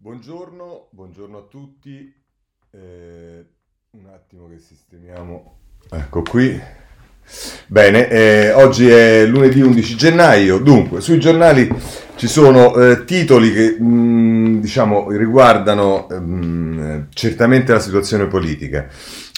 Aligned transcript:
Buongiorno, 0.00 0.90
buongiorno 0.92 1.38
a 1.38 1.42
tutti. 1.50 2.14
Eh, 2.70 3.46
un 3.90 4.06
attimo 4.14 4.48
che 4.48 4.60
sistemiamo. 4.60 5.58
Ecco 5.90 6.22
qui. 6.22 6.56
Bene, 7.66 8.08
eh, 8.08 8.52
oggi 8.52 8.88
è 8.88 9.26
lunedì 9.26 9.60
11 9.60 9.96
gennaio. 9.96 10.58
Dunque, 10.58 11.00
sui 11.00 11.18
giornali 11.18 11.68
ci 12.14 12.28
sono 12.28 12.76
eh, 12.76 13.04
titoli 13.04 13.52
che 13.52 13.76
mh, 13.76 14.60
diciamo 14.60 15.10
riguardano 15.10 16.06
mh, 16.08 17.08
certamente 17.12 17.72
la 17.72 17.80
situazione 17.80 18.28
politica. 18.28 18.86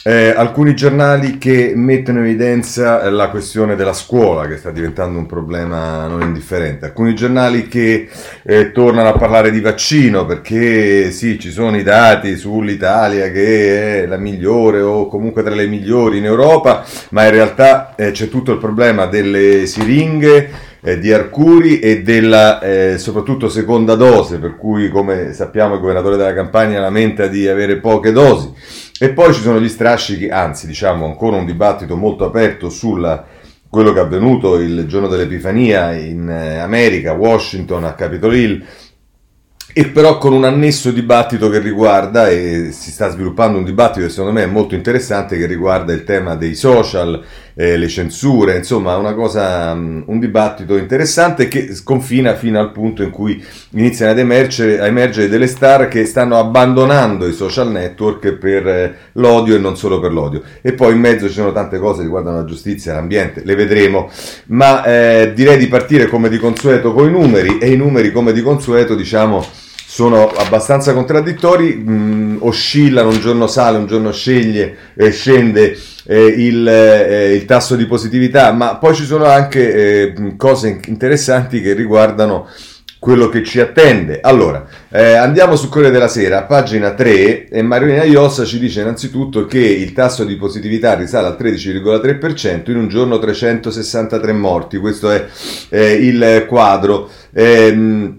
Eh, 0.02 0.32
alcuni 0.34 0.74
giornali 0.74 1.36
che 1.36 1.74
mettono 1.76 2.20
in 2.20 2.24
evidenza 2.24 3.10
la 3.10 3.28
questione 3.28 3.76
della 3.76 3.92
scuola, 3.92 4.48
che 4.48 4.56
sta 4.56 4.70
diventando 4.70 5.18
un 5.18 5.26
problema 5.26 6.06
non 6.06 6.22
indifferente. 6.22 6.86
Alcuni 6.86 7.14
giornali 7.14 7.68
che 7.68 8.08
eh, 8.42 8.72
tornano 8.72 9.10
a 9.10 9.18
parlare 9.18 9.50
di 9.50 9.60
vaccino, 9.60 10.24
perché 10.24 11.10
sì, 11.10 11.38
ci 11.38 11.50
sono 11.50 11.76
i 11.76 11.82
dati 11.82 12.34
sull'Italia 12.36 13.30
che 13.30 14.04
è 14.04 14.06
la 14.06 14.16
migliore 14.16 14.80
o 14.80 15.06
comunque 15.06 15.42
tra 15.42 15.54
le 15.54 15.66
migliori 15.66 16.16
in 16.16 16.24
Europa, 16.24 16.82
ma 17.10 17.24
in 17.26 17.32
realtà 17.32 17.94
eh, 17.94 18.12
c'è 18.12 18.30
tutto 18.30 18.52
il 18.52 18.58
problema 18.58 19.04
delle 19.04 19.66
siringhe. 19.66 20.68
Eh, 20.82 20.98
di 20.98 21.12
Arcuri 21.12 21.78
e 21.78 22.00
della 22.00 22.58
eh, 22.58 22.96
soprattutto 22.96 23.50
seconda 23.50 23.96
dose, 23.96 24.38
per 24.38 24.56
cui 24.56 24.88
come 24.88 25.34
sappiamo 25.34 25.74
il 25.74 25.80
governatore 25.80 26.16
della 26.16 26.32
campagna 26.32 26.80
lamenta 26.80 27.26
di 27.26 27.46
avere 27.46 27.76
poche 27.80 28.12
dosi. 28.12 28.50
E 29.02 29.14
poi 29.14 29.32
ci 29.32 29.40
sono 29.40 29.58
gli 29.58 29.68
strascichi, 29.70 30.28
anzi 30.28 30.66
diciamo 30.66 31.06
ancora 31.06 31.38
un 31.38 31.46
dibattito 31.46 31.96
molto 31.96 32.26
aperto 32.26 32.68
su 32.68 33.00
quello 33.66 33.92
che 33.94 33.98
è 33.98 34.02
avvenuto 34.02 34.56
il 34.56 34.84
giorno 34.86 35.08
dell'Epifania 35.08 35.94
in 35.94 36.28
eh, 36.28 36.58
America, 36.58 37.14
Washington, 37.14 37.84
a 37.84 37.94
Capitol 37.94 38.36
Hill, 38.36 38.62
e 39.72 39.86
però 39.86 40.18
con 40.18 40.34
un 40.34 40.44
annesso 40.44 40.90
dibattito 40.90 41.48
che 41.48 41.60
riguarda, 41.60 42.28
e 42.28 42.72
si 42.72 42.90
sta 42.90 43.08
sviluppando 43.08 43.56
un 43.56 43.64
dibattito 43.64 44.04
che 44.04 44.10
secondo 44.10 44.32
me 44.32 44.42
è 44.42 44.46
molto 44.46 44.74
interessante, 44.74 45.38
che 45.38 45.46
riguarda 45.46 45.94
il 45.94 46.04
tema 46.04 46.34
dei 46.34 46.54
social, 46.54 47.24
eh, 47.60 47.76
le 47.76 47.88
censure, 47.88 48.56
insomma 48.56 48.96
una 48.96 49.12
cosa, 49.12 49.72
um, 49.72 50.02
un 50.06 50.18
dibattito 50.18 50.78
interessante 50.78 51.46
che 51.46 51.74
sconfina 51.74 52.34
fino 52.34 52.58
al 52.58 52.72
punto 52.72 53.02
in 53.02 53.10
cui 53.10 53.44
iniziano 53.72 54.12
ad 54.12 54.18
emergere, 54.18 54.80
a 54.80 54.86
emergere 54.86 55.28
delle 55.28 55.46
star 55.46 55.88
che 55.88 56.06
stanno 56.06 56.38
abbandonando 56.38 57.26
i 57.26 57.34
social 57.34 57.70
network 57.70 58.32
per 58.32 58.66
eh, 58.66 58.94
l'odio 59.12 59.56
e 59.56 59.58
non 59.58 59.76
solo 59.76 60.00
per 60.00 60.10
l'odio. 60.10 60.40
E 60.62 60.72
poi 60.72 60.94
in 60.94 61.00
mezzo 61.00 61.26
ci 61.26 61.34
sono 61.34 61.52
tante 61.52 61.78
cose 61.78 62.00
riguardano 62.00 62.38
la 62.38 62.44
giustizia, 62.46 62.94
l'ambiente, 62.94 63.42
le 63.44 63.54
vedremo, 63.54 64.10
ma 64.46 64.82
eh, 64.82 65.32
direi 65.34 65.58
di 65.58 65.66
partire 65.66 66.06
come 66.06 66.30
di 66.30 66.38
consueto 66.38 66.94
con 66.94 67.08
i 67.08 67.10
numeri 67.10 67.58
e 67.58 67.70
i 67.70 67.76
numeri 67.76 68.10
come 68.10 68.32
di 68.32 68.40
consueto 68.40 68.94
diciamo 68.94 69.44
sono 69.90 70.28
abbastanza 70.28 70.94
contraddittori, 70.94 71.74
mh, 71.74 72.36
oscillano, 72.40 73.08
un 73.08 73.18
giorno 73.18 73.48
sale, 73.48 73.76
un 73.76 73.86
giorno 73.88 74.12
sceglie, 74.12 74.76
eh, 74.94 75.10
scende 75.10 75.76
eh, 76.10 76.24
il, 76.26 76.66
eh, 76.66 77.34
il, 77.34 77.44
tasso 77.44 77.76
di 77.76 77.86
positività, 77.86 78.50
ma 78.50 78.74
poi 78.78 78.96
ci 78.96 79.04
sono 79.04 79.26
anche 79.26 79.72
eh, 80.12 80.36
cose 80.36 80.80
interessanti 80.86 81.62
che 81.62 81.72
riguardano 81.72 82.48
quello 82.98 83.28
che 83.28 83.44
ci 83.44 83.60
attende. 83.60 84.18
Allora, 84.20 84.66
eh, 84.90 85.12
andiamo 85.12 85.54
su 85.54 85.68
Corriere 85.68 85.92
della 85.92 86.08
Sera, 86.08 86.42
pagina 86.42 86.94
3, 86.94 87.46
e 87.48 87.62
Mariolina 87.62 88.02
Iossa 88.02 88.44
ci 88.44 88.58
dice 88.58 88.80
innanzitutto 88.80 89.46
che 89.46 89.60
il 89.60 89.92
tasso 89.92 90.24
di 90.24 90.34
positività 90.34 90.94
risale 90.94 91.28
al 91.28 91.36
13,3%, 91.38 92.70
in 92.72 92.76
un 92.76 92.88
giorno 92.88 93.20
363 93.20 94.32
morti, 94.32 94.78
questo 94.78 95.12
è 95.12 95.24
eh, 95.68 95.92
il 95.92 96.44
quadro. 96.48 97.08
Eh, 97.32 98.18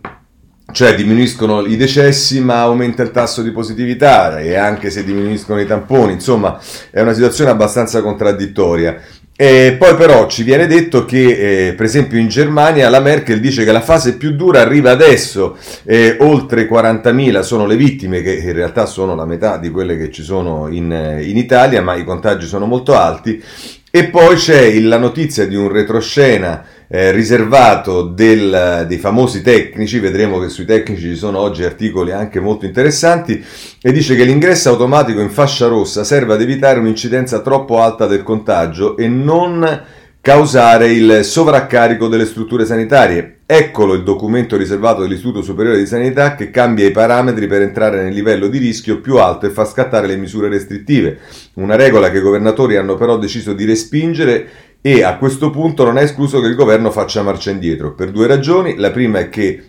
cioè 0.71 0.95
diminuiscono 0.95 1.65
i 1.65 1.77
decessi 1.77 2.39
ma 2.41 2.61
aumenta 2.61 3.03
il 3.03 3.11
tasso 3.11 3.41
di 3.41 3.51
positività 3.51 4.39
e 4.39 4.55
anche 4.55 4.89
se 4.89 5.03
diminuiscono 5.03 5.59
i 5.59 5.65
tamponi, 5.65 6.13
insomma 6.13 6.59
è 6.89 7.01
una 7.01 7.13
situazione 7.13 7.51
abbastanza 7.51 8.01
contraddittoria. 8.01 8.99
E 9.35 9.75
poi 9.79 9.95
però 9.95 10.27
ci 10.27 10.43
viene 10.43 10.67
detto 10.67 11.03
che 11.03 11.69
eh, 11.69 11.73
per 11.73 11.85
esempio 11.85 12.19
in 12.19 12.27
Germania 12.27 12.89
la 12.89 12.99
Merkel 12.99 13.39
dice 13.39 13.63
che 13.63 13.71
la 13.71 13.81
fase 13.81 14.15
più 14.15 14.33
dura 14.35 14.61
arriva 14.61 14.91
adesso, 14.91 15.57
eh, 15.83 16.17
oltre 16.19 16.69
40.000 16.69 17.39
sono 17.39 17.65
le 17.65 17.75
vittime 17.75 18.21
che 18.21 18.33
in 18.33 18.53
realtà 18.53 18.85
sono 18.85 19.15
la 19.15 19.25
metà 19.25 19.57
di 19.57 19.71
quelle 19.71 19.97
che 19.97 20.11
ci 20.11 20.21
sono 20.21 20.67
in, 20.67 20.91
in 21.23 21.37
Italia 21.37 21.81
ma 21.81 21.95
i 21.95 22.03
contagi 22.03 22.45
sono 22.45 22.67
molto 22.67 22.95
alti 22.95 23.41
e 23.89 24.05
poi 24.09 24.35
c'è 24.35 24.79
la 24.79 24.97
notizia 24.97 25.47
di 25.47 25.55
un 25.55 25.69
retroscena 25.69 26.63
eh, 26.93 27.11
riservato 27.11 28.01
del, 28.01 28.85
dei 28.85 28.97
famosi 28.97 29.41
tecnici, 29.41 29.99
vedremo 29.99 30.39
che 30.39 30.49
sui 30.49 30.65
tecnici 30.65 31.03
ci 31.03 31.15
sono 31.15 31.39
oggi 31.39 31.63
articoli 31.63 32.11
anche 32.11 32.41
molto 32.41 32.65
interessanti, 32.65 33.41
e 33.81 33.91
dice 33.93 34.15
che 34.15 34.25
l'ingresso 34.25 34.69
automatico 34.69 35.21
in 35.21 35.29
fascia 35.29 35.67
rossa 35.67 36.03
serve 36.03 36.33
ad 36.33 36.41
evitare 36.41 36.79
un'incidenza 36.79 37.39
troppo 37.39 37.79
alta 37.79 38.07
del 38.07 38.23
contagio 38.23 38.97
e 38.97 39.07
non 39.07 39.83
causare 40.19 40.91
il 40.91 41.23
sovraccarico 41.23 42.07
delle 42.07 42.25
strutture 42.25 42.65
sanitarie. 42.65 43.39
Eccolo 43.45 43.93
il 43.93 44.03
documento 44.03 44.55
riservato 44.55 45.01
dell'Istituto 45.01 45.41
Superiore 45.41 45.79
di 45.79 45.87
Sanità 45.87 46.35
che 46.35 46.51
cambia 46.51 46.85
i 46.85 46.91
parametri 46.91 47.47
per 47.47 47.63
entrare 47.63 48.03
nel 48.03 48.13
livello 48.13 48.47
di 48.47 48.59
rischio 48.59 49.01
più 49.01 49.17
alto 49.17 49.45
e 49.45 49.49
fa 49.49 49.65
scattare 49.65 50.07
le 50.07 50.17
misure 50.17 50.47
restrittive. 50.47 51.17
Una 51.55 51.75
regola 51.75 52.11
che 52.11 52.19
i 52.19 52.21
governatori 52.21 52.75
hanno 52.75 52.95
però 52.95 53.17
deciso 53.17 53.53
di 53.53 53.65
respingere 53.65 54.47
e 54.81 55.03
a 55.03 55.17
questo 55.17 55.51
punto 55.51 55.83
non 55.83 55.97
è 55.97 56.03
escluso 56.03 56.41
che 56.41 56.47
il 56.47 56.55
governo 56.55 56.89
faccia 56.89 57.21
marcia 57.21 57.51
indietro, 57.51 57.93
per 57.93 58.11
due 58.11 58.25
ragioni. 58.25 58.75
La 58.77 58.89
prima 58.91 59.19
è 59.19 59.29
che 59.29 59.63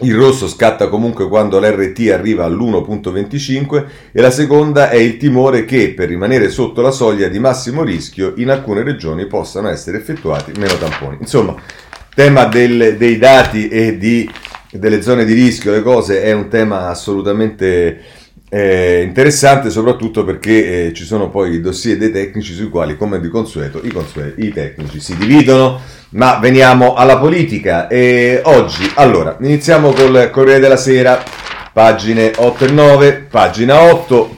il 0.00 0.14
rosso 0.16 0.48
scatta 0.48 0.88
comunque 0.88 1.28
quando 1.28 1.60
l'RT 1.60 2.10
arriva 2.10 2.44
all'1.25 2.44 3.84
e 4.10 4.20
la 4.20 4.32
seconda 4.32 4.90
è 4.90 4.96
il 4.96 5.18
timore 5.18 5.64
che 5.64 5.94
per 5.94 6.08
rimanere 6.08 6.48
sotto 6.48 6.82
la 6.82 6.90
soglia 6.90 7.28
di 7.28 7.38
massimo 7.38 7.84
rischio 7.84 8.32
in 8.38 8.50
alcune 8.50 8.82
regioni 8.82 9.26
possano 9.26 9.68
essere 9.68 9.98
effettuati 9.98 10.50
meno 10.58 10.76
tamponi. 10.78 11.18
Insomma, 11.20 11.54
tema 12.12 12.46
del, 12.46 12.96
dei 12.98 13.18
dati 13.18 13.68
e 13.68 13.96
di, 13.96 14.28
delle 14.72 15.00
zone 15.00 15.24
di 15.24 15.32
rischio, 15.32 15.70
le 15.70 15.82
cose 15.82 16.22
è 16.24 16.32
un 16.32 16.48
tema 16.48 16.88
assolutamente 16.88 18.00
eh, 18.48 19.02
interessante 19.02 19.70
soprattutto 19.70 20.24
perché 20.24 20.86
eh, 20.86 20.92
ci 20.92 21.04
sono 21.04 21.28
poi 21.30 21.54
i 21.54 21.60
dossier 21.60 21.96
dei 21.96 22.12
tecnici 22.12 22.52
sui 22.52 22.68
quali, 22.68 22.96
come 22.96 23.20
di 23.20 23.28
consueto, 23.28 23.80
i, 23.82 23.90
consueti, 23.90 24.46
i 24.46 24.52
tecnici 24.52 25.00
si 25.00 25.16
dividono. 25.16 25.80
Ma 26.10 26.38
veniamo 26.38 26.94
alla 26.94 27.18
politica. 27.18 27.88
E 27.88 28.40
oggi, 28.44 28.90
allora, 28.94 29.36
iniziamo 29.40 29.92
col 29.92 30.30
Corriere 30.30 30.60
della 30.60 30.76
Sera, 30.76 31.22
pagine 31.72 32.32
8 32.36 32.64
e 32.64 32.70
9, 32.70 33.26
pagina 33.30 33.80
8, 33.80 34.36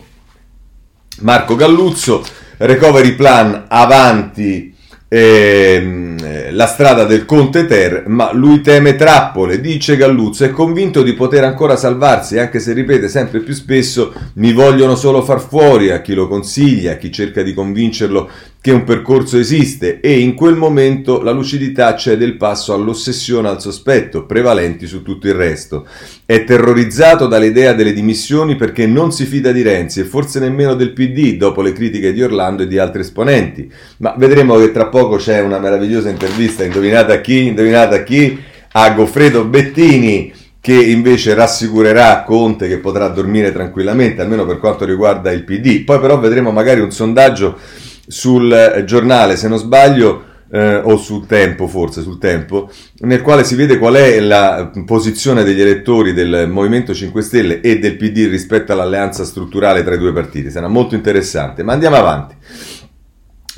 Marco 1.21 1.55
Galluzzo, 1.55 2.25
recovery 2.59 3.15
plan 3.15 3.67
avanti 3.69 4.76
eh, 5.09 6.51
la 6.51 6.67
strada 6.67 7.05
del 7.05 7.25
Conte 7.25 7.67
Ter, 7.67 8.05
ma 8.07 8.33
lui 8.33 8.61
teme 8.61 8.97
trappole, 8.97 9.61
dice 9.61 9.97
Galluzzo, 9.97 10.45
è 10.45 10.51
convinto 10.51 11.03
di 11.03 11.13
poter 11.13 11.45
ancora 11.45 11.77
salvarsi, 11.77 12.39
anche 12.39 12.59
se 12.59 12.73
ripete 12.73 13.09
sempre 13.09 13.41
più 13.41 13.55
spesso 13.55 14.13
mi 14.35 14.53
vogliono 14.53 14.97
solo 14.97 15.23
far 15.23 15.41
fuori 15.41 15.91
a 15.91 16.01
chi 16.01 16.15
lo 16.15 16.27
consiglia, 16.27 16.93
a 16.93 16.97
chi 16.97 17.13
cerca 17.13 17.43
di 17.43 17.55
convincerlo 17.55 18.29
che 18.67 18.73
un 18.73 18.83
percorso 18.83 19.39
esiste 19.39 20.01
e 20.01 20.19
in 20.19 20.35
quel 20.35 20.57
momento 20.57 21.23
la 21.23 21.31
lucidità 21.31 21.95
cede 21.95 22.25
il 22.25 22.37
passo 22.37 22.75
all'ossessione 22.75 23.47
al 23.47 23.61
sospetto, 23.61 24.27
prevalenti 24.27 24.89
su 24.89 25.03
tutto 25.03 25.29
il 25.29 25.35
resto. 25.35 25.87
È 26.25 26.43
terrorizzato 26.43 27.29
dall'idea 27.29 27.75
delle 27.75 27.93
dimissioni 27.93 28.57
perché 28.57 28.89
non 28.89 29.13
si 29.13 29.25
fida 29.25 29.53
di 29.53 29.63
Renzi 29.63 30.01
e 30.01 30.05
forse 30.05 30.41
nemmeno 30.41 30.75
del 30.75 30.95
PD 30.95 31.37
dopo 31.37 31.63
le 31.63 31.71
critiche 31.71 32.13
di 32.13 32.21
Orlando 32.25 32.65
e 32.65 32.67
di 32.67 32.77
altri 32.77 33.03
esponenti. 33.03 33.71
Ma 33.99 34.17
vedremo 34.19 34.59
che 34.59 34.73
tra 34.73 34.87
poco 34.87 35.15
c'è 35.15 35.41
una 35.43 35.61
meravigliosa 35.61 36.09
intervista, 36.09 36.65
indovinate 36.65 37.13
a 37.13 37.21
chi? 37.21 37.47
Indovinate 37.47 37.95
a 37.95 38.03
chi? 38.03 38.37
A 38.73 38.91
Goffredo 38.91 39.45
Bettini 39.45 40.33
che 40.61 40.75
invece 40.75 41.35
rassicurerà 41.35 42.25
Conte 42.25 42.67
che 42.67 42.79
potrà 42.79 43.07
dormire 43.07 43.53
tranquillamente, 43.53 44.23
almeno 44.23 44.45
per 44.45 44.59
quanto 44.59 44.85
riguarda 44.85 45.31
il 45.31 45.45
PD. 45.45 45.85
Poi 45.85 46.01
però 46.01 46.19
vedremo 46.19 46.51
magari 46.51 46.81
un 46.81 46.91
sondaggio 46.91 47.57
sul 48.07 48.53
eh, 48.53 48.85
giornale, 48.85 49.37
se 49.37 49.49
non 49.49 49.59
sbaglio, 49.59 50.35
eh, 50.51 50.77
o 50.77 50.97
sul 50.97 51.27
tempo, 51.27 51.67
forse 51.67 52.03
sul 52.03 52.19
tempo, 52.19 52.71
nel 53.01 53.23
quale 53.23 53.45
si 53.45 53.55
vede 53.55 53.79
qual 53.79 53.95
è 53.95 54.21
la 54.21 54.71
posizione 54.85 55.43
degli 55.43 55.61
elettori 55.61 56.13
del 56.13 56.49
Movimento 56.49 56.95
5 56.95 57.23
Stelle 57.23 57.61
e 57.61 57.79
del 57.79 57.97
PD 57.97 58.29
rispetto 58.29 58.73
all'alleanza 58.73 59.25
strutturale 59.25 59.83
tra 59.83 59.95
i 59.95 59.99
due 59.99 60.13
partiti. 60.13 60.51
Sarà 60.51 60.69
molto 60.69 60.95
interessante. 60.95 61.63
Ma 61.63 61.73
andiamo 61.73 61.97
avanti. 61.97 62.35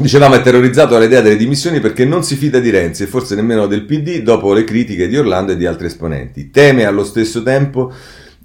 Dicevamo 0.01 0.37
è 0.37 0.43
terrorizzato 0.43 0.95
dall'idea 0.95 1.21
delle 1.21 1.37
dimissioni 1.37 1.81
perché 1.81 2.05
non 2.05 2.23
si 2.23 2.37
fida 2.37 2.61
di 2.61 2.71
Renzi 2.71 3.03
e 3.03 3.07
forse 3.07 3.35
nemmeno 3.35 3.67
del 3.67 3.85
PD 3.85 4.23
dopo 4.23 4.53
le 4.53 4.63
critiche 4.63 5.09
di 5.09 5.17
Orlando 5.17 5.53
e 5.53 5.57
di 5.57 5.67
altri 5.67 5.87
esponenti. 5.87 6.51
Teme 6.51 6.85
allo 6.85 7.03
stesso 7.03 7.43
tempo 7.43 7.93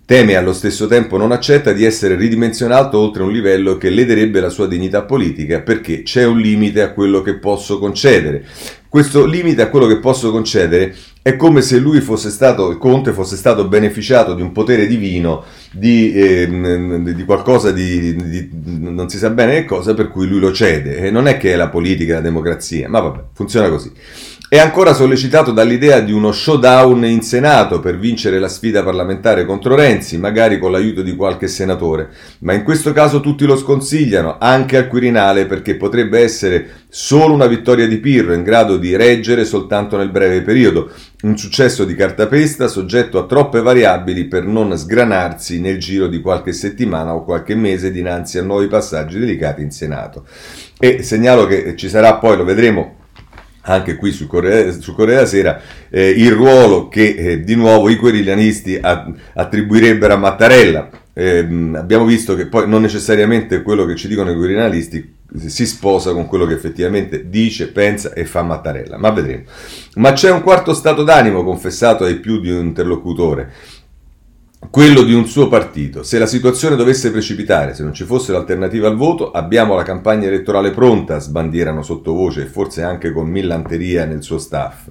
Teme 0.05 0.35
allo 0.35 0.51
stesso 0.51 0.85
tempo 0.88 1.15
non 1.15 1.31
accetta 1.31 1.71
di 1.71 1.85
essere 1.85 2.15
ridimensionato 2.15 3.00
oltre 3.00 3.23
un 3.23 3.31
livello 3.31 3.77
che 3.77 3.89
lederebbe 3.89 4.41
la 4.41 4.50
sua 4.50 4.67
dignità 4.67 5.03
politica 5.03 5.61
perché 5.61 6.03
c'è 6.03 6.25
un 6.25 6.39
limite 6.39 6.81
a 6.81 6.91
quello 6.91 7.21
che 7.21 7.38
posso 7.38 7.79
concedere. 7.79 8.45
Questo 8.89 9.25
limite 9.25 9.61
a 9.61 9.69
quello 9.69 9.88
che 9.88 10.00
posso 10.00 10.29
concedere 10.29 10.94
è 11.21 11.38
come 11.38 11.61
se 11.61 11.79
lui 11.79 12.01
fosse 12.01 12.29
stato, 12.29 12.69
il 12.69 12.77
Conte 12.77 13.13
fosse 13.13 13.38
stato 13.38 13.69
beneficiato 13.69 14.33
di 14.33 14.41
un 14.41 14.51
potere 14.51 14.88
divino, 14.88 15.45
di, 15.71 16.11
eh, 16.11 16.47
di 17.01 17.23
qualcosa 17.23 17.71
di, 17.71 18.13
di, 18.13 18.49
non 18.51 19.07
si 19.07 19.17
sa 19.17 19.29
bene 19.29 19.53
che 19.53 19.65
cosa, 19.65 19.94
per 19.94 20.09
cui 20.09 20.27
lui 20.27 20.41
lo 20.41 20.51
cede. 20.51 20.97
E 20.97 21.11
non 21.11 21.27
è 21.27 21.38
che 21.38 21.53
è 21.53 21.56
la 21.56 21.69
politica, 21.69 22.15
la 22.15 22.21
democrazia, 22.21 22.89
ma 22.89 22.99
vabbè, 22.99 23.19
funziona 23.33 23.69
così. 23.69 23.89
È 24.53 24.59
ancora 24.59 24.94
sollecitato 24.94 25.51
dall'idea 25.51 26.00
di 26.00 26.11
uno 26.11 26.31
showdown 26.31 27.05
in 27.05 27.23
Senato 27.23 27.79
per 27.79 27.97
vincere 27.97 28.38
la 28.38 28.47
sfida 28.47 28.83
parlamentare 28.83 29.45
contro 29.45 29.73
Renzi, 29.73 30.19
magari 30.19 30.59
con 30.59 30.71
l'aiuto 30.71 31.01
di 31.01 31.15
qualche 31.15 31.47
senatore, 31.47 32.09
ma 32.41 32.53
in 32.53 32.61
questo 32.63 32.94
caso 32.94 33.19
tutti 33.19 33.47
lo 33.47 33.57
sconsigliano, 33.57 34.38
anche 34.39 34.77
al 34.77 34.88
Quirinale, 34.88 35.47
perché 35.47 35.75
potrebbe 35.75 36.19
essere 36.19 36.83
solo 36.88 37.33
una 37.33 37.47
vittoria 37.47 37.88
di 37.88 37.97
Pirro 37.97 38.35
in 38.35 38.44
grado 38.44 38.77
di 38.77 38.95
reggere 38.95 39.44
soltanto 39.44 39.97
nel 39.97 40.11
breve 40.11 40.44
periodo, 40.44 40.91
un 41.23 41.35
successo 41.35 41.83
di 41.83 41.95
cartapesta 41.95 42.67
soggetto 42.67 43.17
a 43.17 43.25
troppe 43.25 43.59
variabili 43.59 44.25
per 44.25 44.45
non 44.45 44.77
sgranarsi 44.77 45.59
nel 45.59 45.79
giro 45.79 46.06
di 46.06 46.21
qualche 46.21 46.53
settimana 46.53 47.15
o 47.15 47.23
qualche 47.23 47.56
mese 47.56 47.89
dinanzi 47.91 48.38
a 48.38 48.44
nuovi 48.44 48.67
passaggi 48.67 49.17
delicati 49.17 49.63
in 49.63 49.71
Senato. 49.71 50.27
E 50.77 51.01
segnalo 51.01 51.47
che 51.47 51.75
ci 51.75 51.89
sarà 51.89 52.17
poi, 52.17 52.38
lo 52.38 52.44
vedremo, 52.44 53.01
anche 53.63 53.95
qui 53.95 54.12
su 54.12 54.27
Corriere, 54.27 54.80
su 54.80 54.95
della 54.95 55.25
Sera, 55.25 55.62
eh, 55.89 56.10
il 56.10 56.31
ruolo 56.31 56.88
che 56.88 57.15
eh, 57.18 57.44
di 57.44 57.56
nuovo 57.56 57.89
i 57.89 57.95
querilianisti 57.95 58.80
attribuirebbero 58.81 60.13
a 60.13 60.18
Mattarella. 60.18 60.89
Eh, 61.15 61.48
abbiamo 61.75 62.06
visto 62.06 62.36
che 62.36 62.48
poi 62.48 62.68
non 62.68 62.81
necessariamente 62.81 63.62
quello 63.62 63.86
che 63.86 63.95
ci 63.95 64.07
dicono 64.07 64.31
i 64.31 64.36
querilianisti 64.36 65.21
si 65.45 65.65
sposa 65.65 66.12
con 66.12 66.27
quello 66.27 66.45
che 66.45 66.54
effettivamente 66.54 67.30
dice, 67.30 67.68
pensa 67.69 68.13
e 68.13 68.25
fa 68.25 68.44
Mattarella, 68.44 68.98
ma 68.98 69.12
vedremo. 69.12 69.44
Ma 69.95 70.13
c'è 70.13 70.31
un 70.31 70.42
quarto 70.42 70.74
stato 70.74 71.04
d'animo 71.04 71.44
confessato 71.44 72.04
ai 72.04 72.16
più 72.16 72.39
di 72.39 72.51
un 72.51 72.66
interlocutore 72.66 73.51
quello 74.69 75.04
di 75.04 75.13
un 75.13 75.27
suo 75.27 75.48
partito. 75.48 76.04
Se 76.04 76.18
la 76.18 76.25
situazione 76.25 76.75
dovesse 76.75 77.12
precipitare, 77.12 77.74
se 77.74 77.83
non 77.83 77.94
ci 77.94 78.04
fosse 78.04 78.31
l'alternativa 78.31 78.88
al 78.88 78.95
voto, 78.95 79.31
abbiamo 79.31 79.75
la 79.75 79.83
campagna 79.83 80.27
elettorale 80.27 80.71
pronta, 80.71 81.19
sbandierano 81.19 81.81
sottovoce 81.81 82.44
e 82.44 82.45
forse 82.45 82.81
anche 82.83 83.12
con 83.12 83.27
millanteria 83.27 84.06
nel 84.06 84.24
suo 84.24 84.38
staff. 84.38 84.88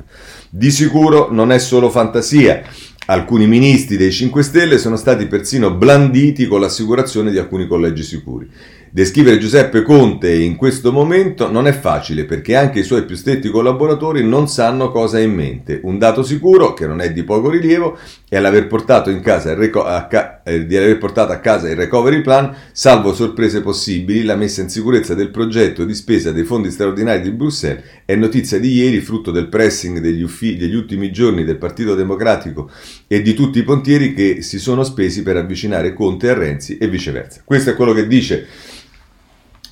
Di 0.50 0.70
sicuro 0.70 1.28
non 1.30 1.52
è 1.52 1.58
solo 1.58 1.90
fantasia. 1.90 2.62
Alcuni 3.06 3.46
ministri 3.46 3.96
dei 3.96 4.12
5 4.12 4.42
Stelle 4.42 4.78
sono 4.78 4.96
stati 4.96 5.26
persino 5.26 5.74
blanditi 5.74 6.46
con 6.46 6.60
l'assicurazione 6.60 7.30
di 7.30 7.38
alcuni 7.38 7.66
collegi 7.66 8.02
sicuri. 8.02 8.48
Descrivere 8.94 9.38
Giuseppe 9.38 9.82
Conte 9.82 10.34
in 10.34 10.54
questo 10.54 10.92
momento 10.92 11.50
non 11.50 11.66
è 11.66 11.72
facile 11.72 12.26
perché 12.26 12.54
anche 12.56 12.80
i 12.80 12.84
suoi 12.84 13.06
più 13.06 13.16
stretti 13.16 13.48
collaboratori 13.48 14.22
non 14.22 14.48
sanno 14.48 14.90
cosa 14.90 15.16
ha 15.16 15.20
in 15.20 15.32
mente. 15.32 15.80
Un 15.82 15.96
dato 15.96 16.22
sicuro, 16.22 16.74
che 16.74 16.86
non 16.86 17.00
è 17.00 17.10
di 17.10 17.24
poco 17.24 17.48
rilievo, 17.48 17.96
è 18.32 18.40
l'aver 18.40 18.66
portato, 18.66 19.10
reco- 19.12 19.84
a 19.84 20.06
ca- 20.06 20.40
eh, 20.42 20.64
di 20.64 20.74
aver 20.74 20.96
portato 20.96 21.32
a 21.32 21.36
casa 21.36 21.68
il 21.68 21.76
recovery 21.76 22.22
plan, 22.22 22.56
salvo 22.72 23.12
sorprese 23.12 23.60
possibili, 23.60 24.22
la 24.22 24.36
messa 24.36 24.62
in 24.62 24.70
sicurezza 24.70 25.12
del 25.12 25.28
progetto 25.28 25.84
di 25.84 25.92
spesa 25.92 26.32
dei 26.32 26.44
fondi 26.44 26.70
straordinari 26.70 27.20
di 27.20 27.30
Bruxelles 27.30 27.84
è 28.06 28.14
notizia 28.14 28.58
di 28.58 28.72
ieri, 28.72 29.00
frutto 29.00 29.32
del 29.32 29.48
pressing 29.48 29.98
degli, 29.98 30.22
uffi- 30.22 30.56
degli 30.56 30.74
ultimi 30.74 31.12
giorni 31.12 31.44
del 31.44 31.58
Partito 31.58 31.94
Democratico 31.94 32.70
e 33.06 33.20
di 33.20 33.34
tutti 33.34 33.58
i 33.58 33.64
pontieri 33.64 34.14
che 34.14 34.40
si 34.40 34.58
sono 34.58 34.82
spesi 34.82 35.22
per 35.22 35.36
avvicinare 35.36 35.92
Conte 35.92 36.30
a 36.30 36.32
Renzi 36.32 36.78
e 36.78 36.88
viceversa. 36.88 37.42
Questo 37.44 37.68
è 37.68 37.74
quello 37.74 37.92
che 37.92 38.06
dice 38.06 38.46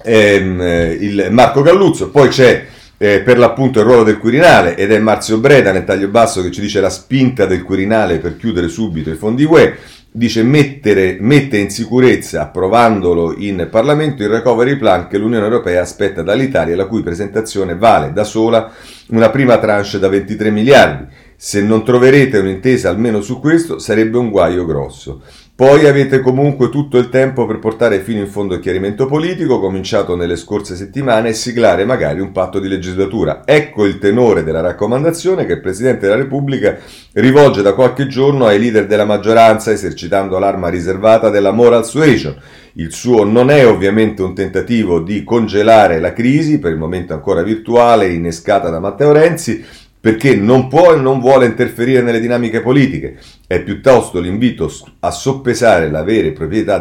ehm, 0.04 0.96
il 1.00 1.28
Marco 1.30 1.62
Galluzzo, 1.62 2.10
poi 2.10 2.28
c'è 2.28 2.66
eh, 3.02 3.22
per 3.22 3.38
l'appunto 3.38 3.80
il 3.80 3.86
ruolo 3.86 4.02
del 4.02 4.18
Quirinale 4.18 4.76
ed 4.76 4.92
è 4.92 4.98
Marzio 4.98 5.38
Breda 5.38 5.72
nel 5.72 5.84
taglio 5.84 6.08
basso 6.08 6.42
che 6.42 6.50
ci 6.50 6.60
dice 6.60 6.82
la 6.82 6.90
spinta 6.90 7.46
del 7.46 7.62
Quirinale 7.62 8.18
per 8.18 8.36
chiudere 8.36 8.68
subito 8.68 9.08
i 9.08 9.14
fondi 9.14 9.44
UE, 9.44 9.74
dice 10.10 10.42
mettere, 10.42 11.16
mette 11.18 11.56
in 11.56 11.70
sicurezza, 11.70 12.42
approvandolo 12.42 13.34
in 13.38 13.68
Parlamento, 13.70 14.22
il 14.22 14.28
recovery 14.28 14.76
plan 14.76 15.08
che 15.08 15.16
l'Unione 15.16 15.46
Europea 15.46 15.80
aspetta 15.80 16.20
dall'Italia, 16.20 16.76
la 16.76 16.84
cui 16.84 17.02
presentazione 17.02 17.74
vale 17.74 18.12
da 18.12 18.24
sola 18.24 18.70
una 19.08 19.30
prima 19.30 19.56
tranche 19.56 19.98
da 19.98 20.08
23 20.08 20.50
miliardi. 20.50 21.06
Se 21.36 21.62
non 21.62 21.82
troverete 21.82 22.36
un'intesa 22.36 22.90
almeno 22.90 23.22
su 23.22 23.40
questo 23.40 23.78
sarebbe 23.78 24.18
un 24.18 24.28
guaio 24.28 24.66
grosso. 24.66 25.22
Poi 25.60 25.86
avete 25.86 26.20
comunque 26.20 26.70
tutto 26.70 26.96
il 26.96 27.10
tempo 27.10 27.44
per 27.44 27.58
portare 27.58 28.00
fino 28.00 28.20
in 28.20 28.28
fondo 28.28 28.54
il 28.54 28.60
chiarimento 28.60 29.04
politico, 29.04 29.60
cominciato 29.60 30.16
nelle 30.16 30.36
scorse 30.36 30.74
settimane, 30.74 31.28
e 31.28 31.32
siglare 31.34 31.84
magari 31.84 32.20
un 32.20 32.32
patto 32.32 32.58
di 32.58 32.66
legislatura. 32.66 33.42
Ecco 33.44 33.84
il 33.84 33.98
tenore 33.98 34.42
della 34.42 34.62
raccomandazione 34.62 35.44
che 35.44 35.52
il 35.52 35.60
Presidente 35.60 36.06
della 36.06 36.16
Repubblica 36.16 36.78
rivolge 37.12 37.60
da 37.60 37.74
qualche 37.74 38.06
giorno 38.06 38.46
ai 38.46 38.58
leader 38.58 38.86
della 38.86 39.04
maggioranza, 39.04 39.70
esercitando 39.70 40.38
l'arma 40.38 40.68
riservata 40.68 41.28
della 41.28 41.52
moral 41.52 41.84
suasion. 41.84 42.36
Il 42.74 42.94
suo 42.94 43.24
non 43.24 43.50
è 43.50 43.66
ovviamente 43.66 44.22
un 44.22 44.34
tentativo 44.34 45.00
di 45.00 45.24
congelare 45.24 46.00
la 46.00 46.14
crisi, 46.14 46.58
per 46.58 46.72
il 46.72 46.78
momento 46.78 47.12
ancora 47.12 47.42
virtuale, 47.42 48.08
innescata 48.08 48.70
da 48.70 48.80
Matteo 48.80 49.12
Renzi, 49.12 49.62
perché 50.00 50.34
non 50.34 50.68
può 50.68 50.94
e 50.94 50.96
non 50.96 51.20
vuole 51.20 51.44
interferire 51.44 52.00
nelle 52.00 52.20
dinamiche 52.20 52.62
politiche, 52.62 53.18
è 53.46 53.60
piuttosto 53.62 54.18
l'invito 54.18 54.72
a 55.00 55.10
soppesare 55.10 55.90
vere 56.02 56.34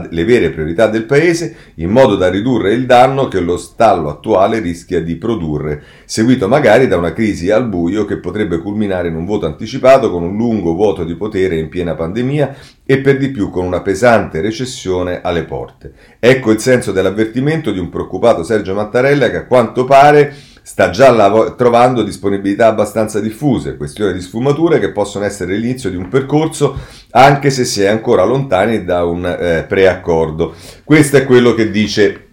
le 0.09 0.23
vere 0.23 0.49
priorità 0.51 0.87
del 0.87 1.03
Paese 1.03 1.55
in 1.75 1.89
modo 1.89 2.15
da 2.15 2.29
ridurre 2.29 2.73
il 2.73 2.85
danno 2.85 3.27
che 3.27 3.41
lo 3.41 3.57
stallo 3.57 4.09
attuale 4.09 4.59
rischia 4.59 5.01
di 5.01 5.17
produrre, 5.17 5.83
seguito 6.05 6.47
magari 6.47 6.87
da 6.87 6.95
una 6.95 7.11
crisi 7.11 7.51
al 7.51 7.67
buio 7.67 8.05
che 8.05 8.19
potrebbe 8.19 8.59
culminare 8.59 9.09
in 9.09 9.15
un 9.15 9.25
voto 9.25 9.45
anticipato 9.45 10.09
con 10.09 10.23
un 10.23 10.37
lungo 10.37 10.73
vuoto 10.73 11.03
di 11.03 11.15
potere 11.15 11.57
in 11.57 11.67
piena 11.67 11.95
pandemia 11.95 12.55
e 12.85 12.99
per 12.99 13.17
di 13.17 13.29
più 13.29 13.49
con 13.49 13.65
una 13.65 13.81
pesante 13.81 14.39
recessione 14.39 15.19
alle 15.21 15.43
porte. 15.43 15.91
Ecco 16.19 16.51
il 16.51 16.59
senso 16.59 16.91
dell'avvertimento 16.93 17.71
di 17.71 17.79
un 17.79 17.89
preoccupato 17.89 18.43
Sergio 18.43 18.73
Mattarella 18.73 19.29
che 19.29 19.37
a 19.37 19.45
quanto 19.45 19.83
pare 19.83 20.33
sta 20.69 20.91
già 20.91 21.09
lav- 21.09 21.55
trovando 21.55 22.03
disponibilità 22.03 22.67
abbastanza 22.67 23.19
diffuse, 23.19 23.75
questioni 23.75 24.13
di 24.13 24.21
sfumature 24.21 24.77
che 24.77 24.91
possono 24.91 25.25
essere 25.25 25.55
l'inizio 25.55 25.89
di 25.89 25.95
un 25.95 26.09
percorso 26.09 26.77
anche 27.09 27.49
se 27.49 27.65
si 27.65 27.81
è 27.81 27.87
ancora 27.87 28.23
lontani 28.23 28.85
da 28.85 29.03
un 29.03 29.25
eh, 29.25 29.65
preaccordo. 29.67 30.53
Questo 30.83 31.17
è 31.17 31.25
quello 31.25 31.55
che 31.55 31.71
dice 31.71 32.27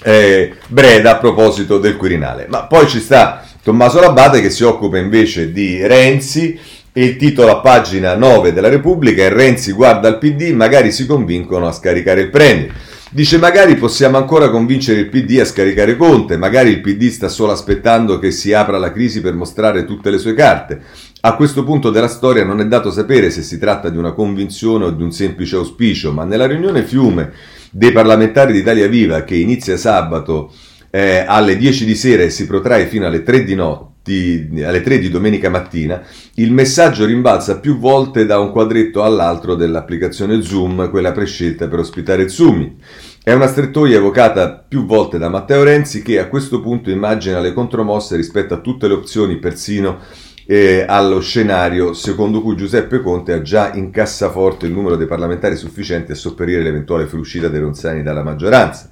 eh, 0.00 0.54
Breda 0.68 1.10
a 1.10 1.16
proposito 1.16 1.78
del 1.78 1.96
Quirinale. 1.96 2.46
Ma 2.48 2.66
poi 2.66 2.86
ci 2.86 3.00
sta 3.00 3.44
Tommaso 3.64 3.98
Labate 3.98 4.40
che 4.40 4.50
si 4.50 4.62
occupa 4.62 4.98
invece 4.98 5.50
di 5.50 5.84
Renzi 5.84 6.56
e 6.92 7.04
il 7.04 7.16
titolo 7.16 7.50
a 7.50 7.60
pagina 7.60 8.14
9 8.14 8.52
della 8.52 8.68
Repubblica 8.68 9.24
è 9.24 9.28
Renzi 9.28 9.72
guarda 9.72 10.06
il 10.06 10.18
PD, 10.18 10.52
magari 10.52 10.92
si 10.92 11.04
convincono 11.04 11.66
a 11.66 11.72
scaricare 11.72 12.20
il 12.20 12.30
premio. 12.30 12.68
Dice 13.08 13.38
magari 13.38 13.76
possiamo 13.76 14.16
ancora 14.16 14.50
convincere 14.50 14.98
il 14.98 15.08
PD 15.08 15.38
a 15.38 15.44
scaricare 15.44 15.96
Conte, 15.96 16.36
magari 16.36 16.70
il 16.70 16.80
PD 16.80 17.08
sta 17.08 17.28
solo 17.28 17.52
aspettando 17.52 18.18
che 18.18 18.32
si 18.32 18.52
apra 18.52 18.78
la 18.78 18.90
crisi 18.90 19.20
per 19.20 19.32
mostrare 19.32 19.84
tutte 19.84 20.10
le 20.10 20.18
sue 20.18 20.34
carte. 20.34 20.82
A 21.20 21.36
questo 21.36 21.62
punto 21.62 21.90
della 21.90 22.08
storia 22.08 22.44
non 22.44 22.60
è 22.60 22.66
dato 22.66 22.90
sapere 22.90 23.30
se 23.30 23.42
si 23.42 23.58
tratta 23.58 23.90
di 23.90 23.96
una 23.96 24.12
convinzione 24.12 24.86
o 24.86 24.90
di 24.90 25.04
un 25.04 25.12
semplice 25.12 25.54
auspicio, 25.54 26.12
ma 26.12 26.24
nella 26.24 26.48
riunione 26.48 26.84
fiume 26.84 27.30
dei 27.70 27.92
parlamentari 27.92 28.52
d'Italia 28.52 28.88
Viva 28.88 29.22
che 29.22 29.36
inizia 29.36 29.76
sabato 29.76 30.52
eh, 30.90 31.24
alle 31.26 31.56
10 31.56 31.84
di 31.84 31.94
sera 31.94 32.24
e 32.24 32.30
si 32.30 32.44
protrae 32.44 32.86
fino 32.86 33.06
alle 33.06 33.22
3 33.22 33.44
di 33.44 33.54
notte, 33.54 33.94
di, 34.06 34.62
alle 34.62 34.82
3 34.82 34.98
di 34.98 35.10
domenica 35.10 35.50
mattina, 35.50 36.00
il 36.34 36.52
messaggio 36.52 37.04
rimbalza 37.04 37.58
più 37.58 37.78
volte 37.78 38.24
da 38.24 38.38
un 38.38 38.52
quadretto 38.52 39.02
all'altro 39.02 39.56
dell'applicazione 39.56 40.40
Zoom, 40.42 40.88
quella 40.90 41.10
prescelta 41.10 41.66
per 41.66 41.80
ospitare 41.80 42.22
il 42.22 42.30
Summit. 42.30 42.74
È 43.22 43.32
una 43.32 43.48
strettoia 43.48 43.96
evocata 43.96 44.64
più 44.66 44.86
volte 44.86 45.18
da 45.18 45.28
Matteo 45.28 45.64
Renzi 45.64 46.02
che 46.02 46.20
a 46.20 46.28
questo 46.28 46.60
punto 46.60 46.90
immagina 46.90 47.40
le 47.40 47.52
contromosse 47.52 48.14
rispetto 48.14 48.54
a 48.54 48.60
tutte 48.60 48.86
le 48.86 48.94
opzioni, 48.94 49.38
persino 49.38 49.98
eh, 50.46 50.84
allo 50.86 51.20
scenario 51.20 51.92
secondo 51.92 52.40
cui 52.40 52.54
Giuseppe 52.54 53.00
Conte 53.00 53.32
ha 53.32 53.42
già 53.42 53.72
in 53.74 53.90
cassaforte 53.90 54.66
il 54.66 54.72
numero 54.72 54.94
dei 54.94 55.08
parlamentari 55.08 55.56
sufficienti 55.56 56.12
a 56.12 56.14
sopperire 56.14 56.62
l'eventuale 56.62 57.06
fuoriuscita 57.06 57.48
dei 57.48 57.60
Ronzani 57.60 58.04
dalla 58.04 58.22
maggioranza. 58.22 58.88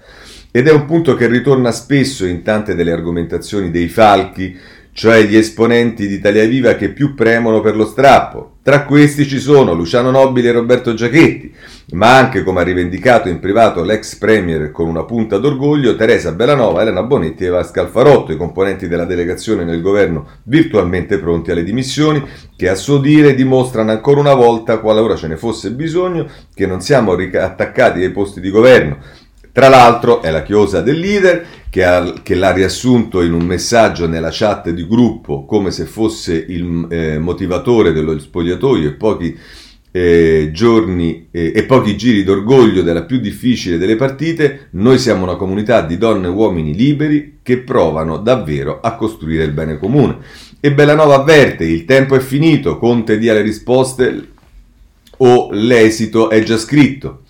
Ed 0.56 0.68
è 0.68 0.73
un 0.73 0.85
punto 0.85 1.16
che 1.16 1.26
ritorna 1.26 1.73
spesso 1.73 2.25
in 2.25 2.42
tante 2.42 2.76
delle 2.76 2.92
argomentazioni 2.92 3.73
dei 3.73 3.88
falchi 3.88 4.56
cioè 4.94 5.24
gli 5.24 5.34
esponenti 5.34 6.06
di 6.06 6.14
Italia 6.14 6.46
Viva 6.46 6.76
che 6.76 6.90
più 6.90 7.14
premono 7.14 7.60
per 7.60 7.74
lo 7.74 7.84
strappo. 7.84 8.58
Tra 8.62 8.84
questi 8.84 9.26
ci 9.26 9.40
sono 9.40 9.74
Luciano 9.74 10.12
Nobili 10.12 10.46
e 10.46 10.52
Roberto 10.52 10.94
Giachetti, 10.94 11.52
ma 11.94 12.16
anche, 12.16 12.44
come 12.44 12.60
ha 12.60 12.62
rivendicato 12.62 13.28
in 13.28 13.40
privato 13.40 13.82
l'ex 13.82 14.14
premier 14.14 14.70
con 14.70 14.86
una 14.86 15.02
punta 15.02 15.36
d'orgoglio, 15.38 15.96
Teresa 15.96 16.30
Bellanova, 16.30 16.82
Elena 16.82 17.02
Bonetti 17.02 17.42
e 17.42 17.48
Eva 17.48 17.64
Scalfarotto, 17.64 18.30
i 18.30 18.36
componenti 18.36 18.86
della 18.86 19.04
delegazione 19.04 19.64
nel 19.64 19.82
governo 19.82 20.28
virtualmente 20.44 21.18
pronti 21.18 21.50
alle 21.50 21.64
dimissioni, 21.64 22.24
che 22.56 22.68
a 22.68 22.76
suo 22.76 22.98
dire 22.98 23.34
dimostrano 23.34 23.90
ancora 23.90 24.20
una 24.20 24.34
volta, 24.34 24.78
qualora 24.78 25.16
ce 25.16 25.26
ne 25.26 25.36
fosse 25.36 25.72
bisogno, 25.72 26.28
che 26.54 26.66
non 26.66 26.80
siamo 26.80 27.12
attaccati 27.14 28.00
ai 28.00 28.12
posti 28.12 28.40
di 28.40 28.48
governo. 28.48 28.98
Tra 29.54 29.68
l'altro 29.68 30.20
è 30.20 30.30
la 30.30 30.42
chiosa 30.42 30.80
del 30.80 30.98
leader 30.98 31.46
che, 31.74 31.82
ha, 31.82 32.12
che, 32.22 32.36
l'ha 32.36 32.52
riassunto 32.52 33.20
in 33.20 33.32
un 33.32 33.42
messaggio 33.42 34.06
nella 34.06 34.28
chat 34.30 34.70
di 34.70 34.86
gruppo 34.86 35.44
come 35.44 35.72
se 35.72 35.86
fosse 35.86 36.32
il 36.32 36.86
eh, 36.88 37.18
motivatore 37.18 37.92
dello 37.92 38.16
spogliatoio 38.16 38.86
e 38.86 38.92
pochi 38.92 39.36
eh, 39.90 40.50
giorni 40.52 41.26
eh, 41.32 41.50
e 41.52 41.64
pochi 41.64 41.96
giri 41.96 42.22
d'orgoglio 42.22 42.82
della 42.82 43.02
più 43.02 43.18
difficile 43.18 43.76
delle 43.76 43.96
partite, 43.96 44.68
noi 44.70 44.98
siamo 45.00 45.24
una 45.24 45.34
comunità 45.34 45.80
di 45.80 45.98
donne 45.98 46.28
e 46.28 46.30
uomini 46.30 46.76
liberi 46.76 47.38
che 47.42 47.58
provano 47.58 48.18
davvero 48.18 48.78
a 48.80 48.94
costruire 48.94 49.42
il 49.42 49.50
bene 49.50 49.76
comune. 49.76 50.18
E 50.60 50.72
Bellanova 50.72 51.16
avverte, 51.16 51.64
il 51.64 51.84
tempo 51.86 52.14
è 52.14 52.20
finito, 52.20 52.78
Conte 52.78 53.18
dia 53.18 53.32
le 53.32 53.42
risposte 53.42 54.28
o 55.16 55.48
l'esito 55.50 56.30
è 56.30 56.40
già 56.44 56.56
scritto. 56.56 57.22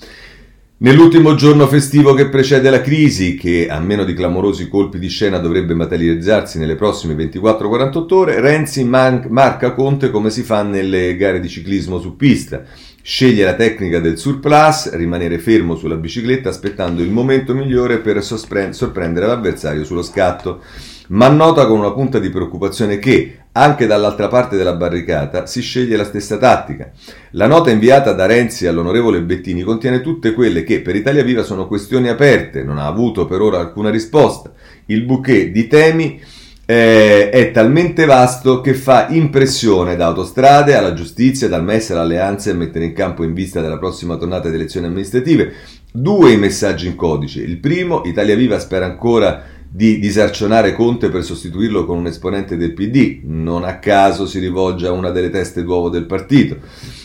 Nell'ultimo 0.77 1.37
giorno 1.37 1.69
festivo 1.69 2.15
che 2.15 2.29
precede 2.29 2.69
la 2.69 2.81
crisi, 2.81 3.37
che 3.37 3.69
a 3.71 3.79
meno 3.79 4.03
di 4.03 4.13
clamorosi 4.13 4.69
colpi 4.69 4.99
di 4.99 5.09
scena 5.09 5.39
dovrebbe 5.39 5.73
materializzarsi 5.73 6.59
nelle 6.59 6.75
prossime 6.75 7.15
24-48 7.15 8.13
ore, 8.15 8.41
Renzi 8.41 8.83
man- 8.83 9.27
marca 9.31 9.73
Conte 9.73 10.11
come 10.11 10.31
si 10.31 10.43
fa 10.43 10.65
nelle 10.65 11.17
gare 11.17 11.39
di 11.39 11.49
ciclismo 11.49 12.01
su 12.01 12.17
pista. 12.17 12.65
Sceglie 13.01 13.45
la 13.45 13.55
tecnica 13.55 14.01
del 14.01 14.19
surplus, 14.19 14.93
rimanere 14.95 15.39
fermo 15.39 15.77
sulla 15.77 15.95
bicicletta 15.95 16.49
aspettando 16.49 17.03
il 17.03 17.11
momento 17.11 17.55
migliore 17.55 17.99
per 17.99 18.21
sospre- 18.25 18.73
sorprendere 18.73 19.27
l'avversario 19.27 19.85
sullo 19.85 20.03
scatto 20.03 20.61
ma 21.09 21.29
nota 21.29 21.67
con 21.67 21.79
una 21.79 21.93
punta 21.93 22.19
di 22.19 22.31
preoccupazione 22.31 22.99
che, 22.99 23.44
anche 23.57 23.87
dall'altra 23.87 24.27
parte 24.29 24.57
della 24.57 24.75
barricata, 24.75 25.47
si 25.47 25.61
sceglie 25.61 25.97
la 25.97 26.05
stessa 26.05 26.39
tattica. 26.39 26.91
La 27.33 27.47
nota 27.47 27.71
inviata 27.71 28.13
da 28.13 28.27
Renzi 28.27 28.67
all'onorevole 28.67 29.23
Bettini 29.23 29.63
contiene 29.63 30.01
tutte 30.01 30.33
quelle 30.33 30.65
che 30.65 30.81
per 30.81 30.97
Italia 30.97 31.23
Viva 31.23 31.45
sono 31.45 31.69
questioni 31.69 32.09
aperte, 32.09 32.65
non 32.65 32.79
ha 32.79 32.87
avuto 32.87 33.27
per 33.27 33.41
ora 33.41 33.61
alcuna 33.61 33.91
risposta. 33.91 34.53
Il 34.87 35.03
bouquet 35.03 35.53
di 35.53 35.69
temi 35.69 36.21
eh, 36.67 37.31
è 37.31 37.53
talmente 37.53 38.07
vasto 38.07 38.61
che 38.61 38.75
fa 38.75 39.07
impressione 39.11 39.95
da 39.95 40.07
autostrade 40.07 40.75
alla 40.75 40.93
giustizia, 40.93 41.49
dal 41.49 41.63
MES 41.63 41.91
all'alleanza 41.91 42.51
e 42.51 42.55
mettere 42.55 42.87
in 42.87 42.93
campo 42.93 43.23
in 43.23 43.35
vista 43.35 43.61
della 43.61 43.79
prossima 43.79 44.17
tornata 44.17 44.49
di 44.49 44.57
elezioni 44.57 44.87
amministrative. 44.87 45.53
Due 45.93 46.33
i 46.33 46.37
messaggi 46.37 46.89
in 46.89 46.97
codice. 46.97 47.41
Il 47.41 47.59
primo, 47.59 48.03
Italia 48.05 48.35
Viva 48.35 48.59
spera 48.59 48.85
ancora 48.85 49.54
di 49.77 49.99
disarcionare 49.99 50.73
Conte 50.73 51.09
per 51.09 51.25
sostituirlo 51.25 51.85
con 51.85 51.99
un 51.99 52.07
esponente 52.07 52.57
del 52.57 52.75
PD, 52.75 53.23
non 53.25 53.65
a 53.65 53.81
caso 53.81 54.25
si 54.25 54.39
rivolge 54.39 54.87
a 54.87 54.93
una 54.93 55.11
delle 55.11 55.31
teste 55.31 55.65
d'uovo 55.65 55.89
del 55.89 56.07
partito. 56.07 56.59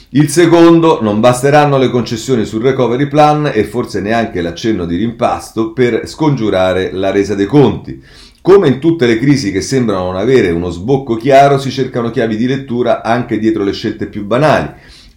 Il 0.09 0.29
secondo, 0.29 1.01
non 1.01 1.19
basteranno 1.19 1.79
le 1.79 1.89
concessioni 1.89 2.45
sul 2.45 2.61
recovery 2.61 3.07
plan 3.07 3.49
e 3.51 3.63
forse 3.63 4.01
neanche 4.01 4.41
l'accenno 4.41 4.85
di 4.85 4.97
rimpasto 4.97 5.73
per 5.73 6.07
scongiurare 6.07 6.91
la 6.91 7.09
resa 7.09 7.33
dei 7.33 7.47
conti. 7.47 8.03
Come 8.39 8.67
in 8.67 8.77
tutte 8.77 9.07
le 9.07 9.17
crisi 9.17 9.51
che 9.51 9.61
sembrano 9.61 10.05
non 10.05 10.17
avere 10.17 10.51
uno 10.51 10.69
sbocco 10.69 11.15
chiaro, 11.15 11.57
si 11.57 11.71
cercano 11.71 12.11
chiavi 12.11 12.37
di 12.37 12.45
lettura 12.45 13.01
anche 13.01 13.39
dietro 13.39 13.63
le 13.63 13.73
scelte 13.73 14.05
più 14.05 14.25
banali. 14.25 14.69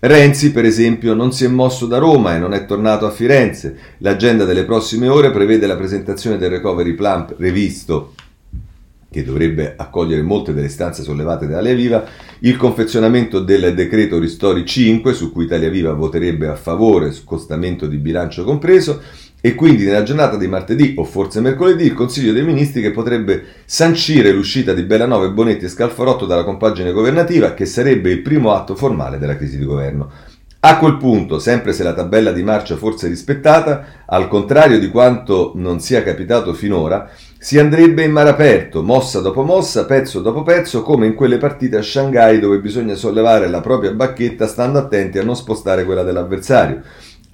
Renzi, 0.05 0.51
per 0.51 0.65
esempio, 0.65 1.15
non 1.15 1.31
si 1.31 1.45
è 1.45 1.49
mosso 1.49 1.87
da 1.87 1.99
Roma 1.99 2.35
e 2.35 2.39
non 2.41 2.55
è 2.55 2.67
tornato 2.67 3.07
a 3.07 3.13
Firenze. 3.13 3.77
L'agenda 3.99 4.45
delle 4.45 4.65
prossime 4.65 5.07
ore 5.07 5.31
prevede 5.31 5.65
la 5.69 5.77
presentazione 5.77 6.39
del 6.39 6.51
recovery 6.51 6.95
plan 6.95 7.33
revisto 7.37 8.13
che 9.09 9.23
dovrebbe 9.23 9.75
accogliere 9.77 10.23
molte 10.23 10.55
delle 10.55 10.71
stanze 10.71 11.05
sollevate 11.05 11.47
da 11.47 11.53
Italia 11.53 11.75
Viva, 11.75 12.05
il 12.41 12.57
confezionamento 12.57 13.39
del 13.39 13.75
decreto 13.75 14.19
Ristori 14.19 14.67
5, 14.67 15.13
su 15.13 15.31
cui 15.31 15.45
Italia 15.45 15.71
Viva 15.71 15.93
voterebbe 15.93 16.49
a 16.49 16.57
favore, 16.57 17.13
scostamento 17.13 17.87
di 17.87 17.99
bilancio 17.99 18.43
compreso, 18.43 19.01
e 19.45 19.57
quindi 19.57 19.85
nella 19.85 20.05
giornata 20.05 20.37
di 20.37 20.47
martedì 20.47 20.95
o 20.97 21.05
forse 21.05 21.41
mercoledì 21.41 21.85
il 21.85 21.95
Consiglio 21.95 22.33
dei 22.33 22.45
Ministri 22.45 22.81
che 22.81 22.93
potrebbe 22.93 23.45
sancire 23.65 24.31
l'uscita 24.31 24.73
di 24.73 24.85
Bellanova, 24.85 25.29
Bonetti 25.31 25.65
e 25.65 25.69
Scalfarotto 25.69 26.27
dalla 26.27 26.45
compagine 26.45 26.93
governativa 26.93 27.53
che 27.53 27.67
sarebbe 27.67 28.11
il 28.11 28.23
primo 28.23 28.53
atto 28.53 28.77
formale 28.77 29.19
della 29.19 29.37
crisi 29.37 29.59
di 29.59 29.65
governo. 29.65 30.11
A 30.61 30.79
quel 30.79 30.97
punto, 30.97 31.41
sempre 31.41 31.73
se 31.73 31.83
la 31.83 31.93
tabella 31.93 32.31
di 32.31 32.45
marcia 32.45 32.77
fosse 32.77 33.09
rispettata, 33.09 33.85
al 34.07 34.29
contrario 34.29 34.79
di 34.79 34.91
quanto 34.91 35.51
non 35.57 35.81
sia 35.81 36.05
capitato 36.05 36.55
finora, 36.55 37.11
si 37.37 37.59
andrebbe 37.59 38.05
in 38.05 38.13
mare 38.13 38.29
aperto, 38.29 38.85
mossa 38.85 39.19
dopo 39.19 39.43
mossa, 39.43 39.87
pezzo 39.87 40.21
dopo 40.21 40.45
pezzo, 40.45 40.83
come 40.83 41.07
in 41.07 41.15
quelle 41.15 41.39
partite 41.39 41.79
a 41.79 41.83
Shanghai 41.83 42.39
dove 42.39 42.61
bisogna 42.61 42.95
sollevare 42.95 43.49
la 43.49 43.61
propria 43.61 43.91
bacchetta 43.91 44.47
stando 44.47 44.79
attenti 44.79 45.19
a 45.19 45.25
non 45.25 45.35
spostare 45.35 45.85
quella 45.85 46.05
dell'avversario. 46.05 46.83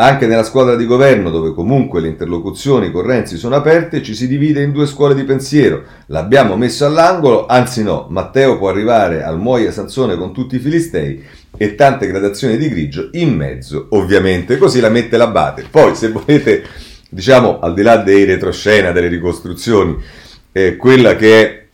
Anche 0.00 0.28
nella 0.28 0.44
squadra 0.44 0.76
di 0.76 0.86
governo, 0.86 1.28
dove 1.28 1.52
comunque 1.52 2.00
le 2.00 2.06
interlocuzioni 2.06 2.92
con 2.92 3.02
Renzi 3.02 3.36
sono 3.36 3.56
aperte, 3.56 4.00
ci 4.00 4.14
si 4.14 4.28
divide 4.28 4.62
in 4.62 4.70
due 4.70 4.86
scuole 4.86 5.12
di 5.12 5.24
pensiero. 5.24 5.82
L'abbiamo 6.06 6.56
messo 6.56 6.86
all'angolo, 6.86 7.46
anzi 7.46 7.82
no, 7.82 8.06
Matteo 8.08 8.58
può 8.58 8.68
arrivare 8.68 9.24
al 9.24 9.40
Muoia 9.40 9.72
Sansone 9.72 10.16
con 10.16 10.32
tutti 10.32 10.54
i 10.54 10.60
filistei 10.60 11.24
e 11.56 11.74
tante 11.74 12.06
gradazioni 12.06 12.56
di 12.56 12.68
grigio 12.68 13.08
in 13.14 13.34
mezzo, 13.34 13.88
ovviamente, 13.90 14.56
così 14.56 14.78
la 14.78 14.88
mette 14.88 15.16
l'abate. 15.16 15.64
Poi, 15.68 15.96
se 15.96 16.10
volete, 16.10 16.62
diciamo, 17.10 17.58
al 17.58 17.74
di 17.74 17.82
là 17.82 17.96
dei 17.96 18.22
retroscena, 18.22 18.92
delle 18.92 19.08
ricostruzioni, 19.08 19.96
eh, 20.52 20.76
quella 20.76 21.16
che 21.16 21.42
è 21.42 21.66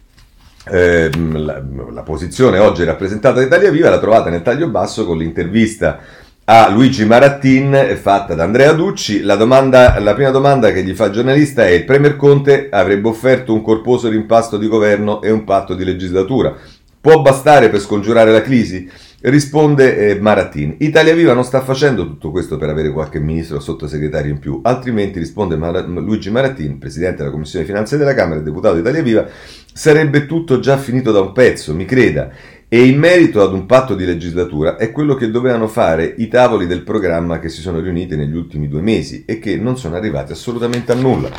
eh, 0.71 1.11
la, 1.15 1.63
la 1.93 2.03
posizione 2.03 2.57
oggi 2.57 2.85
rappresentata 2.85 3.41
da 3.41 3.45
Italia 3.45 3.71
Viva 3.71 3.91
la 3.91 3.99
trovate 3.99 4.31
nel 4.31 4.41
taglio 4.41 4.69
basso 4.69 5.05
con 5.05 5.19
l'intervista 5.19 6.01
a 6.47 6.69
Luigi 6.69 7.07
Marattin 7.07 7.97
fatta 7.99 8.35
da 8.35 8.45
Andrea 8.45 8.73
Ducci. 8.73 9.23
La, 9.23 9.35
domanda, 9.35 9.99
la, 9.99 10.13
prima 10.13 10.31
domanda 10.31 10.73
che 10.73 10.83
gli 10.83 10.93
fa 10.93 11.07
il 11.07 11.13
giornalista 11.13 11.65
è: 11.65 11.71
il 11.71 11.85
Premier 11.85 12.17
Conte 12.17 12.69
avrebbe 12.71 13.09
offerto 13.09 13.55
un 13.55 13.63
corposo 13.63 14.09
rimpasto 14.09 14.59
di 14.59 14.69
governo 14.69 15.23
e 15.23 15.31
un 15.31 15.45
patto 15.45 15.75
di 15.75 15.85
legislatura. 15.85 16.55
Può 17.01 17.21
bastare 17.21 17.69
per 17.69 17.81
scongiurare 17.81 18.33
la 18.33 18.43
crisi? 18.43 18.91
Risponde 19.21 19.97
eh, 19.97 20.21
Marattin. 20.21 20.77
Italia 20.79 21.15
Viva 21.15 21.33
non 21.33 21.45
sta 21.45 21.63
facendo 21.63 22.07
tutto 22.07 22.31
questo 22.31 22.59
per 22.59 22.69
avere 22.69 22.91
qualche 22.93 23.21
ministro 23.21 23.57
o 23.57 23.61
sottosegretario 23.61 24.31
in 24.31 24.39
più, 24.39 24.61
altrimenti, 24.63 25.19
risponde 25.19 25.57
Mar- 25.57 25.87
Luigi 25.87 26.31
Marattin, 26.31 26.79
presidente 26.79 27.19
della 27.19 27.31
Commissione 27.31 27.65
Finanze 27.65 27.97
della 27.97 28.13
Camera 28.13 28.41
e 28.41 28.43
deputato 28.43 28.75
di 28.75 28.81
Italia 28.81 29.03
Viva, 29.03 29.27
sarebbe 29.73 30.27
tutto 30.27 30.61
già 30.61 30.77
finito 30.77 31.11
da 31.11 31.21
un 31.21 31.33
pezzo, 31.33 31.75
mi 31.75 31.87
creda. 31.87 32.31
E 32.75 32.87
in 32.87 32.99
merito 32.99 33.41
ad 33.41 33.53
un 33.53 33.67
patto 33.67 33.95
di 33.95 34.05
legislatura 34.05 34.77
è 34.77 34.91
quello 34.91 35.15
che 35.15 35.31
dovevano 35.31 35.69
fare 35.69 36.13
i 36.19 36.27
tavoli 36.27 36.67
del 36.67 36.83
programma 36.83 37.39
che 37.39 37.49
si 37.49 37.61
sono 37.61 37.79
riuniti 37.79 38.17
negli 38.17 38.35
ultimi 38.35 38.67
due 38.67 38.81
mesi 38.81 39.23
e 39.25 39.39
che 39.39 39.57
non 39.57 39.79
sono 39.79 39.95
arrivati 39.95 40.33
assolutamente 40.33 40.91
a 40.91 40.97
nulla. 40.97 41.31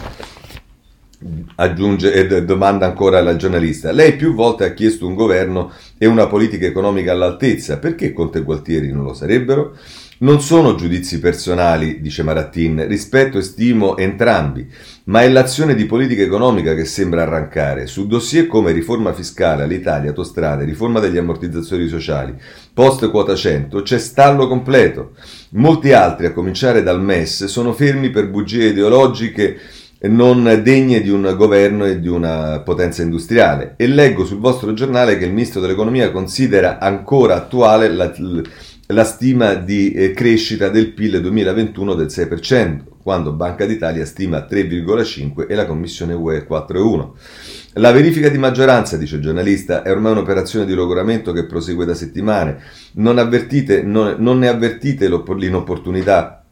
Aggiunge 1.56 2.14
e 2.14 2.46
domanda 2.46 2.86
ancora 2.86 3.22
la 3.22 3.36
giornalista. 3.36 3.92
Lei 3.92 4.16
più 4.16 4.34
volte 4.34 4.64
ha 4.64 4.74
chiesto 4.74 5.06
un 5.06 5.14
governo 5.14 5.74
e 5.98 6.06
una 6.06 6.28
politica 6.28 6.68
economica 6.68 7.12
all'altezza, 7.12 7.80
perché 7.80 8.14
Conte 8.14 8.38
e 8.38 8.44
Gualtieri 8.44 8.90
non 8.94 9.04
lo 9.04 9.14
sarebbero? 9.14 9.76
Non 10.18 10.40
sono 10.42 10.76
giudizi 10.76 11.20
personali, 11.20 12.00
dice 12.00 12.24
Marattin, 12.24 12.88
rispetto 12.88 13.38
e 13.38 13.42
stimo 13.42 13.98
entrambi, 13.98 14.66
ma 15.06 15.24
è 15.24 15.28
l'azione 15.28 15.76
di 15.76 15.84
politica 15.86 16.22
economica 16.22 16.74
che 16.74 16.86
sembra 16.86 17.24
arrancare. 17.24 17.86
Su 17.86 18.08
dossier 18.08 18.48
come 18.48 18.72
riforma 18.72 19.12
fiscale 19.12 19.64
all'Italia, 19.64 20.12
autostrade, 20.12 20.64
riforma 20.64 21.02
degli 21.02 21.18
ammortizzatori 21.18 21.90
sociali, 21.90 22.34
post 22.74 23.10
quota 23.10 23.36
100, 23.36 23.82
c'è 23.82 23.98
stallo 23.98 24.48
completo. 24.48 25.16
Molti 25.50 25.92
altri, 25.92 26.28
a 26.28 26.32
cominciare 26.32 26.82
dal 26.82 27.02
MES, 27.02 27.44
sono 27.46 27.74
fermi 27.74 28.10
per 28.10 28.30
bugie 28.30 28.68
ideologiche 28.68 29.60
non 30.08 30.62
degne 30.64 31.02
di 31.02 31.10
un 31.10 31.34
governo 31.36 31.86
e 31.86 32.00
di 32.00 32.08
una 32.08 32.60
potenza 32.60 33.02
industriale. 33.02 33.74
E 33.78 33.88
leggo 33.88 34.26
sul 34.26 34.40
vostro 34.40 34.74
giornale 34.74 35.18
che 35.18 35.26
il 35.26 35.32
ministro 35.32 35.60
dell'economia 35.60 36.12
considera 36.12 36.80
ancora 36.80 37.36
attuale 37.36 37.90
la 37.90 38.12
la 38.88 39.04
stima 39.04 39.56
di 39.56 39.94
eh, 39.94 40.12
crescita 40.12 40.70
del 40.70 40.94
PIL 40.94 41.20
2021 41.20 41.96
del 41.96 42.06
6%, 42.06 42.82
quando 43.02 43.34
Banca 43.34 43.66
d'Italia 43.66 44.06
stima 44.06 44.46
3,5% 44.48 45.48
e 45.48 45.56
la 45.56 45.66
Commissione 45.66 46.14
UE 46.14 46.46
4,1%. 46.48 47.10
La 47.78 47.92
verifica 47.92 48.30
di 48.30 48.38
maggioranza, 48.38 48.96
dice 48.96 49.16
il 49.16 49.22
giornalista, 49.22 49.82
è 49.82 49.90
ormai 49.90 50.12
un'operazione 50.12 50.66
di 50.66 50.76
logoramento 50.76 51.32
che 51.32 51.46
prosegue 51.46 51.86
da 51.86 51.96
settimane. 51.96 52.60
Non, 52.94 53.16
non, 53.16 54.16
non 54.20 54.38
ne 54.38 54.48
avvertite 54.48 55.10
l'inopportunità, 55.10 56.46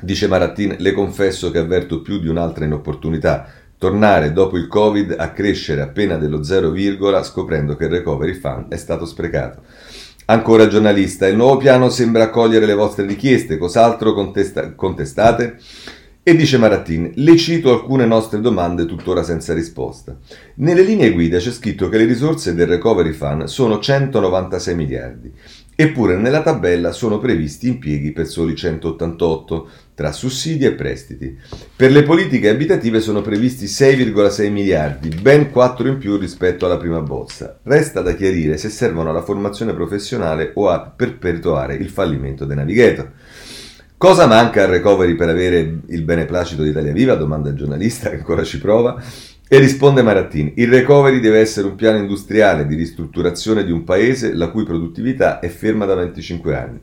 dice 0.00 0.26
Marattin, 0.26 0.76
le 0.78 0.92
confesso 0.92 1.50
che 1.50 1.58
avverto 1.58 2.00
più 2.00 2.18
di 2.18 2.28
un'altra 2.28 2.64
inopportunità. 2.64 3.46
tornare 3.76 4.32
dopo 4.32 4.56
il 4.56 4.66
Covid 4.66 5.14
a 5.16 5.30
crescere 5.30 5.82
appena 5.82 6.16
dello 6.16 6.42
0, 6.42 6.74
scoprendo 7.22 7.76
che 7.76 7.84
il 7.84 7.90
recovery 7.90 8.34
fund 8.34 8.68
è 8.68 8.76
stato 8.76 9.04
sprecato. 9.04 9.62
Ancora 10.30 10.66
giornalista, 10.66 11.26
il 11.26 11.36
nuovo 11.36 11.56
piano 11.56 11.88
sembra 11.88 12.24
accogliere 12.24 12.66
le 12.66 12.74
vostre 12.74 13.06
richieste, 13.06 13.56
cos'altro 13.56 14.12
contesta- 14.12 14.74
contestate? 14.74 15.56
E 16.22 16.36
dice 16.36 16.58
Marattin, 16.58 17.12
le 17.14 17.36
cito 17.38 17.72
alcune 17.72 18.04
nostre 18.04 18.38
domande 18.42 18.84
tuttora 18.84 19.22
senza 19.22 19.54
risposta. 19.54 20.18
Nelle 20.56 20.82
linee 20.82 21.12
guida 21.12 21.38
c'è 21.38 21.50
scritto 21.50 21.88
che 21.88 21.96
le 21.96 22.04
risorse 22.04 22.54
del 22.54 22.66
Recovery 22.66 23.12
Fund 23.12 23.44
sono 23.44 23.78
196 23.78 24.74
miliardi, 24.74 25.32
eppure 25.80 26.16
nella 26.16 26.42
tabella 26.42 26.90
sono 26.90 27.20
previsti 27.20 27.68
impieghi 27.68 28.10
per 28.10 28.26
soli 28.26 28.56
188, 28.56 29.68
tra 29.94 30.10
sussidi 30.10 30.64
e 30.64 30.72
prestiti. 30.72 31.38
Per 31.76 31.92
le 31.92 32.02
politiche 32.02 32.48
abitative 32.48 33.00
sono 33.00 33.20
previsti 33.20 33.66
6,6 33.66 34.50
miliardi, 34.50 35.10
ben 35.10 35.52
4 35.52 35.86
in 35.86 35.98
più 35.98 36.16
rispetto 36.16 36.66
alla 36.66 36.78
prima 36.78 37.00
bozza. 37.00 37.60
Resta 37.62 38.00
da 38.00 38.16
chiarire 38.16 38.56
se 38.56 38.70
servono 38.70 39.10
alla 39.10 39.22
formazione 39.22 39.72
professionale 39.72 40.50
o 40.54 40.68
a 40.68 40.80
perpetuare 40.80 41.76
il 41.76 41.90
fallimento 41.90 42.44
dei 42.44 42.56
Navigator. 42.56 43.12
Cosa 43.96 44.26
manca 44.26 44.64
al 44.64 44.70
recovery 44.70 45.14
per 45.14 45.28
avere 45.28 45.78
il 45.86 46.02
beneplacito 46.02 46.64
di 46.64 46.70
Italia 46.70 46.92
Viva? 46.92 47.14
Domanda 47.14 47.50
il 47.50 47.56
giornalista 47.56 48.10
che 48.10 48.16
ancora 48.16 48.42
ci 48.42 48.58
prova. 48.58 49.00
E 49.50 49.58
risponde 49.58 50.02
Marattini, 50.02 50.52
il 50.56 50.68
recovery 50.68 51.20
deve 51.20 51.38
essere 51.38 51.68
un 51.68 51.74
piano 51.74 51.96
industriale 51.96 52.66
di 52.66 52.74
ristrutturazione 52.74 53.64
di 53.64 53.72
un 53.72 53.82
paese 53.82 54.34
la 54.34 54.50
cui 54.50 54.62
produttività 54.62 55.38
è 55.40 55.48
ferma 55.48 55.86
da 55.86 55.94
25 55.94 56.54
anni. 56.54 56.78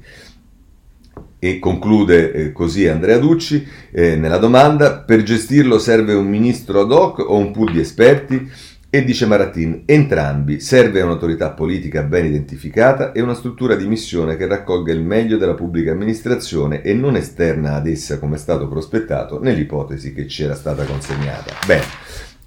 E 1.37 1.59
conclude 1.59 2.31
eh, 2.31 2.51
così 2.51 2.87
Andrea 2.87 3.19
Ducci 3.19 3.63
eh, 3.91 4.15
nella 4.15 4.39
domanda, 4.39 4.97
per 4.97 5.21
gestirlo 5.21 5.77
serve 5.77 6.15
un 6.15 6.27
ministro 6.27 6.81
ad 6.81 6.91
hoc 6.91 7.19
o 7.19 7.37
un 7.37 7.51
pool 7.51 7.71
di 7.71 7.79
esperti? 7.79 8.49
E 8.89 9.03
dice 9.03 9.27
Maratin, 9.27 9.83
entrambi, 9.85 10.59
serve 10.59 11.01
un'autorità 11.01 11.51
politica 11.51 12.01
ben 12.01 12.25
identificata 12.25 13.11
e 13.11 13.21
una 13.21 13.35
struttura 13.35 13.75
di 13.75 13.85
missione 13.85 14.37
che 14.37 14.47
raccolga 14.47 14.91
il 14.91 15.01
meglio 15.01 15.37
della 15.37 15.53
pubblica 15.53 15.91
amministrazione 15.91 16.81
e 16.81 16.95
non 16.95 17.15
esterna 17.15 17.75
ad 17.75 17.87
essa 17.87 18.17
come 18.17 18.37
è 18.37 18.39
stato 18.39 18.67
prospettato 18.67 19.39
nell'ipotesi 19.39 20.13
che 20.13 20.27
ci 20.27 20.43
era 20.43 20.55
stata 20.55 20.83
consegnata. 20.85 21.53
Bene, 21.67 21.83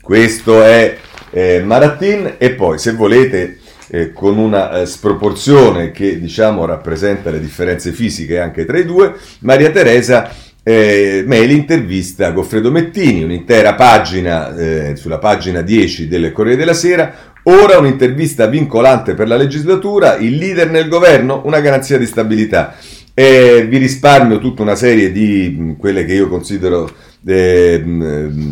questo 0.08 0.62
è 0.62 0.96
eh, 1.32 1.62
Maratin 1.62 2.36
e 2.38 2.52
poi 2.52 2.78
se 2.78 2.92
volete 2.92 3.58
eh, 3.90 4.10
con 4.14 4.38
una 4.38 4.80
eh, 4.80 4.86
sproporzione 4.86 5.90
che 5.90 6.18
diciamo 6.18 6.64
rappresenta 6.64 7.28
le 7.28 7.38
differenze 7.38 7.92
fisiche 7.92 8.40
anche 8.40 8.64
tra 8.64 8.78
i 8.78 8.86
due, 8.86 9.12
Maria 9.40 9.70
Teresa 9.70 10.32
eh, 10.62 11.24
mail 11.26 11.50
intervista 11.50 12.30
Goffredo 12.30 12.70
Mettini, 12.70 13.22
un'intera 13.22 13.74
pagina 13.74 14.56
eh, 14.56 14.96
sulla 14.96 15.18
pagina 15.18 15.60
10 15.60 16.08
del 16.08 16.32
Corriere 16.32 16.56
della 16.56 16.72
Sera. 16.72 17.14
Ora 17.42 17.76
un'intervista 17.76 18.46
vincolante 18.46 19.12
per 19.12 19.28
la 19.28 19.36
legislatura, 19.36 20.16
il 20.16 20.36
leader 20.36 20.70
nel 20.70 20.88
governo, 20.88 21.42
una 21.44 21.60
garanzia 21.60 21.98
di 21.98 22.06
stabilità. 22.06 22.76
Eh, 23.12 23.66
vi 23.68 23.76
risparmio 23.76 24.38
tutta 24.38 24.62
una 24.62 24.74
serie 24.74 25.12
di 25.12 25.54
mh, 25.54 25.76
quelle 25.76 26.06
che 26.06 26.14
io 26.14 26.28
considero 26.28 26.90
eh, 27.26 27.82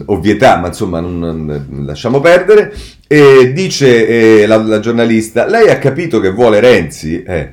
ovvietà, 0.07 0.59
ma 0.59 0.69
insomma 0.69 1.01
non, 1.01 1.19
non 1.19 1.85
lasciamo 1.85 2.21
perdere. 2.21 2.73
E 3.07 3.53
dice 3.53 4.07
eh, 4.43 4.47
la, 4.47 4.57
la, 4.57 4.81
giornalista, 4.81 5.47
lei 5.47 5.69
ha 5.69 5.79
capito 5.79 6.21
che 6.21 6.31
vuole 6.31 6.61
Renzi? 6.61 7.23
Eh. 7.23 7.51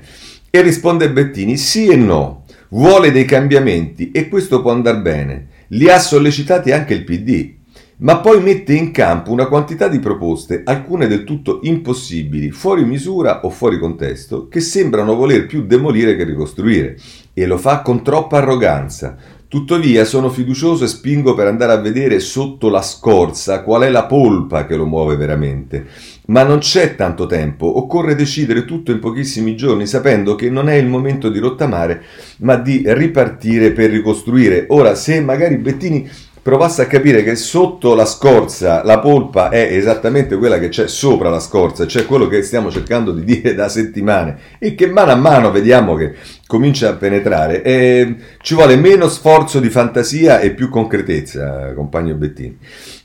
E 0.50 0.62
risponde 0.62 1.12
Bettini, 1.12 1.58
sì 1.58 1.88
e 1.88 1.96
no. 1.96 2.46
Vuole 2.70 3.12
dei 3.12 3.26
cambiamenti 3.26 4.12
e 4.12 4.28
questo 4.28 4.62
può 4.62 4.72
andare 4.72 4.98
bene. 4.98 5.48
Li 5.70 5.90
ha 5.90 6.00
sollecitati 6.00 6.72
anche 6.72 6.94
il 6.94 7.04
PD, 7.04 7.54
ma 7.98 8.18
poi 8.18 8.42
mette 8.42 8.74
in 8.74 8.92
campo 8.92 9.32
una 9.32 9.48
quantità 9.48 9.88
di 9.88 10.00
proposte, 10.00 10.62
alcune 10.66 11.08
del 11.08 11.24
tutto 11.24 11.60
impossibili, 11.64 12.52
fuori 12.52 12.84
misura 12.84 13.42
o 13.46 13.50
fuori 13.50 13.80
contesto, 13.80 14.48
che 14.48 14.60
sembrano 14.60 15.16
voler 15.16 15.46
più 15.46 15.66
demolire 15.66 16.16
che 16.16 16.24
ricostruire. 16.24 16.98
E 17.34 17.46
lo 17.46 17.58
fa 17.58 17.82
con 17.82 18.04
troppa 18.04 18.38
arroganza. 18.38 19.18
Tuttavia 19.54 20.04
sono 20.04 20.32
fiducioso 20.32 20.84
e 20.84 20.88
spingo 20.88 21.36
per 21.36 21.46
andare 21.46 21.74
a 21.74 21.78
vedere 21.78 22.20
sotto 22.20 22.70
la 22.70 22.82
scorza 22.82 23.62
qual 23.62 23.84
è 23.84 23.90
la 23.92 24.06
polpa 24.06 24.66
che 24.66 24.76
lo 24.76 24.88
muove 24.88 25.16
veramente. 25.16 25.86
Ma 26.26 26.42
non 26.42 26.58
c'è 26.58 26.96
tanto 26.96 27.28
tempo, 27.28 27.78
occorre 27.78 28.16
decidere 28.16 28.66
tutto 28.66 28.90
in 28.90 28.98
pochissimi 28.98 29.56
giorni, 29.56 29.86
sapendo 29.86 30.34
che 30.34 30.50
non 30.50 30.70
è 30.70 30.74
il 30.74 30.88
momento 30.88 31.30
di 31.30 31.38
rottamare, 31.38 32.02
ma 32.38 32.56
di 32.56 32.82
ripartire 32.84 33.74
per 33.74 33.92
ricostruire. 33.92 34.66
Ora, 34.70 34.96
se 34.96 35.22
magari 35.22 35.58
Bettini 35.58 36.10
provasse 36.44 36.82
a 36.82 36.88
capire 36.88 37.24
che 37.24 37.36
sotto 37.36 37.96
la 37.96 38.06
scorza 38.06 38.84
la 38.84 39.00
polpa 39.00 39.48
è 39.48 39.62
esattamente 39.72 40.36
quella 40.36 40.60
che 40.60 40.68
c'è 40.68 40.90
sopra 40.90 41.30
la 41.30 41.40
scorza, 41.40 41.88
cioè 41.88 42.06
quello 42.06 42.28
che 42.28 42.44
stiamo 42.44 42.70
cercando 42.70 43.14
di 43.14 43.24
dire 43.24 43.56
da 43.56 43.70
settimane 43.70 44.38
e 44.60 44.76
che 44.76 44.88
mano 44.88 45.12
a 45.12 45.16
mano 45.16 45.52
vediamo 45.52 45.96
che 45.96 46.14
comincia 46.46 46.90
a 46.90 46.96
penetrare, 46.96 47.64
e 47.64 48.16
ci 48.42 48.56
vuole 48.56 48.76
meno 48.76 49.08
sforzo 49.08 49.62
di 49.62 49.70
fantasia 49.70 50.42
e 50.42 50.52
più 50.52 50.68
concretezza, 50.68 51.74
compagno 51.74 52.14
Bettini. 52.16 52.58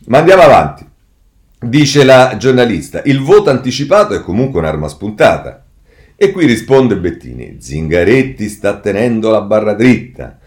Ma 0.06 0.18
andiamo 0.18 0.42
avanti. 0.42 0.86
Dice 1.60 2.04
la 2.04 2.36
giornalista, 2.36 3.02
il 3.04 3.20
voto 3.20 3.50
anticipato 3.50 4.14
è 4.14 4.20
comunque 4.20 4.58
un'arma 4.58 4.88
spuntata. 4.88 5.64
E 6.16 6.32
qui 6.32 6.46
risponde 6.46 6.96
Bettini, 6.96 7.58
Zingaretti 7.60 8.48
sta 8.48 8.80
tenendo 8.80 9.30
la 9.30 9.42
barra 9.42 9.74
dritta. 9.74 10.38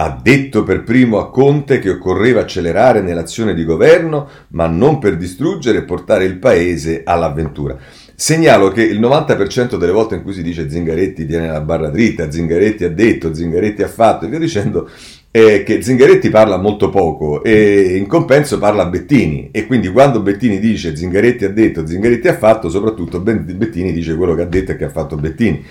Ha 0.00 0.16
detto 0.22 0.62
per 0.62 0.84
primo 0.84 1.18
a 1.18 1.28
Conte 1.28 1.80
che 1.80 1.90
occorreva 1.90 2.42
accelerare 2.42 3.00
nell'azione 3.00 3.52
di 3.52 3.64
governo, 3.64 4.28
ma 4.50 4.68
non 4.68 4.98
per 4.98 5.16
distruggere 5.16 5.78
e 5.78 5.82
portare 5.82 6.24
il 6.24 6.38
paese 6.38 7.02
all'avventura. 7.04 7.76
Segnalo 8.14 8.70
che 8.70 8.84
il 8.84 9.00
90% 9.00 9.76
delle 9.76 9.90
volte 9.90 10.14
in 10.14 10.22
cui 10.22 10.34
si 10.34 10.44
dice 10.44 10.70
Zingaretti 10.70 11.26
tiene 11.26 11.48
la 11.48 11.60
barra 11.62 11.88
dritta, 11.88 12.30
Zingaretti 12.30 12.84
ha 12.84 12.90
detto, 12.90 13.34
Zingaretti 13.34 13.82
ha 13.82 13.88
fatto 13.88 14.24
e 14.24 14.28
via 14.28 14.38
dicendo, 14.38 14.88
è 15.32 15.64
che 15.64 15.82
Zingaretti 15.82 16.28
parla 16.28 16.58
molto 16.58 16.90
poco 16.90 17.42
e 17.42 17.96
in 17.96 18.06
compenso 18.06 18.58
parla 18.58 18.86
Bettini 18.86 19.48
e 19.50 19.66
quindi 19.66 19.88
quando 19.88 20.20
Bettini 20.20 20.60
dice 20.60 20.94
Zingaretti 20.94 21.44
ha 21.44 21.50
detto, 21.50 21.84
Zingaretti 21.84 22.28
ha 22.28 22.36
fatto, 22.36 22.70
soprattutto 22.70 23.18
Bettini 23.18 23.92
dice 23.92 24.14
quello 24.14 24.36
che 24.36 24.42
ha 24.42 24.46
detto 24.46 24.70
e 24.70 24.76
che 24.76 24.84
ha 24.84 24.90
fatto 24.90 25.16
Bettini. 25.16 25.64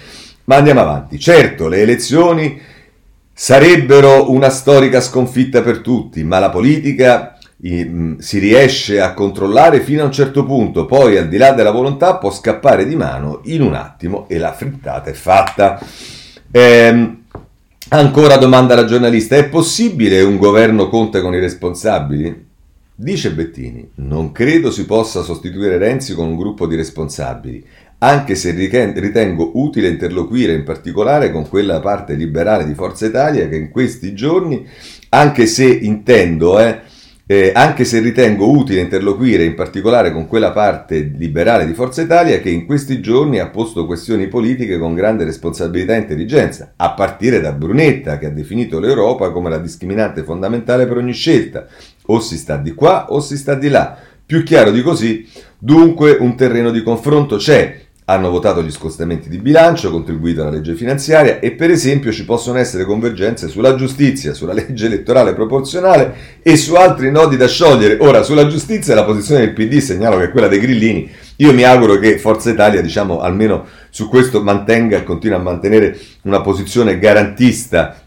Ma 0.44 0.58
andiamo 0.58 0.82
avanti. 0.82 1.18
Certo, 1.18 1.70
le 1.70 1.80
elezioni 1.80 2.76
sarebbero 3.40 4.32
una 4.32 4.50
storica 4.50 5.00
sconfitta 5.00 5.62
per 5.62 5.82
tutti, 5.82 6.24
ma 6.24 6.40
la 6.40 6.50
politica 6.50 7.38
si 7.60 8.40
riesce 8.40 9.00
a 9.00 9.14
controllare 9.14 9.82
fino 9.82 10.02
a 10.02 10.06
un 10.06 10.12
certo 10.12 10.44
punto, 10.44 10.86
poi 10.86 11.18
al 11.18 11.28
di 11.28 11.38
là 11.38 11.52
della 11.52 11.70
volontà 11.72 12.16
può 12.18 12.32
scappare 12.32 12.88
di 12.88 12.96
mano 12.96 13.42
in 13.44 13.62
un 13.62 13.76
attimo 13.76 14.28
e 14.28 14.40
la 14.40 14.54
frittata 14.54 15.12
è 15.12 15.14
fatta. 15.14 15.80
Ehm, 16.50 17.26
Ancora 17.90 18.36
domanda 18.36 18.76
la 18.76 18.84
giornalista, 18.84 19.38
è 19.38 19.48
possibile 19.48 20.22
un 20.22 20.36
governo 20.36 20.90
conta 20.90 21.22
con 21.22 21.34
i 21.34 21.40
responsabili? 21.40 22.46
Dice 22.94 23.32
Bettini, 23.32 23.92
non 23.96 24.34
credo 24.34 24.72
si 24.72 24.86
possa 24.86 25.22
sostituire 25.22 25.78
Renzi 25.78 26.14
con 26.14 26.28
un 26.28 26.36
gruppo 26.36 26.68
di 26.68 26.76
responsabili, 26.76 27.66
anche 28.00 28.36
se 28.36 28.52
ritengo 28.52 29.52
utile 29.56 29.88
interloquire 29.88 30.54
in 30.54 30.64
particolare 30.64 31.32
con 31.32 31.48
quella 31.48 31.80
parte 31.80 32.14
liberale 32.14 32.66
di 32.66 32.76
Forza 32.76 33.08
Italia 33.08 33.48
che 33.48 33.56
in 33.56 33.70
questi 33.70 34.14
giorni, 34.14 34.68
anche 35.10 35.48
se 35.48 35.66
intendo, 35.66 36.60
eh, 36.60 36.82
eh, 37.30 37.52
anche 37.54 37.84
se 37.84 38.00
ritengo 38.00 38.50
utile 38.50 38.82
interloquire 38.82 39.44
in 39.44 39.56
particolare 39.56 40.14
con 40.14 40.28
quella 40.28 40.52
parte 40.52 41.12
liberale 41.18 41.66
di 41.66 41.74
Forza 41.74 42.02
Italia 42.02 42.40
che 42.40 42.52
in 42.52 42.66
questi 42.66 43.02
giorni 43.02 43.40
ha 43.40 43.50
posto 43.50 43.86
questioni 43.86 44.28
politiche 44.28 44.78
con 44.78 44.94
grande 44.94 45.26
responsabilità 45.26 45.96
e 45.96 46.00
intelligenza, 46.00 46.74
a 46.76 46.92
partire 46.92 47.42
da 47.42 47.52
Brunetta 47.52 48.20
che 48.20 48.28
ha 48.28 48.32
definito 48.32 48.80
l'Europa 48.80 49.32
come 49.32 49.50
la 49.50 49.58
discriminante 49.58 50.24
fondamentale 50.24 50.86
per 50.86 50.98
ogni 50.98 51.14
scelta, 51.14 51.66
o 52.06 52.20
si 52.20 52.38
sta 52.38 52.58
di 52.58 52.74
qua 52.74 53.12
o 53.12 53.20
si 53.20 53.36
sta 53.36 53.56
di 53.56 53.70
là. 53.70 53.98
Più 54.26 54.44
chiaro 54.44 54.72
di 54.72 54.82
così, 54.82 55.28
dunque 55.58 56.18
un 56.20 56.36
terreno 56.36 56.72
di 56.72 56.84
confronto 56.84 57.38
c'è, 57.38 57.87
hanno 58.10 58.30
votato 58.30 58.64
gli 58.64 58.72
scostamenti 58.72 59.28
di 59.28 59.38
bilancio, 59.38 59.92
contribuito 59.92 60.40
alla 60.42 60.52
legge 60.52 60.76
finanziaria 60.76 61.40
e 61.40 61.52
per 61.52 61.72
esempio 61.72 62.14
ci 62.14 62.24
possono 62.24 62.58
essere 62.58 62.86
convergenze 62.86 63.50
sulla 63.50 63.76
giustizia, 63.76 64.34
sulla 64.34 64.54
legge 64.54 64.86
elettorale 64.86 65.34
proporzionale 65.34 66.16
e 66.42 66.56
su 66.56 66.76
altri 66.76 67.12
nodi 67.12 67.36
da 67.36 67.50
sciogliere. 67.50 67.98
Ora, 68.00 68.24
sulla 68.24 68.48
giustizia 68.48 68.96
la 68.96 69.04
posizione 69.04 69.42
del 69.42 69.52
PD 69.52 69.80
segnalo 69.80 70.18
che 70.18 70.26
è 70.26 70.30
quella 70.30 70.48
dei 70.48 70.62
grillini. 70.62 71.12
Io 71.38 71.54
mi 71.54 71.64
auguro 71.64 72.00
che 72.00 72.18
Forza 72.18 72.50
Italia, 72.50 72.82
diciamo, 72.82 73.20
almeno 73.20 73.66
su 73.90 74.08
questo 74.08 74.42
mantenga 74.42 74.96
e 74.96 75.04
continua 75.04 75.38
a 75.38 75.42
mantenere 75.42 76.00
una 76.22 76.40
posizione 76.40 77.00
garantista 77.00 78.04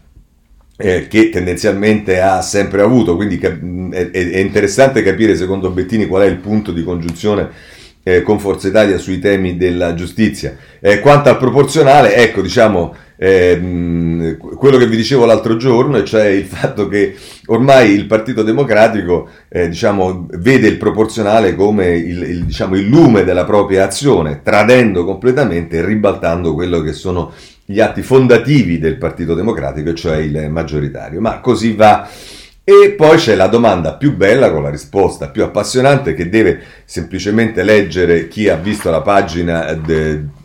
eh, 0.77 1.07
che 1.07 1.29
tendenzialmente 1.29 2.19
ha 2.19 2.41
sempre 2.41 2.81
avuto, 2.81 3.15
quindi 3.15 3.37
è, 3.37 4.09
è 4.09 4.39
interessante 4.39 5.03
capire 5.03 5.35
secondo 5.35 5.69
Bettini 5.69 6.07
qual 6.07 6.23
è 6.23 6.25
il 6.25 6.37
punto 6.37 6.71
di 6.71 6.83
congiunzione 6.83 7.79
eh, 8.03 8.21
con 8.21 8.39
Forza 8.39 8.67
Italia 8.67 8.97
sui 8.97 9.19
temi 9.19 9.57
della 9.57 9.93
giustizia. 9.93 10.55
Eh, 10.79 10.99
quanto 10.99 11.29
al 11.29 11.37
proporzionale, 11.37 12.15
ecco, 12.15 12.41
diciamo, 12.41 12.95
eh, 13.17 14.35
quello 14.55 14.77
che 14.77 14.87
vi 14.87 14.95
dicevo 14.95 15.25
l'altro 15.25 15.55
giorno, 15.55 16.01
cioè 16.03 16.25
il 16.25 16.45
fatto 16.45 16.87
che 16.87 17.15
ormai 17.47 17.91
il 17.91 18.07
Partito 18.07 18.41
Democratico 18.41 19.29
eh, 19.47 19.69
diciamo, 19.69 20.25
vede 20.37 20.67
il 20.67 20.77
proporzionale 20.77 21.53
come 21.53 21.95
il, 21.95 22.23
il, 22.23 22.45
diciamo, 22.45 22.75
il 22.75 22.87
lume 22.87 23.23
della 23.23 23.45
propria 23.45 23.85
azione, 23.85 24.41
tradendo 24.43 25.05
completamente 25.05 25.77
e 25.77 25.85
ribaltando 25.85 26.55
quello 26.55 26.81
che 26.81 26.93
sono 26.93 27.31
gli 27.63 27.79
atti 27.79 28.01
fondativi 28.01 28.79
del 28.79 28.97
Partito 28.97 29.35
Democratico, 29.35 29.93
cioè 29.93 30.17
il 30.17 30.49
maggioritario. 30.49 31.21
Ma 31.21 31.39
così 31.39 31.73
va 31.73 32.09
e 32.83 32.91
poi 32.91 33.17
c'è 33.17 33.35
la 33.35 33.47
domanda 33.47 33.95
più 33.95 34.15
bella 34.15 34.49
con 34.49 34.63
la 34.63 34.69
risposta 34.69 35.29
più 35.29 35.43
appassionante 35.43 36.13
che 36.13 36.29
deve 36.29 36.61
semplicemente 36.85 37.63
leggere 37.63 38.29
chi 38.29 38.47
ha 38.47 38.55
visto 38.55 38.89
la 38.89 39.01
pagina 39.01 39.77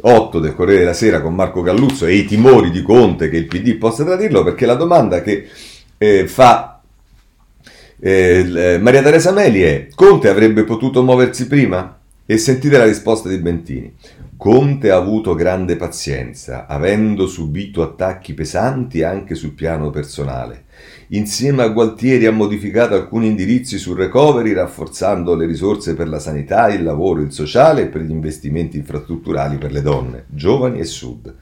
8 0.01 0.41
del 0.41 0.55
Corriere 0.55 0.81
della 0.81 0.93
Sera 0.93 1.21
con 1.21 1.35
Marco 1.35 1.62
Galluzzo 1.62 2.05
e 2.07 2.15
i 2.15 2.25
timori 2.25 2.71
di 2.71 2.83
Conte 2.83 3.29
che 3.29 3.37
il 3.37 3.47
PD 3.47 3.77
possa 3.77 4.05
tradirlo, 4.05 4.43
perché 4.43 4.67
la 4.67 4.75
domanda 4.75 5.23
che 5.23 5.49
eh, 5.99 6.27
fa 6.27 6.81
eh, 8.01 8.79
Maria 8.81 9.03
Teresa 9.03 9.31
Meli 9.31 9.62
è 9.62 9.87
Conte 9.95 10.29
avrebbe 10.29 10.65
potuto 10.65 11.03
muoversi 11.03 11.47
prima? 11.47 11.99
E 12.27 12.39
sentite 12.39 12.77
la 12.77 12.85
risposta 12.87 13.29
di 13.29 13.39
Bentini. 13.39 13.95
Conte 14.37 14.91
ha 14.91 14.97
avuto 14.97 15.35
grande 15.35 15.77
pazienza, 15.77 16.67
avendo 16.67 17.27
subito 17.27 17.83
attacchi 17.83 18.35
pesanti 18.35 19.03
anche 19.03 19.35
sul 19.35 19.53
piano 19.53 19.91
personale. 19.91 20.65
Insieme 21.11 21.62
a 21.62 21.69
Gualtieri 21.69 22.27
ha 22.27 22.33
modificato 22.33 22.95
alcuni 22.95 23.29
indirizzi 23.29 23.79
sul 23.79 23.97
recovery, 23.97 24.53
rafforzando 24.53 25.37
le 25.37 25.47
risorse 25.47 25.95
per 25.95 26.09
la 26.09 26.19
sanità, 26.19 26.69
il 26.69 26.83
lavoro, 26.83 27.21
il 27.21 27.31
sociale 27.31 27.83
e 27.83 27.87
per 27.87 28.01
gli 28.01 28.11
investimenti 28.11 28.77
infrastrutturali 28.77 29.57
per 29.57 29.71
le 29.71 29.83
donne, 29.83 30.25
giovani 30.27 30.81
e 30.81 30.85
sud. 30.85 31.33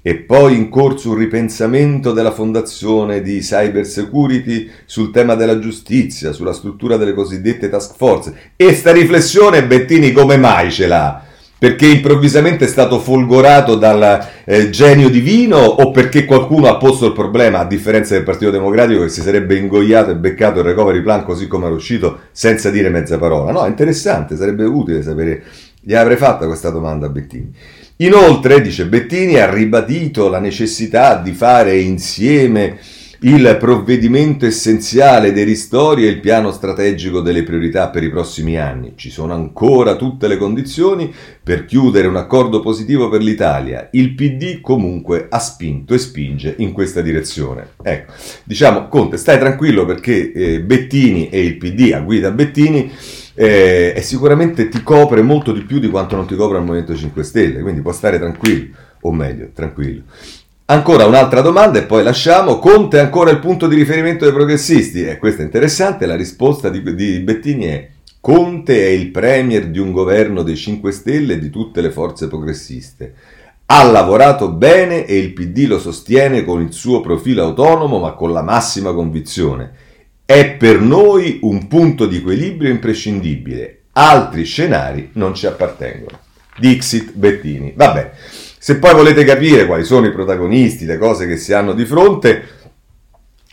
E 0.00 0.14
poi 0.18 0.56
in 0.56 0.68
corso 0.68 1.10
un 1.10 1.16
ripensamento 1.16 2.12
della 2.12 2.30
fondazione 2.30 3.20
di 3.20 3.40
cyber 3.40 3.84
security 3.84 4.70
sul 4.84 5.10
tema 5.10 5.34
della 5.34 5.58
giustizia, 5.58 6.30
sulla 6.30 6.52
struttura 6.52 6.96
delle 6.96 7.12
cosiddette 7.12 7.68
task 7.68 7.96
force. 7.96 8.52
E 8.54 8.72
sta 8.72 8.92
riflessione 8.92 9.66
Bettini 9.66 10.12
come 10.12 10.36
mai 10.36 10.70
ce 10.70 10.86
l'ha? 10.86 11.27
Perché 11.58 11.86
improvvisamente 11.86 12.66
è 12.66 12.68
stato 12.68 13.00
folgorato 13.00 13.74
dal 13.74 14.26
eh, 14.44 14.70
genio 14.70 15.08
divino 15.08 15.58
o 15.58 15.90
perché 15.90 16.24
qualcuno 16.24 16.68
ha 16.68 16.76
posto 16.76 17.06
il 17.06 17.12
problema, 17.12 17.58
a 17.58 17.64
differenza 17.64 18.14
del 18.14 18.22
Partito 18.22 18.50
Democratico 18.50 19.02
che 19.02 19.08
si 19.08 19.20
sarebbe 19.20 19.56
ingoiato 19.56 20.10
e 20.10 20.16
beccato 20.16 20.60
il 20.60 20.66
recovery 20.66 21.02
plan 21.02 21.24
così 21.24 21.48
come 21.48 21.66
era 21.66 21.74
uscito 21.74 22.20
senza 22.30 22.70
dire 22.70 22.90
mezza 22.90 23.18
parola. 23.18 23.50
No, 23.50 23.64
è 23.64 23.68
interessante, 23.68 24.36
sarebbe 24.36 24.64
utile 24.64 25.02
sapere. 25.02 25.42
Gli 25.80 25.94
avrei 25.94 26.16
fatto 26.16 26.46
questa 26.46 26.70
domanda 26.70 27.06
a 27.06 27.08
Bettini. 27.08 27.52
Inoltre, 27.96 28.60
dice 28.60 28.86
Bettini, 28.86 29.40
ha 29.40 29.50
ribadito 29.50 30.28
la 30.28 30.38
necessità 30.38 31.16
di 31.16 31.32
fare 31.32 31.76
insieme 31.78 32.78
il 33.22 33.56
provvedimento 33.58 34.46
essenziale 34.46 35.32
dei 35.32 35.42
ristori 35.42 36.06
e 36.06 36.08
il 36.08 36.20
piano 36.20 36.52
strategico 36.52 37.20
delle 37.20 37.42
priorità 37.42 37.88
per 37.88 38.04
i 38.04 38.10
prossimi 38.10 38.56
anni. 38.56 38.92
Ci 38.94 39.10
sono 39.10 39.34
ancora 39.34 39.96
tutte 39.96 40.28
le 40.28 40.36
condizioni 40.36 41.12
per 41.42 41.64
chiudere 41.64 42.06
un 42.06 42.14
accordo 42.14 42.60
positivo 42.60 43.08
per 43.08 43.20
l'Italia. 43.20 43.88
Il 43.90 44.14
PD 44.14 44.60
comunque 44.60 45.26
ha 45.28 45.40
spinto 45.40 45.94
e 45.94 45.98
spinge 45.98 46.54
in 46.58 46.70
questa 46.70 47.00
direzione. 47.00 47.70
Ecco, 47.82 48.12
diciamo, 48.44 48.86
Conte, 48.86 49.16
stai 49.16 49.38
tranquillo 49.38 49.84
perché 49.84 50.30
eh, 50.30 50.60
Bettini 50.60 51.28
e 51.28 51.44
il 51.44 51.56
PD 51.56 51.92
a 51.92 52.00
guida 52.00 52.30
Bettini 52.30 52.88
eh, 53.34 53.94
sicuramente 54.00 54.68
ti 54.68 54.82
copre 54.82 55.22
molto 55.22 55.52
di 55.52 55.62
più 55.62 55.80
di 55.80 55.88
quanto 55.88 56.14
non 56.14 56.26
ti 56.26 56.36
copre 56.36 56.58
il 56.58 56.64
Movimento 56.64 56.96
5 56.96 57.22
Stelle, 57.24 57.62
quindi 57.62 57.80
può 57.80 57.92
stare 57.92 58.18
tranquillo, 58.18 58.74
o 59.00 59.12
meglio, 59.12 59.50
tranquillo. 59.52 60.02
Ancora 60.70 61.06
un'altra 61.06 61.40
domanda 61.40 61.78
e 61.78 61.84
poi 61.84 62.02
lasciamo. 62.02 62.58
Conte 62.58 62.98
è 62.98 63.00
ancora 63.00 63.30
il 63.30 63.38
punto 63.38 63.66
di 63.66 63.74
riferimento 63.74 64.24
dei 64.24 64.34
progressisti? 64.34 65.02
E 65.02 65.16
questa 65.16 65.40
è 65.40 65.44
interessante, 65.46 66.04
la 66.04 66.14
risposta 66.14 66.68
di, 66.68 66.82
di 66.94 67.20
Bettini 67.20 67.64
è 67.64 67.88
Conte 68.20 68.78
è 68.78 68.88
il 68.88 69.08
premier 69.08 69.68
di 69.68 69.78
un 69.78 69.92
governo 69.92 70.42
dei 70.42 70.56
5 70.56 70.92
Stelle 70.92 71.32
e 71.34 71.38
di 71.38 71.48
tutte 71.48 71.80
le 71.80 71.90
forze 71.90 72.28
progressiste. 72.28 73.14
Ha 73.64 73.82
lavorato 73.90 74.50
bene 74.50 75.06
e 75.06 75.16
il 75.16 75.32
PD 75.32 75.64
lo 75.66 75.78
sostiene 75.78 76.44
con 76.44 76.60
il 76.60 76.74
suo 76.74 77.00
profilo 77.00 77.44
autonomo 77.44 77.98
ma 77.98 78.12
con 78.12 78.32
la 78.32 78.42
massima 78.42 78.92
convinzione. 78.92 79.72
È 80.26 80.50
per 80.50 80.82
noi 80.82 81.38
un 81.44 81.66
punto 81.66 82.04
di 82.04 82.16
equilibrio 82.16 82.70
imprescindibile. 82.70 83.84
Altri 83.92 84.44
scenari 84.44 85.12
non 85.14 85.34
ci 85.34 85.46
appartengono. 85.46 86.18
Dixit 86.58 87.14
Bettini. 87.14 87.72
Vabbè. 87.74 88.12
Se 88.58 88.78
poi 88.78 88.94
volete 88.94 89.24
capire 89.24 89.66
quali 89.66 89.84
sono 89.84 90.06
i 90.06 90.12
protagonisti, 90.12 90.84
le 90.84 90.98
cose 90.98 91.26
che 91.26 91.36
si 91.36 91.52
hanno 91.52 91.72
di 91.72 91.84
fronte, 91.84 92.56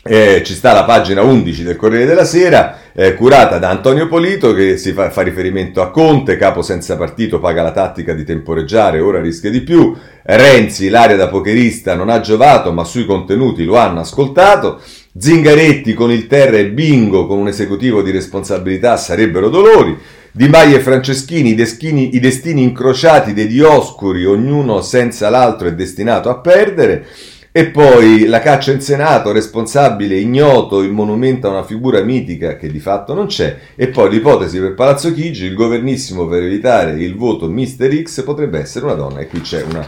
eh, 0.08 0.42
ci 0.44 0.54
sta 0.54 0.72
la 0.72 0.84
pagina 0.84 1.22
11 1.22 1.64
del 1.64 1.76
Corriere 1.76 2.06
della 2.06 2.24
Sera, 2.24 2.78
eh, 2.92 3.14
curata 3.14 3.58
da 3.58 3.70
Antonio 3.70 4.06
Polito, 4.06 4.54
che 4.54 4.76
si 4.76 4.92
fa, 4.92 5.10
fa, 5.10 5.22
riferimento 5.22 5.82
a 5.82 5.90
Conte, 5.90 6.36
capo 6.36 6.62
senza 6.62 6.96
partito, 6.96 7.40
paga 7.40 7.62
la 7.62 7.72
tattica 7.72 8.14
di 8.14 8.24
temporeggiare, 8.24 9.00
ora 9.00 9.20
rischia 9.20 9.50
di 9.50 9.62
più. 9.62 9.96
Renzi, 10.22 10.88
l'aria 10.88 11.16
da 11.16 11.28
pokerista 11.28 11.94
non 11.94 12.08
ha 12.08 12.20
giovato, 12.20 12.72
ma 12.72 12.84
sui 12.84 13.04
contenuti 13.04 13.64
lo 13.64 13.76
hanno 13.76 14.00
ascoltato. 14.00 14.80
Zingaretti 15.18 15.92
con 15.94 16.12
il 16.12 16.26
terra 16.26 16.56
e 16.56 16.70
bingo 16.70 17.26
con 17.26 17.38
un 17.38 17.48
esecutivo 17.48 18.02
di 18.02 18.12
responsabilità 18.12 18.96
sarebbero 18.96 19.48
dolori. 19.48 19.98
Di 20.36 20.48
Maio 20.48 20.76
e 20.76 20.80
Franceschini, 20.80 21.52
i 21.52 21.54
destini, 21.54 22.14
i 22.14 22.20
destini 22.20 22.62
incrociati 22.62 23.32
dei 23.32 23.46
Dioscuri, 23.46 24.26
ognuno 24.26 24.82
senza 24.82 25.30
l'altro 25.30 25.66
è 25.66 25.72
destinato 25.72 26.28
a 26.28 26.36
perdere. 26.36 27.06
E 27.50 27.68
poi 27.68 28.26
la 28.26 28.40
caccia 28.40 28.70
in 28.70 28.82
Senato, 28.82 29.32
responsabile 29.32 30.16
ignoto, 30.16 30.82
il 30.82 30.92
monumento 30.92 31.46
a 31.46 31.52
una 31.52 31.64
figura 31.64 32.02
mitica 32.02 32.56
che 32.56 32.70
di 32.70 32.80
fatto 32.80 33.14
non 33.14 33.28
c'è. 33.28 33.56
E 33.76 33.88
poi 33.88 34.10
l'ipotesi 34.10 34.58
per 34.58 34.74
Palazzo 34.74 35.10
Chigi, 35.10 35.46
il 35.46 35.54
governissimo 35.54 36.26
per 36.26 36.42
evitare 36.42 37.02
il 37.02 37.16
voto 37.16 37.48
Mister 37.48 37.90
X 38.02 38.22
potrebbe 38.22 38.58
essere 38.58 38.84
una 38.84 38.94
donna. 38.94 39.20
E 39.20 39.28
qui 39.28 39.40
c'è 39.40 39.64
una, 39.66 39.86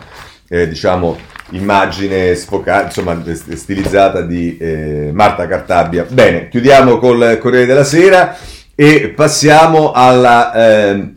eh, 0.48 0.66
diciamo, 0.66 1.18
immagine 1.50 2.34
sfocata, 2.34 2.86
insomma, 2.86 3.22
stilizzata 3.54 4.22
di 4.22 4.56
eh, 4.56 5.10
Marta 5.12 5.46
Cartabbia. 5.46 6.06
Bene, 6.08 6.48
chiudiamo 6.48 6.96
col 6.96 7.36
Corriere 7.38 7.66
della 7.66 7.84
Sera. 7.84 8.34
E 8.80 9.08
passiamo 9.08 9.90
alla, 9.90 10.52
eh, 10.52 11.14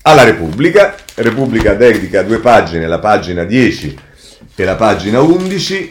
alla 0.00 0.24
Repubblica. 0.24 0.94
Repubblica 1.16 1.74
dedica 1.74 2.22
due 2.22 2.38
pagine, 2.38 2.86
la 2.86 2.98
pagina 2.98 3.44
10 3.44 3.98
e 4.54 4.64
la 4.64 4.74
pagina 4.74 5.20
11. 5.20 5.90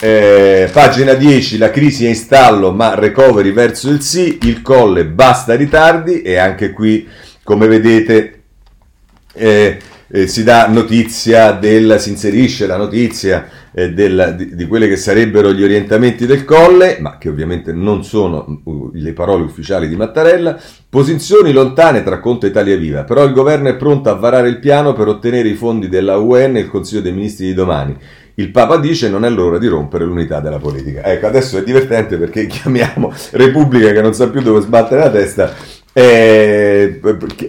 Eh, 0.00 0.68
pagina 0.70 1.14
10, 1.14 1.56
la 1.56 1.70
crisi 1.70 2.04
è 2.04 2.08
in 2.10 2.14
stallo 2.14 2.72
ma 2.72 2.94
recovery 2.94 3.52
verso 3.52 3.88
il 3.88 4.02
sì, 4.02 4.40
il 4.42 4.60
colle 4.60 5.06
basta 5.06 5.54
ritardi 5.54 6.20
e 6.20 6.36
anche 6.36 6.72
qui 6.72 7.08
come 7.42 7.66
vedete 7.66 8.42
eh, 9.32 9.78
eh, 10.08 10.26
si 10.26 10.44
dà 10.44 10.68
notizia 10.68 11.52
del, 11.52 11.96
si 11.98 12.10
inserisce 12.10 12.66
la 12.66 12.76
notizia 12.76 13.46
eh, 13.72 13.92
del, 13.92 14.34
di, 14.36 14.54
di 14.54 14.66
quelli 14.66 14.88
che 14.88 14.96
sarebbero 14.96 15.52
gli 15.52 15.62
orientamenti 15.62 16.26
del 16.26 16.44
Colle, 16.44 16.98
ma 17.00 17.18
che 17.18 17.28
ovviamente 17.28 17.72
non 17.72 18.04
sono 18.04 18.60
uh, 18.64 18.90
le 18.94 19.12
parole 19.12 19.42
ufficiali 19.42 19.88
di 19.88 19.96
Mattarella, 19.96 20.58
posizioni 20.88 21.52
lontane 21.52 22.02
tra 22.02 22.20
Conte 22.20 22.46
e 22.46 22.48
Italia 22.50 22.76
Viva, 22.76 23.04
però 23.04 23.24
il 23.24 23.32
governo 23.32 23.68
è 23.68 23.76
pronto 23.76 24.08
a 24.08 24.14
varare 24.14 24.48
il 24.48 24.58
piano 24.58 24.92
per 24.92 25.08
ottenere 25.08 25.48
i 25.48 25.54
fondi 25.54 25.88
della 25.88 26.16
UN 26.16 26.56
e 26.56 26.60
il 26.60 26.68
Consiglio 26.68 27.02
dei 27.02 27.12
Ministri 27.12 27.46
di 27.46 27.54
domani. 27.54 27.96
Il 28.38 28.50
Papa 28.50 28.76
dice 28.76 29.08
non 29.08 29.24
è 29.24 29.30
l'ora 29.30 29.58
di 29.58 29.66
rompere 29.66 30.04
l'unità 30.04 30.40
della 30.40 30.58
politica. 30.58 31.02
Ecco, 31.02 31.26
adesso 31.26 31.56
è 31.56 31.62
divertente 31.62 32.18
perché 32.18 32.44
chiamiamo 32.48 33.12
Repubblica 33.32 33.92
che 33.92 34.02
non 34.02 34.12
sa 34.12 34.28
più 34.28 34.42
dove 34.42 34.60
sbattere 34.60 35.00
la 35.00 35.10
testa 35.10 35.54
eh, 35.98 37.00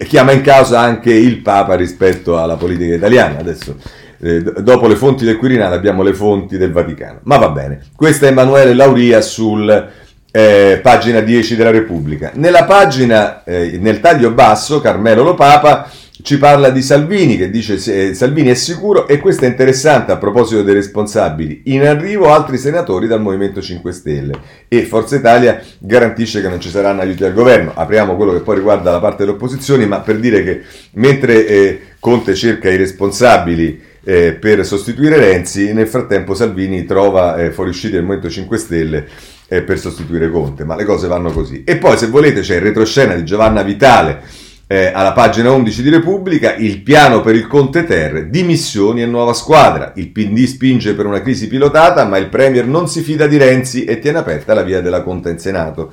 chiama 0.06 0.32
in 0.32 0.40
causa 0.40 0.80
anche 0.80 1.12
il 1.12 1.42
Papa 1.42 1.74
rispetto 1.74 2.38
alla 2.38 2.56
politica 2.56 2.94
italiana. 2.94 3.40
Adesso 3.40 3.76
eh, 4.20 4.42
dopo 4.42 4.86
le 4.86 4.96
fonti 4.96 5.26
del 5.26 5.36
Quirinale 5.36 5.74
abbiamo 5.74 6.02
le 6.02 6.14
fonti 6.14 6.56
del 6.56 6.72
Vaticano. 6.72 7.18
Ma 7.24 7.36
va 7.36 7.50
bene, 7.50 7.82
questa 7.94 8.24
è 8.24 8.30
Emanuele 8.30 8.72
Lauria 8.72 9.20
sul 9.20 9.90
eh, 10.30 10.80
pagina 10.82 11.20
10 11.20 11.56
della 11.56 11.70
Repubblica. 11.70 12.30
Nella 12.36 12.64
pagina, 12.64 13.44
eh, 13.44 13.76
nel 13.78 14.00
taglio 14.00 14.30
basso, 14.30 14.80
Carmelo 14.80 15.22
Lo 15.24 15.34
Papa 15.34 15.90
ci 16.22 16.36
parla 16.36 16.70
di 16.70 16.82
Salvini 16.82 17.36
che 17.36 17.48
dice 17.48 17.74
eh, 17.74 18.12
Salvini 18.12 18.48
è 18.48 18.54
sicuro 18.54 19.06
e 19.06 19.18
questo 19.18 19.44
è 19.44 19.48
interessante 19.48 20.10
a 20.10 20.16
proposito 20.16 20.62
dei 20.62 20.74
responsabili. 20.74 21.62
In 21.66 21.86
arrivo 21.86 22.32
altri 22.32 22.58
senatori 22.58 23.06
dal 23.06 23.20
Movimento 23.20 23.60
5 23.60 23.92
Stelle 23.92 24.32
e 24.66 24.84
Forza 24.84 25.14
Italia 25.14 25.62
garantisce 25.78 26.40
che 26.40 26.48
non 26.48 26.60
ci 26.60 26.70
saranno 26.70 27.02
aiuti 27.02 27.24
al 27.24 27.32
governo. 27.32 27.72
Apriamo 27.74 28.16
quello 28.16 28.32
che 28.32 28.40
poi 28.40 28.56
riguarda 28.56 28.90
la 28.90 28.98
parte 28.98 29.18
delle 29.18 29.36
opposizioni, 29.36 29.86
ma 29.86 30.00
per 30.00 30.18
dire 30.18 30.42
che 30.42 30.62
mentre 30.94 31.46
eh, 31.46 31.80
Conte 32.00 32.34
cerca 32.34 32.68
i 32.68 32.76
responsabili 32.76 33.80
eh, 34.02 34.32
per 34.32 34.66
sostituire 34.66 35.18
Renzi, 35.18 35.72
nel 35.72 35.86
frattempo 35.86 36.34
Salvini 36.34 36.84
trova 36.84 37.36
eh, 37.36 37.52
fuoriusciti 37.52 37.92
del 37.92 38.02
Movimento 38.02 38.28
5 38.28 38.58
Stelle 38.58 39.06
eh, 39.46 39.62
per 39.62 39.78
sostituire 39.78 40.30
Conte, 40.30 40.64
ma 40.64 40.74
le 40.74 40.84
cose 40.84 41.06
vanno 41.06 41.30
così. 41.30 41.62
E 41.64 41.76
poi 41.76 41.96
se 41.96 42.08
volete 42.08 42.40
c'è 42.40 42.56
il 42.56 42.62
retroscena 42.62 43.14
di 43.14 43.24
Giovanna 43.24 43.62
Vitale 43.62 44.46
eh, 44.70 44.92
alla 44.94 45.12
pagina 45.12 45.50
11 45.50 45.82
di 45.82 45.88
Repubblica, 45.88 46.54
il 46.54 46.82
piano 46.82 47.22
per 47.22 47.34
il 47.34 47.46
Conte 47.46 47.84
Ter, 47.84 48.26
dimissioni 48.26 49.00
e 49.00 49.06
nuova 49.06 49.32
squadra. 49.32 49.92
Il 49.96 50.10
PD 50.10 50.44
spinge 50.44 50.94
per 50.94 51.06
una 51.06 51.22
crisi 51.22 51.48
pilotata, 51.48 52.04
ma 52.04 52.18
il 52.18 52.28
Premier 52.28 52.66
non 52.66 52.86
si 52.86 53.00
fida 53.00 53.26
di 53.26 53.38
Renzi 53.38 53.84
e 53.84 53.98
tiene 53.98 54.18
aperta 54.18 54.52
la 54.52 54.62
via 54.62 54.82
della 54.82 55.02
Conte 55.02 55.30
in 55.30 55.38
Senato. 55.38 55.90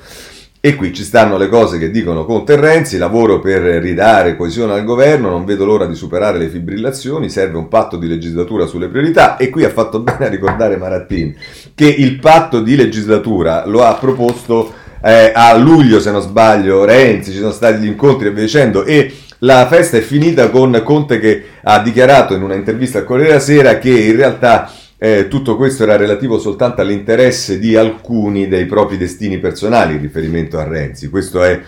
E 0.59 0.75
qui 0.75 0.93
ci 0.93 1.03
stanno 1.03 1.37
le 1.37 1.47
cose 1.47 1.77
che 1.77 1.89
dicono 1.89 2.25
Conte 2.25 2.53
e 2.53 2.55
Renzi, 2.57 2.97
lavoro 2.97 3.39
per 3.39 3.61
ridare 3.61 4.35
coesione 4.35 4.73
al 4.73 4.83
governo, 4.83 5.29
non 5.29 5.45
vedo 5.45 5.63
l'ora 5.63 5.85
di 5.85 5.95
superare 5.95 6.37
le 6.37 6.49
fibrillazioni, 6.49 7.29
serve 7.29 7.57
un 7.57 7.67
patto 7.67 7.97
di 7.97 8.07
legislatura 8.07 8.65
sulle 8.65 8.89
priorità 8.89 9.37
e 9.37 9.49
qui 9.49 9.63
ha 9.63 9.69
fatto 9.69 9.99
bene 9.99 10.25
a 10.25 10.29
ricordare 10.29 10.75
Marattini 10.75 11.35
che 11.75 11.87
il 11.87 12.19
patto 12.19 12.61
di 12.61 12.75
legislatura 12.75 13.67
lo 13.67 13.83
ha 13.83 13.93
proposto 13.93 14.73
eh, 15.05 15.31
a 15.35 15.55
luglio, 15.55 15.99
se 15.99 16.09
non 16.09 16.21
sbaglio, 16.21 16.83
Renzi, 16.83 17.31
ci 17.31 17.37
sono 17.37 17.51
stati 17.51 17.79
gli 17.79 17.85
incontri 17.85 18.27
e 18.27 18.31
via 18.31 18.41
dicendo, 18.41 18.83
e 18.85 19.13
la 19.39 19.67
festa 19.67 19.97
è 19.97 20.01
finita 20.01 20.49
con 20.49 20.81
Conte 20.83 21.19
che 21.19 21.43
ha 21.61 21.79
dichiarato 21.79 22.33
in 22.33 22.41
una 22.41 22.55
intervista 22.55 22.97
al 22.97 23.05
Corriere 23.05 23.33
della 23.33 23.39
Sera 23.39 23.77
che 23.77 23.91
in 23.91 24.15
realtà 24.15 24.71
eh, 24.97 25.27
tutto 25.27 25.57
questo 25.57 25.83
era 25.83 25.95
relativo 25.95 26.39
soltanto 26.39 26.81
all'interesse 26.81 27.59
di 27.59 27.75
alcuni 27.75 28.47
dei 28.47 28.65
propri 28.65 28.97
destini 28.97 29.37
personali 29.37 29.93
in 29.93 30.01
riferimento 30.01 30.57
a 30.57 30.63
Renzi. 30.63 31.09
Questo 31.09 31.43
è, 31.43 31.61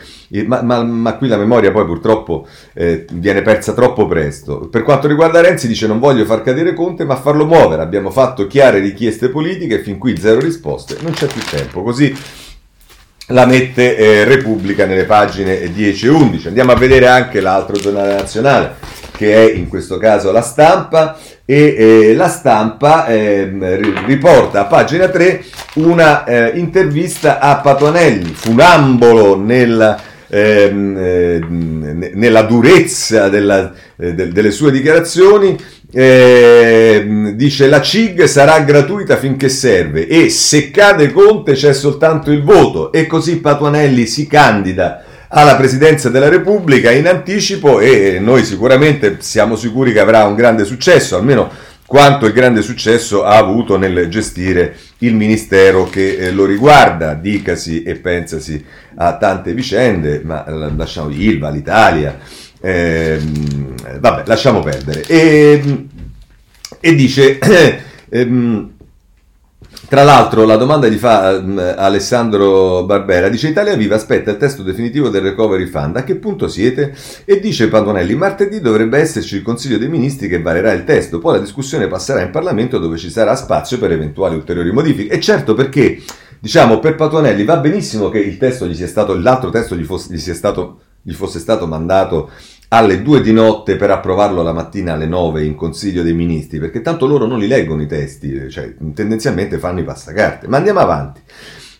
ma, 0.48 0.64
ma, 0.64 0.82
ma 0.82 1.16
qui 1.18 1.28
la 1.28 1.38
memoria 1.38 1.70
poi 1.70 1.86
purtroppo 1.86 2.48
eh, 2.74 3.06
viene 3.12 3.44
persa 3.44 3.74
troppo 3.74 4.08
presto. 4.08 4.68
Per 4.68 4.82
quanto 4.82 5.08
riguarda 5.08 5.42
Renzi 5.42 5.68
dice 5.68 5.86
non 5.86 6.00
voglio 6.00 6.26
far 6.26 6.42
cadere 6.42 6.74
Conte 6.74 7.06
ma 7.06 7.16
farlo 7.16 7.46
muovere. 7.46 7.84
Abbiamo 7.84 8.10
fatto 8.10 8.48
chiare 8.48 8.80
richieste 8.80 9.30
politiche, 9.30 9.84
fin 9.84 10.00
qui 10.00 10.18
zero 10.18 10.40
risposte, 10.40 10.96
non 11.02 11.12
c'è 11.12 11.28
più 11.28 11.42
tempo. 11.42 11.84
Così 11.84 12.16
la 13.28 13.46
mette 13.46 13.98
eh, 13.98 14.24
Repubblica 14.24 14.86
nelle 14.86 15.06
pagine 15.06 15.72
10 15.72 16.06
e 16.06 16.10
11. 16.10 16.48
Andiamo 16.48 16.72
a 16.72 16.76
vedere 16.76 17.08
anche 17.08 17.42
l'altro 17.42 17.78
giornale 17.78 18.14
nazionale, 18.14 18.76
che 19.12 19.34
è 19.34 19.54
in 19.54 19.68
questo 19.68 19.98
caso 19.98 20.32
la 20.32 20.42
stampa, 20.42 21.18
e 21.46 21.76
eh, 21.78 22.16
la 22.16 22.28
stampa 22.28 23.06
eh, 23.08 23.50
riporta 24.06 24.62
a 24.62 24.66
pagina 24.66 25.08
3 25.08 25.44
una 25.76 26.26
eh, 26.26 26.58
intervista 26.58 27.40
a 27.40 27.58
Patuanelli, 27.58 28.34
funambolo 28.34 29.38
nella, 29.38 29.98
ehm, 30.28 30.98
eh, 30.98 31.40
nella 32.14 32.42
durezza 32.44 33.30
della, 33.30 33.72
eh, 33.98 34.14
de, 34.14 34.30
delle 34.30 34.52
sue 34.52 34.72
dichiarazioni, 34.72 35.58
eh, 35.92 37.34
dice 37.36 37.68
la 37.68 37.82
CIG 37.82 38.26
sarà 38.26 38.60
gratuita 38.60 39.16
finché 39.16 39.48
serve 39.48 40.08
e 40.08 40.30
se 40.30 40.70
cade 40.70 41.12
Conte 41.12 41.54
c'è 41.54 41.74
soltanto 41.74 42.32
il 42.32 42.44
voto. 42.44 42.92
E 42.92 43.08
così 43.08 43.38
Patuanelli 43.38 44.06
si 44.06 44.28
candida 44.28 45.04
alla 45.30 45.56
presidenza 45.56 46.10
della 46.10 46.30
Repubblica 46.30 46.92
in 46.92 47.08
anticipo 47.08 47.80
e 47.80 48.20
noi 48.20 48.44
sicuramente 48.46 49.18
siamo 49.20 49.56
sicuri 49.56 49.92
che 49.92 50.00
avrà 50.00 50.26
un 50.26 50.36
grande 50.36 50.64
successo, 50.64 51.18
almeno 51.18 51.50
quanto 51.86 52.26
il 52.26 52.34
grande 52.34 52.62
successo 52.62 53.24
ha 53.24 53.38
avuto 53.38 53.78
nel 53.78 54.10
gestire 54.10 54.76
il 55.00 55.16
ministero 55.16 55.86
che 55.86 56.18
eh, 56.18 56.32
lo 56.32 56.46
riguarda, 56.46 57.14
dicasi 57.14 57.84
e 57.84 57.96
pensasi 57.96 58.64
a 58.96 59.18
tante 59.18 59.54
vicende, 59.54 60.22
ma 60.24 60.46
eh, 60.46 60.52
lasciamo 60.76 61.10
Ilva, 61.10 61.50
l'Italia, 61.50 62.20
eh, 62.62 63.20
vabbè, 64.00 64.24
lasciamo 64.26 64.62
perdere. 64.62 65.04
E, 65.06 65.88
e 66.80 66.96
dice, 66.96 67.40
ehm, 68.10 68.76
tra 69.90 70.04
l'altro 70.04 70.44
la 70.44 70.58
domanda 70.58 70.90
gli 70.90 70.98
fa 70.98 71.38
um, 71.38 71.58
Alessandro 71.78 72.84
Barbera, 72.84 73.30
dice 73.30 73.48
Italia 73.48 73.74
Viva 73.76 73.96
aspetta 73.96 74.32
il 74.32 74.38
testo 74.38 74.62
definitivo 74.62 75.08
del 75.08 75.22
recovery 75.22 75.66
fund, 75.66 75.96
a 75.96 76.04
che 76.04 76.16
punto 76.16 76.50
siete? 76.50 76.94
E 77.24 77.40
dice 77.40 77.70
Pantonelli, 77.70 78.14
martedì 78.16 78.60
dovrebbe 78.60 79.00
esserci 79.00 79.38
il 79.38 79.44
Consiglio 79.44 79.78
dei 79.78 79.88
Ministri 79.88 80.28
che 80.28 80.42
varerà 80.42 80.74
il 80.74 80.84
testo, 80.84 81.20
poi 81.20 81.36
la 81.36 81.40
discussione 81.40 81.88
passerà 81.88 82.22
in 82.22 82.32
Parlamento 82.32 82.80
dove 82.80 82.98
ci 82.98 83.10
sarà 83.10 83.34
spazio 83.38 83.80
per 83.80 83.94
eventuali 83.94 84.36
ulteriori 84.36 84.74
modifiche. 84.74 85.14
E 85.14 85.22
certo 85.22 85.54
perché, 85.54 86.02
diciamo, 86.38 86.80
per 86.80 86.96
Patuanelli 86.96 87.46
va 87.46 87.56
benissimo 87.56 88.10
che 88.10 88.20
il 88.20 88.36
testo 88.36 88.68
gli 88.68 88.76
sia 88.76 88.88
stato, 88.88 89.18
l'altro 89.18 89.52
testo 89.52 89.74
gli 89.74 89.86
fosse, 89.86 90.14
gli 90.14 90.18
stato, 90.20 90.82
gli 91.08 91.14
fosse 91.14 91.40
stato 91.40 91.68
mandato 91.68 92.30
alle 92.68 93.02
2 93.02 93.22
di 93.22 93.32
notte 93.32 93.78
per 93.78 93.90
approvarlo 93.92 94.44
la 94.44 94.52
mattina 94.52 94.92
alle 94.92 95.06
9 95.06 95.42
in 95.42 95.56
Consiglio 95.56 96.04
dei 96.04 96.12
Ministri, 96.12 96.60
perché 96.60 96.82
tanto 96.82 97.08
loro 97.08 97.26
non 97.26 97.40
li 97.40 97.48
leggono 97.48 97.82
i 97.82 97.88
testi, 97.88 98.50
cioè 98.50 98.76
tendenzialmente 98.94 99.58
fanno 99.58 99.80
i 99.80 99.86
passacarte. 99.86 100.50
Ma 100.50 100.58
andiamo 100.58 100.82
avanti. 100.82 101.22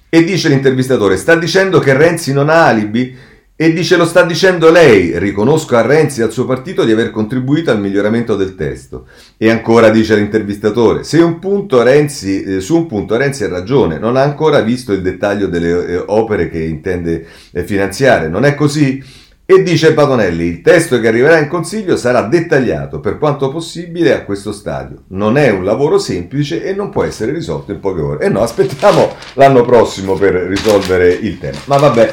E 0.08 0.24
dice 0.24 0.48
l'intervistatore, 0.48 1.18
sta 1.18 1.36
dicendo 1.36 1.80
che 1.80 1.92
Renzi 1.92 2.32
non 2.32 2.48
ha 2.48 2.68
alibi? 2.68 3.14
E 3.60 3.74
dice 3.74 3.98
lo 3.98 4.06
sta 4.06 4.22
dicendo 4.22 4.70
lei, 4.70 5.18
riconosco 5.18 5.76
a 5.76 5.82
Renzi 5.82 6.20
e 6.20 6.26
al 6.26 6.32
suo 6.32 6.46
partito 6.46 6.86
di 6.86 6.92
aver 6.92 7.10
contribuito 7.10 7.72
al 7.72 7.80
miglioramento 7.80 8.36
del 8.36 8.54
testo. 8.54 9.08
E 9.36 9.50
ancora 9.50 9.90
dice 9.90 10.16
l'intervistatore, 10.16 11.02
un 11.24 11.40
Renzi, 11.82 12.44
eh, 12.44 12.60
su 12.60 12.76
un 12.76 12.86
punto 12.86 13.18
Renzi 13.18 13.46
ha 13.46 13.48
ragione, 13.48 13.98
non 13.98 14.16
ha 14.16 14.22
ancora 14.22 14.62
visto 14.62 14.94
il 14.94 15.02
dettaglio 15.02 15.48
delle 15.48 15.88
eh, 15.88 16.04
opere 16.06 16.52
che 16.52 16.60
intende 16.60 17.26
eh, 17.52 17.64
finanziare, 17.64 18.28
non 18.28 18.46
è 18.46 18.54
così? 18.54 19.04
E 19.44 19.64
dice 19.64 19.94
Patonelli, 19.94 20.46
il 20.46 20.62
testo 20.62 21.00
che 21.00 21.08
arriverà 21.08 21.40
in 21.40 21.48
Consiglio 21.48 21.98
sarà 21.98 22.22
dettagliato 22.22 23.00
per 23.00 23.18
quanto 23.18 23.50
possibile 23.50 24.14
a 24.14 24.24
questo 24.24 24.52
stadio. 24.52 25.06
Non 25.08 25.36
è 25.36 25.50
un 25.50 25.64
lavoro 25.64 25.98
semplice 25.98 26.64
e 26.64 26.76
non 26.76 26.92
può 26.92 27.04
essere 27.04 27.32
risolto 27.32 27.72
in 27.72 27.80
poche 27.80 28.02
ore. 28.02 28.26
E 28.26 28.30
no, 28.30 28.42
aspettiamo 28.42 29.16
l'anno 29.34 29.64
prossimo 29.64 30.14
per 30.14 30.34
risolvere 30.34 31.12
il 31.12 31.40
tema. 31.40 31.58
Ma 31.66 31.78
vabbè, 31.78 32.10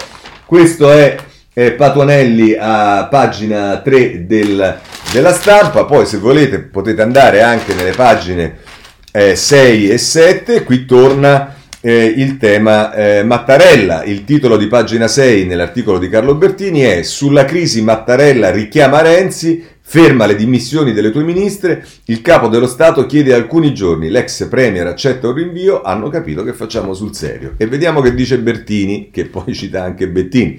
questo 0.47 0.91
è 0.91 1.17
eh, 1.55 1.73
Patuanelli 1.73 2.57
a 2.59 3.07
pagina 3.11 3.79
3 3.79 4.27
del, 4.27 4.79
della 5.13 5.33
stampa. 5.33 5.85
Poi 5.85 6.05
se 6.05 6.19
volete 6.19 6.59
potete 6.59 7.01
andare 7.01 7.41
anche 7.41 7.73
nelle 7.75 7.93
pagine 7.93 8.59
eh, 9.13 9.37
6 9.37 9.89
e 9.89 9.99
7. 9.99 10.65
Qui 10.65 10.85
torna 10.85 11.55
eh, 11.81 12.05
il 12.05 12.37
tema 12.39 12.93
eh, 12.93 13.23
Mattarella. 13.23 14.03
Il 14.05 14.25
titolo 14.25 14.57
di 14.57 14.67
pagina 14.67 15.07
6 15.07 15.47
nell'articolo 15.47 15.99
di 15.99 16.09
Carlo 16.09 16.35
Bertini 16.35 16.81
è 16.81 17.03
Sulla 17.03 17.45
crisi 17.45 17.83
Mattarella 17.83 18.51
richiama 18.51 19.03
Renzi, 19.03 19.63
ferma 19.81 20.25
le 20.25 20.35
dimissioni 20.35 20.93
delle 20.93 21.11
tue 21.11 21.23
ministre, 21.23 21.87
il 22.07 22.23
capo 22.23 22.49
dello 22.49 22.67
Stato 22.67 23.05
chiede 23.05 23.35
alcuni 23.35 23.75
giorni, 23.75 24.09
l'ex 24.09 24.49
premier 24.49 24.87
accetta 24.87 25.29
un 25.29 25.35
rinvio, 25.35 25.83
hanno 25.83 26.09
capito 26.09 26.43
che 26.43 26.55
facciamo 26.55 26.95
sul 26.95 27.15
serio. 27.15 27.53
E 27.59 27.67
vediamo 27.67 28.01
che 28.01 28.15
dice 28.15 28.39
Bertini, 28.39 29.11
che 29.13 29.27
poi 29.27 29.55
cita 29.55 29.83
anche 29.85 30.09
Bettini. 30.09 30.59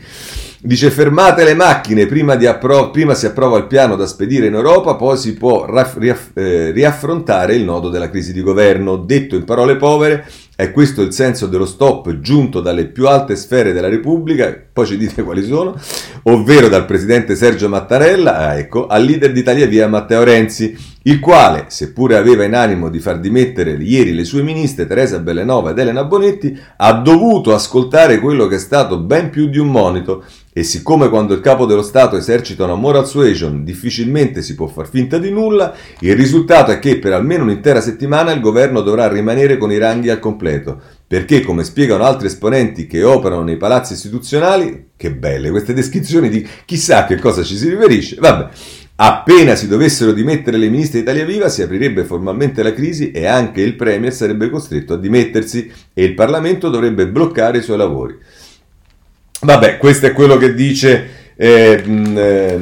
Dice 0.65 0.89
fermate 0.89 1.43
le 1.43 1.53
macchine, 1.53 2.07
prima, 2.07 2.33
appro- 2.33 2.89
prima, 2.89 3.13
si 3.13 3.27
approva 3.27 3.59
il 3.59 3.67
piano 3.67 3.95
da 3.95 4.07
spedire 4.07 4.47
in 4.47 4.55
Europa, 4.55 4.95
poi 4.95 5.15
si 5.15 5.35
può 5.35 5.65
raff- 5.65 5.95
riaff- 5.97 6.35
eh, 6.35 6.71
riaffrontare 6.71 7.53
il 7.53 7.63
nodo 7.63 7.89
della 7.89 8.09
crisi 8.09 8.33
di 8.33 8.41
governo. 8.41 8.97
Detto 8.97 9.35
in 9.35 9.43
parole 9.43 9.75
povere, 9.75 10.25
è 10.55 10.71
questo 10.71 11.03
il 11.03 11.13
senso 11.13 11.45
dello 11.45 11.67
stop 11.67 12.19
giunto 12.19 12.61
dalle 12.61 12.85
più 12.85 13.07
alte 13.07 13.35
sfere 13.35 13.73
della 13.73 13.89
Repubblica, 13.89 14.59
poi 14.73 14.87
ci 14.87 14.97
dite 14.97 15.21
quali 15.21 15.43
sono, 15.43 15.79
ovvero 16.23 16.67
dal 16.67 16.85
presidente 16.85 17.35
Sergio 17.35 17.69
Mattarella, 17.69 18.35
ah, 18.35 18.57
ecco, 18.57 18.87
al 18.87 19.03
leader 19.03 19.33
d'Italia 19.33 19.67
Via 19.67 19.87
Matteo 19.87 20.23
Renzi, 20.23 20.75
il 21.03 21.19
quale, 21.19 21.65
seppure 21.67 22.17
aveva 22.17 22.43
in 22.43 22.55
animo 22.55 22.89
di 22.89 22.97
far 22.97 23.19
dimettere 23.19 23.73
ieri 23.73 24.15
le 24.15 24.23
sue 24.23 24.41
ministre 24.41 24.87
Teresa 24.87 25.19
Bellenova 25.19 25.69
ed 25.69 25.77
Elena 25.77 26.05
Bonetti, 26.05 26.59
ha 26.77 26.93
dovuto 26.93 27.53
ascoltare 27.53 28.19
quello 28.19 28.47
che 28.47 28.55
è 28.55 28.59
stato 28.59 28.97
ben 28.97 29.29
più 29.29 29.47
di 29.47 29.59
un 29.59 29.67
monito 29.67 30.23
e 30.57 30.63
siccome 30.63 31.09
quando 31.09 31.33
il 31.33 31.41
capo 31.41 31.65
dello 31.65 31.81
Stato 31.81 32.15
esercita 32.15 32.63
una 32.63 32.75
moral 32.75 33.05
suasion 33.05 33.65
difficilmente 33.65 34.41
si 34.41 34.55
può 34.55 34.67
far 34.67 34.87
finta 34.87 35.17
di 35.17 35.29
nulla, 35.29 35.75
il 35.99 36.15
risultato 36.15 36.71
è 36.71 36.79
che 36.79 36.97
per 36.97 37.11
almeno 37.11 37.43
un'intera 37.43 37.81
settimana 37.81 38.31
il 38.31 38.39
governo 38.39 38.79
dovrà 38.79 39.09
rimanere 39.09 39.57
con 39.57 39.69
i 39.69 39.77
ranghi 39.77 40.09
al 40.09 40.19
completo, 40.19 40.79
perché 41.05 41.41
come 41.41 41.65
spiegano 41.65 42.05
altri 42.05 42.27
esponenti 42.27 42.87
che 42.87 43.03
operano 43.03 43.43
nei 43.43 43.57
palazzi 43.57 43.91
istituzionali, 43.91 44.91
che 44.95 45.11
belle 45.11 45.49
queste 45.49 45.73
descrizioni 45.73 46.29
di 46.29 46.47
chissà 46.63 47.03
che 47.03 47.19
cosa 47.19 47.43
ci 47.43 47.57
si 47.57 47.67
riferisce, 47.67 48.15
vabbè, 48.17 48.49
Appena 48.97 49.55
si 49.55 49.67
dovessero 49.67 50.13
dimettere 50.13 50.55
le 50.55 50.69
ministre 50.69 50.99
Italia 50.99 51.25
Viva 51.25 51.49
si 51.49 51.61
aprirebbe 51.61 52.05
formalmente 52.05 52.63
la 52.63 52.73
crisi 52.73 53.11
e 53.11 53.25
anche 53.25 53.59
il 53.59 53.75
Premier 53.75 54.13
sarebbe 54.13 54.49
costretto 54.49 54.93
a 54.93 54.97
dimettersi 54.97 55.69
e 55.93 56.05
il 56.05 56.13
Parlamento 56.13 56.69
dovrebbe 56.69 57.05
bloccare 57.09 57.57
i 57.57 57.61
suoi 57.61 57.75
lavori. 57.75 58.17
Vabbè, 59.45 59.77
questo 59.77 60.07
è 60.07 60.11
quello 60.11 60.37
che 60.37 60.55
dice 60.55 61.09
eh, 61.35 61.83
eh, 61.85 62.57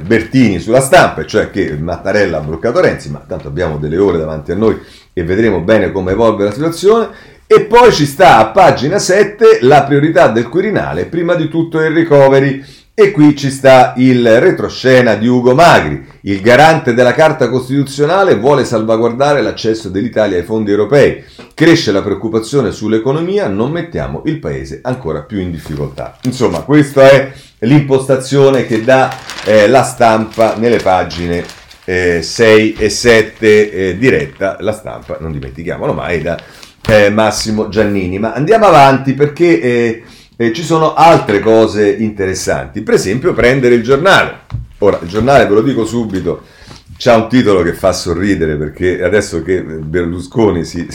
Bertini 0.00 0.58
sulla 0.58 0.80
stampa, 0.80 1.26
cioè 1.26 1.50
che 1.50 1.76
Mattarella 1.76 2.38
ha 2.38 2.42
bloccato 2.42 2.80
Renzi, 2.80 3.10
ma 3.10 3.22
tanto 3.28 3.48
abbiamo 3.48 3.76
delle 3.76 3.98
ore 3.98 4.16
davanti 4.16 4.50
a 4.52 4.56
noi 4.56 4.78
e 5.12 5.22
vedremo 5.22 5.60
bene 5.60 5.92
come 5.92 6.12
evolve 6.12 6.44
la 6.44 6.52
situazione. 6.52 7.08
E 7.46 7.62
poi 7.62 7.92
ci 7.92 8.06
sta 8.06 8.38
a 8.38 8.46
pagina 8.46 8.98
7 8.98 9.58
la 9.62 9.82
priorità 9.82 10.28
del 10.28 10.48
Quirinale, 10.48 11.04
prima 11.04 11.34
di 11.34 11.48
tutto 11.48 11.80
il 11.80 11.90
recovery. 11.90 12.64
E 12.92 13.12
qui 13.12 13.34
ci 13.34 13.50
sta 13.50 13.94
il 13.96 14.40
retroscena 14.40 15.14
di 15.14 15.26
Ugo 15.26 15.54
Magri. 15.54 16.06
Il 16.22 16.42
garante 16.42 16.92
della 16.92 17.14
Carta 17.14 17.48
Costituzionale 17.48 18.36
vuole 18.36 18.64
salvaguardare 18.64 19.40
l'accesso 19.40 19.88
dell'Italia 19.88 20.36
ai 20.36 20.44
fondi 20.44 20.70
europei. 20.70 21.24
Cresce 21.54 21.92
la 21.92 22.02
preoccupazione 22.02 22.72
sull'economia, 22.72 23.48
non 23.48 23.70
mettiamo 23.70 24.22
il 24.26 24.38
paese 24.38 24.80
ancora 24.82 25.22
più 25.22 25.38
in 25.38 25.50
difficoltà. 25.50 26.18
Insomma, 26.22 26.60
questa 26.60 27.08
è 27.08 27.32
l'impostazione 27.60 28.66
che 28.66 28.84
dà 28.84 29.10
eh, 29.44 29.66
la 29.66 29.82
stampa 29.82 30.56
nelle 30.56 30.78
pagine 30.78 31.42
eh, 31.84 32.20
6 32.20 32.74
e 32.74 32.90
7 32.90 33.70
eh, 33.70 33.98
diretta, 33.98 34.58
la 34.60 34.72
stampa, 34.72 35.16
non 35.20 35.32
dimentichiamolo 35.32 35.94
mai, 35.94 36.20
da 36.20 36.38
eh, 36.86 37.08
Massimo 37.08 37.70
Giannini. 37.70 38.18
Ma 38.18 38.34
andiamo 38.34 38.66
avanti 38.66 39.14
perché 39.14 40.02
eh, 40.40 40.54
ci 40.54 40.62
sono 40.62 40.94
altre 40.94 41.38
cose 41.40 41.90
interessanti. 41.90 42.80
Per 42.80 42.94
esempio, 42.94 43.34
prendere 43.34 43.74
il 43.74 43.82
giornale. 43.82 44.38
Ora, 44.78 44.98
il 45.02 45.08
giornale, 45.08 45.46
ve 45.46 45.52
lo 45.52 45.60
dico 45.60 45.84
subito, 45.84 46.44
c'ha 46.96 47.14
un 47.14 47.28
titolo 47.28 47.60
che 47.60 47.74
fa 47.74 47.92
sorridere 47.92 48.56
perché 48.56 49.02
adesso 49.02 49.42
che 49.42 49.60
Berlusconi 49.60 50.64
si, 50.64 50.88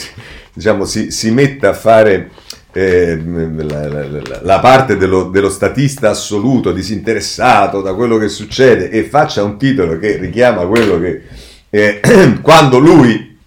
diciamo, 0.52 0.84
si, 0.84 1.12
si 1.12 1.30
mette 1.30 1.68
a 1.68 1.74
fare 1.74 2.30
eh, 2.72 3.22
la, 3.24 3.88
la, 3.88 4.40
la, 4.42 4.58
parte 4.58 4.96
dello, 4.96 5.28
dello, 5.28 5.48
statista 5.48 6.10
assoluto, 6.10 6.72
disinteressato 6.72 7.82
da 7.82 7.94
quello 7.94 8.18
che 8.18 8.28
succede 8.28 8.90
e 8.90 9.04
faccia 9.04 9.44
un 9.44 9.56
titolo 9.58 9.96
che 9.96 10.16
richiama 10.16 10.66
quello 10.66 10.98
che 10.98 11.22
eh, 11.70 12.00
quando 12.42 12.80
lui 12.80 13.38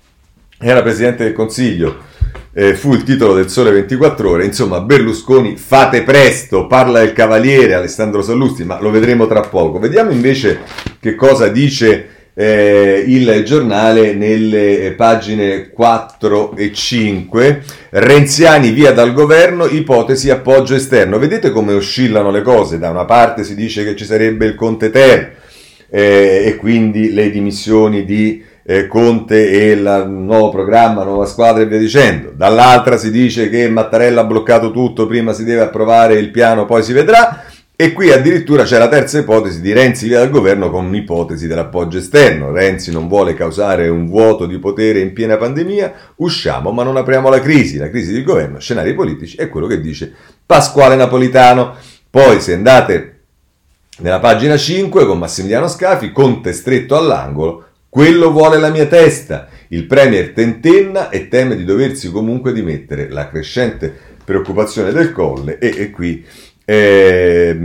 era 0.57 0.81
Presidente 0.81 1.25
del 1.25 1.33
Consiglio 1.33 2.07
eh, 2.53 2.73
fu 2.73 2.93
il 2.93 3.03
titolo 3.03 3.33
del 3.33 3.49
Sole 3.49 3.71
24 3.71 4.29
Ore. 4.29 4.45
Insomma, 4.45 4.81
Berlusconi, 4.81 5.55
fate 5.55 6.03
presto, 6.03 6.67
parla 6.67 7.01
il 7.01 7.13
cavaliere 7.13 7.73
Alessandro 7.73 8.21
Sallusti, 8.21 8.63
ma 8.63 8.79
lo 8.81 8.91
vedremo 8.91 9.27
tra 9.27 9.41
poco. 9.41 9.79
Vediamo 9.79 10.11
invece 10.11 10.59
che 10.99 11.15
cosa 11.15 11.47
dice 11.47 12.17
eh, 12.33 13.03
il 13.05 13.43
giornale 13.43 14.13
nelle 14.13 14.93
pagine 14.95 15.69
4 15.69 16.55
e 16.55 16.71
5. 16.73 17.63
Renziani 17.91 18.71
via 18.71 18.93
dal 18.93 19.13
governo, 19.13 19.65
ipotesi 19.65 20.29
appoggio 20.29 20.75
esterno. 20.75 21.19
Vedete 21.19 21.51
come 21.51 21.73
oscillano 21.73 22.31
le 22.31 22.41
cose? 22.41 22.79
Da 22.79 22.89
una 22.89 23.05
parte 23.05 23.43
si 23.43 23.55
dice 23.55 23.83
che 23.83 23.95
ci 23.95 24.05
sarebbe 24.05 24.45
il 24.45 24.55
Conte 24.55 24.89
Ter 24.89 25.35
eh, 25.89 26.43
e 26.45 26.55
quindi 26.55 27.11
le 27.11 27.29
dimissioni 27.29 28.05
di 28.05 28.43
eh, 28.71 28.85
Conte 28.85 29.49
e 29.49 29.71
il 29.71 30.05
nuovo 30.07 30.49
programma, 30.49 31.03
nuova 31.03 31.25
squadra 31.25 31.63
e 31.63 31.65
via 31.65 31.79
dicendo. 31.79 32.31
Dall'altra 32.35 32.97
si 32.97 33.09
dice 33.09 33.49
che 33.49 33.67
Mattarella 33.67 34.21
ha 34.21 34.25
bloccato 34.25 34.69
tutto, 34.69 35.07
prima 35.07 35.33
si 35.33 35.43
deve 35.43 35.61
approvare 35.61 36.19
il 36.19 36.29
piano, 36.29 36.65
poi 36.65 36.83
si 36.83 36.93
vedrà. 36.93 37.45
E 37.75 37.93
qui 37.93 38.11
addirittura 38.11 38.65
c'è 38.65 38.77
la 38.77 38.87
terza 38.87 39.17
ipotesi 39.17 39.59
di 39.61 39.73
Renzi 39.73 40.07
via 40.07 40.19
dal 40.19 40.29
governo 40.29 40.69
con 40.69 40.85
un'ipotesi 40.85 41.47
dell'appoggio 41.47 41.97
esterno. 41.97 42.51
Renzi 42.51 42.91
non 42.91 43.07
vuole 43.07 43.33
causare 43.33 43.89
un 43.89 44.07
vuoto 44.07 44.45
di 44.45 44.59
potere 44.59 44.99
in 44.99 45.13
piena 45.13 45.37
pandemia, 45.37 45.93
usciamo 46.17 46.69
ma 46.69 46.83
non 46.83 46.95
apriamo 46.95 47.27
la 47.27 47.39
crisi. 47.39 47.77
La 47.77 47.89
crisi 47.89 48.13
del 48.13 48.23
governo, 48.23 48.59
scenari 48.59 48.93
politici, 48.93 49.35
è 49.35 49.49
quello 49.49 49.65
che 49.65 49.81
dice 49.81 50.13
Pasquale 50.45 50.95
Napolitano. 50.95 51.73
Poi 52.07 52.39
se 52.39 52.53
andate 52.53 53.21
nella 54.01 54.19
pagina 54.19 54.57
5 54.57 55.07
con 55.07 55.17
Massimiliano 55.17 55.67
Scafi, 55.67 56.11
Conte 56.11 56.53
stretto 56.53 56.95
all'angolo, 56.95 57.63
quello 57.89 58.31
vuole 58.31 58.59
la 58.59 58.69
mia 58.69 58.85
testa. 58.85 59.47
Il 59.69 59.85
Premier 59.85 60.31
tentenna 60.31 61.09
e 61.09 61.27
teme 61.27 61.55
di 61.55 61.65
doversi 61.65 62.09
comunque 62.11 62.53
dimettere. 62.53 63.09
La 63.09 63.27
crescente 63.27 63.93
preoccupazione 64.23 64.91
del 64.91 65.11
colle 65.11 65.57
e, 65.57 65.73
e 65.75 65.89
qui 65.89 66.23
eh, 66.69 67.57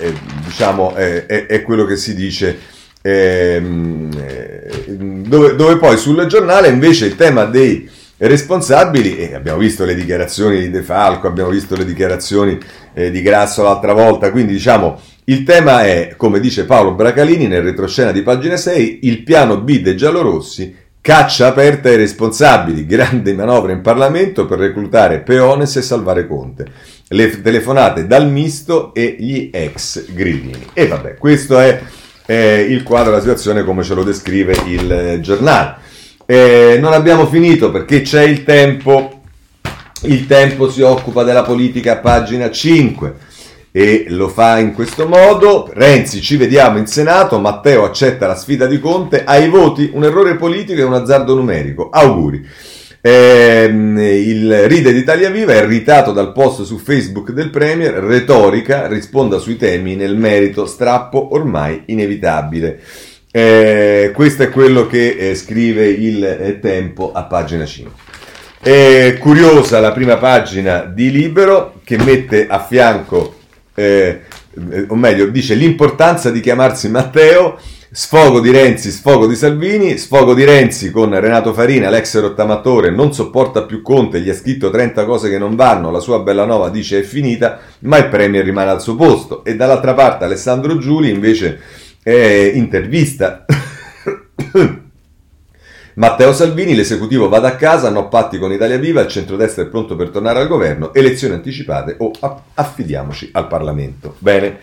eh, 0.00 0.14
diciamo 0.44 0.94
è, 0.94 1.24
è, 1.46 1.62
quello 1.62 1.86
che 1.86 1.96
si 1.96 2.14
dice 2.14 2.58
ehm, 3.00 4.10
eh, 4.14 4.96
dove, 4.98 5.56
dove, 5.56 5.78
poi 5.78 5.96
sul 5.96 6.26
giornale 6.26 6.68
invece 6.68 7.06
il 7.06 7.16
tema 7.16 7.44
dei 7.44 7.88
responsabili 8.18 9.16
e 9.16 9.34
abbiamo 9.34 9.60
visto 9.60 9.86
le 9.86 9.94
dichiarazioni 9.94 10.60
di 10.60 10.68
De 10.68 10.82
Falco 10.82 11.26
abbiamo 11.26 11.48
visto 11.48 11.74
le 11.74 11.86
dichiarazioni 11.86 12.58
eh, 12.92 13.10
di 13.10 13.22
Grasso 13.22 13.62
l'altra 13.62 13.94
volta 13.94 14.30
quindi 14.30 14.52
diciamo 14.52 15.00
il 15.26 15.42
tema 15.42 15.84
è, 15.84 16.14
come 16.18 16.38
dice 16.38 16.66
Paolo 16.66 16.92
Bracalini 16.92 17.46
nel 17.46 17.62
retroscena 17.62 18.12
di 18.12 18.20
pagina 18.20 18.58
6, 18.58 19.00
il 19.04 19.22
piano 19.22 19.58
B 19.58 19.80
dei 19.80 19.96
giallorossi, 19.96 20.76
caccia 21.00 21.46
aperta 21.46 21.88
ai 21.88 21.96
responsabili, 21.96 22.84
grande 22.84 23.32
manovra 23.32 23.72
in 23.72 23.80
Parlamento 23.80 24.44
per 24.44 24.58
reclutare 24.58 25.20
Peones 25.20 25.76
e 25.76 25.82
salvare 25.82 26.26
Conte. 26.26 26.66
Le 27.08 27.40
telefonate 27.40 28.06
dal 28.06 28.30
misto 28.30 28.92
e 28.92 29.16
gli 29.18 29.48
ex 29.50 30.12
grillini. 30.12 30.66
E 30.74 30.88
vabbè, 30.88 31.16
questo 31.16 31.58
è 31.58 31.80
eh, 32.26 32.60
il 32.60 32.82
quadro 32.82 33.10
della 33.10 33.22
situazione 33.22 33.64
come 33.64 33.82
ce 33.82 33.94
lo 33.94 34.04
descrive 34.04 34.54
il 34.66 34.92
eh, 34.92 35.20
giornale. 35.20 35.76
Eh, 36.26 36.76
non 36.78 36.92
abbiamo 36.92 37.26
finito 37.26 37.70
perché 37.70 38.02
c'è 38.02 38.24
il 38.24 38.44
tempo. 38.44 39.22
Il 40.02 40.26
tempo 40.26 40.70
si 40.70 40.82
occupa 40.82 41.22
della 41.22 41.44
politica, 41.44 41.96
pagina 41.96 42.50
5 42.50 43.23
e 43.76 44.04
lo 44.10 44.28
fa 44.28 44.60
in 44.60 44.72
questo 44.72 45.08
modo. 45.08 45.68
Renzi, 45.74 46.20
ci 46.20 46.36
vediamo 46.36 46.78
in 46.78 46.86
Senato, 46.86 47.40
Matteo 47.40 47.82
accetta 47.82 48.28
la 48.28 48.36
sfida 48.36 48.66
di 48.66 48.78
Conte, 48.78 49.24
ai 49.24 49.48
voti 49.48 49.90
un 49.92 50.04
errore 50.04 50.36
politico 50.36 50.78
e 50.78 50.84
un 50.84 50.94
azzardo 50.94 51.34
numerico. 51.34 51.90
Auguri. 51.90 52.46
Eh, 53.00 53.64
il 53.64 54.68
ride 54.68 54.92
d'Italia 54.92 55.28
Viva 55.28 55.54
è 55.54 55.62
irritato 55.64 56.12
dal 56.12 56.30
post 56.30 56.62
su 56.62 56.78
Facebook 56.78 57.32
del 57.32 57.50
Premier, 57.50 57.94
retorica, 57.94 58.86
risponda 58.86 59.38
sui 59.38 59.56
temi 59.56 59.96
nel 59.96 60.16
merito, 60.16 60.66
strappo 60.66 61.34
ormai 61.34 61.82
inevitabile. 61.86 62.80
Eh, 63.32 64.12
questo 64.14 64.44
è 64.44 64.50
quello 64.50 64.86
che 64.86 65.16
eh, 65.18 65.34
scrive 65.34 65.88
il 65.88 66.24
eh, 66.24 66.60
Tempo 66.60 67.10
a 67.12 67.24
pagina 67.24 67.66
5. 67.66 67.92
È 68.60 69.16
curiosa 69.18 69.80
la 69.80 69.90
prima 69.90 70.16
pagina 70.16 70.84
di 70.84 71.10
Libero 71.10 71.80
che 71.82 71.98
mette 71.98 72.46
a 72.46 72.60
fianco 72.60 73.42
eh, 73.74 74.20
o 74.88 74.94
meglio, 74.94 75.26
dice 75.26 75.54
l'importanza 75.54 76.30
di 76.30 76.40
chiamarsi 76.40 76.88
Matteo, 76.88 77.58
sfogo 77.90 78.40
di 78.40 78.50
Renzi, 78.50 78.90
sfogo 78.90 79.26
di 79.26 79.36
Salvini, 79.36 79.98
sfogo 79.98 80.34
di 80.34 80.44
Renzi 80.44 80.90
con 80.90 81.18
Renato 81.18 81.52
Farina, 81.52 81.90
l'ex 81.90 82.18
rottamatore, 82.20 82.90
non 82.90 83.12
sopporta 83.12 83.62
più 83.62 83.82
Conte, 83.82 84.20
gli 84.20 84.28
ha 84.28 84.34
scritto 84.34 84.70
30 84.70 85.04
cose 85.04 85.30
che 85.30 85.38
non 85.38 85.54
vanno, 85.54 85.90
la 85.90 86.00
sua 86.00 86.20
bella 86.20 86.44
nova 86.44 86.70
dice 86.70 87.00
è 87.00 87.02
finita, 87.02 87.60
ma 87.80 87.98
il 87.98 88.08
Premier 88.08 88.44
rimane 88.44 88.70
al 88.70 88.82
suo 88.82 88.96
posto. 88.96 89.44
E 89.44 89.54
dall'altra 89.56 89.94
parte 89.94 90.24
Alessandro 90.24 90.78
Giuli 90.78 91.10
invece 91.10 91.60
è 92.02 92.52
intervista 92.54 93.44
Matteo 95.94 96.32
Salvini, 96.32 96.74
l'esecutivo 96.74 97.28
vada 97.28 97.48
a 97.48 97.56
casa, 97.56 97.88
no 97.88 98.08
patti 98.08 98.38
con 98.38 98.52
Italia 98.52 98.78
Viva, 98.78 99.02
il 99.02 99.08
centrodestra 99.08 99.62
è 99.62 99.66
pronto 99.66 99.94
per 99.94 100.08
tornare 100.08 100.40
al 100.40 100.48
governo, 100.48 100.92
elezioni 100.92 101.34
anticipate 101.34 101.94
o 101.98 102.10
affidiamo,ci 102.54 103.30
al 103.32 103.46
Parlamento. 103.46 104.16
Bene, 104.18 104.58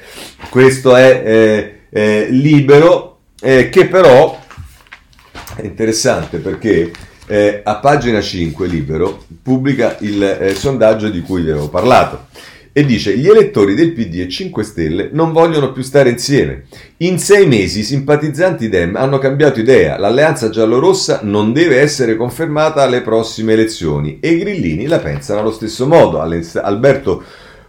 questo 0.49 0.95
è 0.95 1.23
eh, 1.23 1.81
eh, 1.89 2.27
libero, 2.29 3.19
eh, 3.39 3.69
che 3.69 3.87
però 3.87 4.39
è 5.55 5.63
interessante 5.63 6.39
perché 6.39 6.91
eh, 7.27 7.61
a 7.63 7.75
pagina 7.77 8.19
5 8.19 8.67
libero 8.67 9.23
pubblica 9.41 9.95
il 10.01 10.21
eh, 10.21 10.53
sondaggio 10.53 11.09
di 11.09 11.21
cui 11.21 11.43
vi 11.43 11.51
avevo 11.51 11.69
parlato 11.69 12.27
e 12.73 12.85
dice 12.85 13.17
gli 13.17 13.27
elettori 13.27 13.75
del 13.75 13.91
PD 13.91 14.19
e 14.19 14.29
5 14.29 14.63
Stelle 14.63 15.09
non 15.11 15.31
vogliono 15.31 15.71
più 15.71 15.81
stare 15.81 16.09
insieme. 16.09 16.65
In 16.97 17.19
sei 17.19 17.45
mesi 17.45 17.79
i 17.79 17.83
simpatizzanti 17.83 18.69
Dem 18.69 18.95
hanno 18.95 19.17
cambiato 19.17 19.59
idea, 19.59 19.97
l'alleanza 19.97 20.49
giallorossa 20.49 21.19
non 21.23 21.53
deve 21.53 21.79
essere 21.79 22.15
confermata 22.15 22.81
alle 22.83 23.01
prossime 23.01 23.53
elezioni 23.53 24.19
e 24.19 24.31
i 24.31 24.39
grillini 24.39 24.87
la 24.87 24.99
pensano 24.99 25.41
allo 25.41 25.51
stesso 25.51 25.85
modo. 25.87 26.21
Alberto 26.21 27.23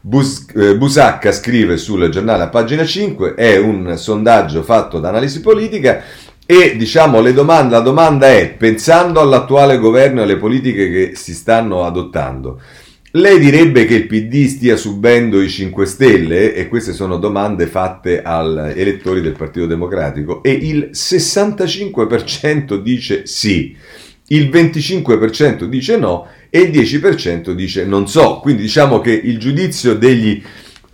Bus- 0.05 0.47
eh, 0.57 0.77
Busacca 0.77 1.31
scrive 1.31 1.77
sul 1.77 2.09
giornale 2.09 2.43
a 2.43 2.49
pagina 2.49 2.85
5, 2.85 3.35
è 3.35 3.57
un 3.57 3.97
sondaggio 3.97 4.62
fatto 4.62 4.99
da 4.99 5.09
analisi 5.09 5.41
politica 5.41 6.03
e 6.45 6.77
diciamo 6.77 7.23
domande, 7.33 7.77
la 7.77 7.81
domanda 7.81 8.29
è, 8.29 8.53
pensando 8.53 9.21
all'attuale 9.21 9.79
governo 9.79 10.21
e 10.21 10.23
alle 10.25 10.37
politiche 10.37 10.91
che 10.91 11.12
si 11.15 11.35
stanno 11.35 11.85
adottando, 11.85 12.61
lei 13.14 13.38
direbbe 13.38 13.85
che 13.85 13.94
il 13.94 14.07
PD 14.07 14.46
stia 14.46 14.77
subendo 14.77 15.42
i 15.42 15.48
5 15.51 15.85
Stelle? 15.85 16.55
E 16.55 16.68
queste 16.68 16.94
sono 16.94 17.18
domande 17.18 17.66
fatte 17.66 18.22
agli 18.22 18.79
elettori 18.79 19.20
del 19.20 19.37
Partito 19.37 19.66
Democratico. 19.66 20.42
E 20.42 20.51
il 20.51 20.90
65% 20.94 22.81
dice 22.81 23.27
sì, 23.27 23.77
il 24.29 24.48
25% 24.48 25.64
dice 25.64 25.98
no 25.98 26.27
e 26.48 26.61
il 26.61 26.70
10% 26.70 27.53
dice 27.53 27.85
non 27.85 28.09
so. 28.09 28.40
Quindi 28.40 28.62
diciamo 28.62 29.01
che 29.01 29.12
il 29.12 29.38
giudizio 29.38 29.94
degli 29.94 30.42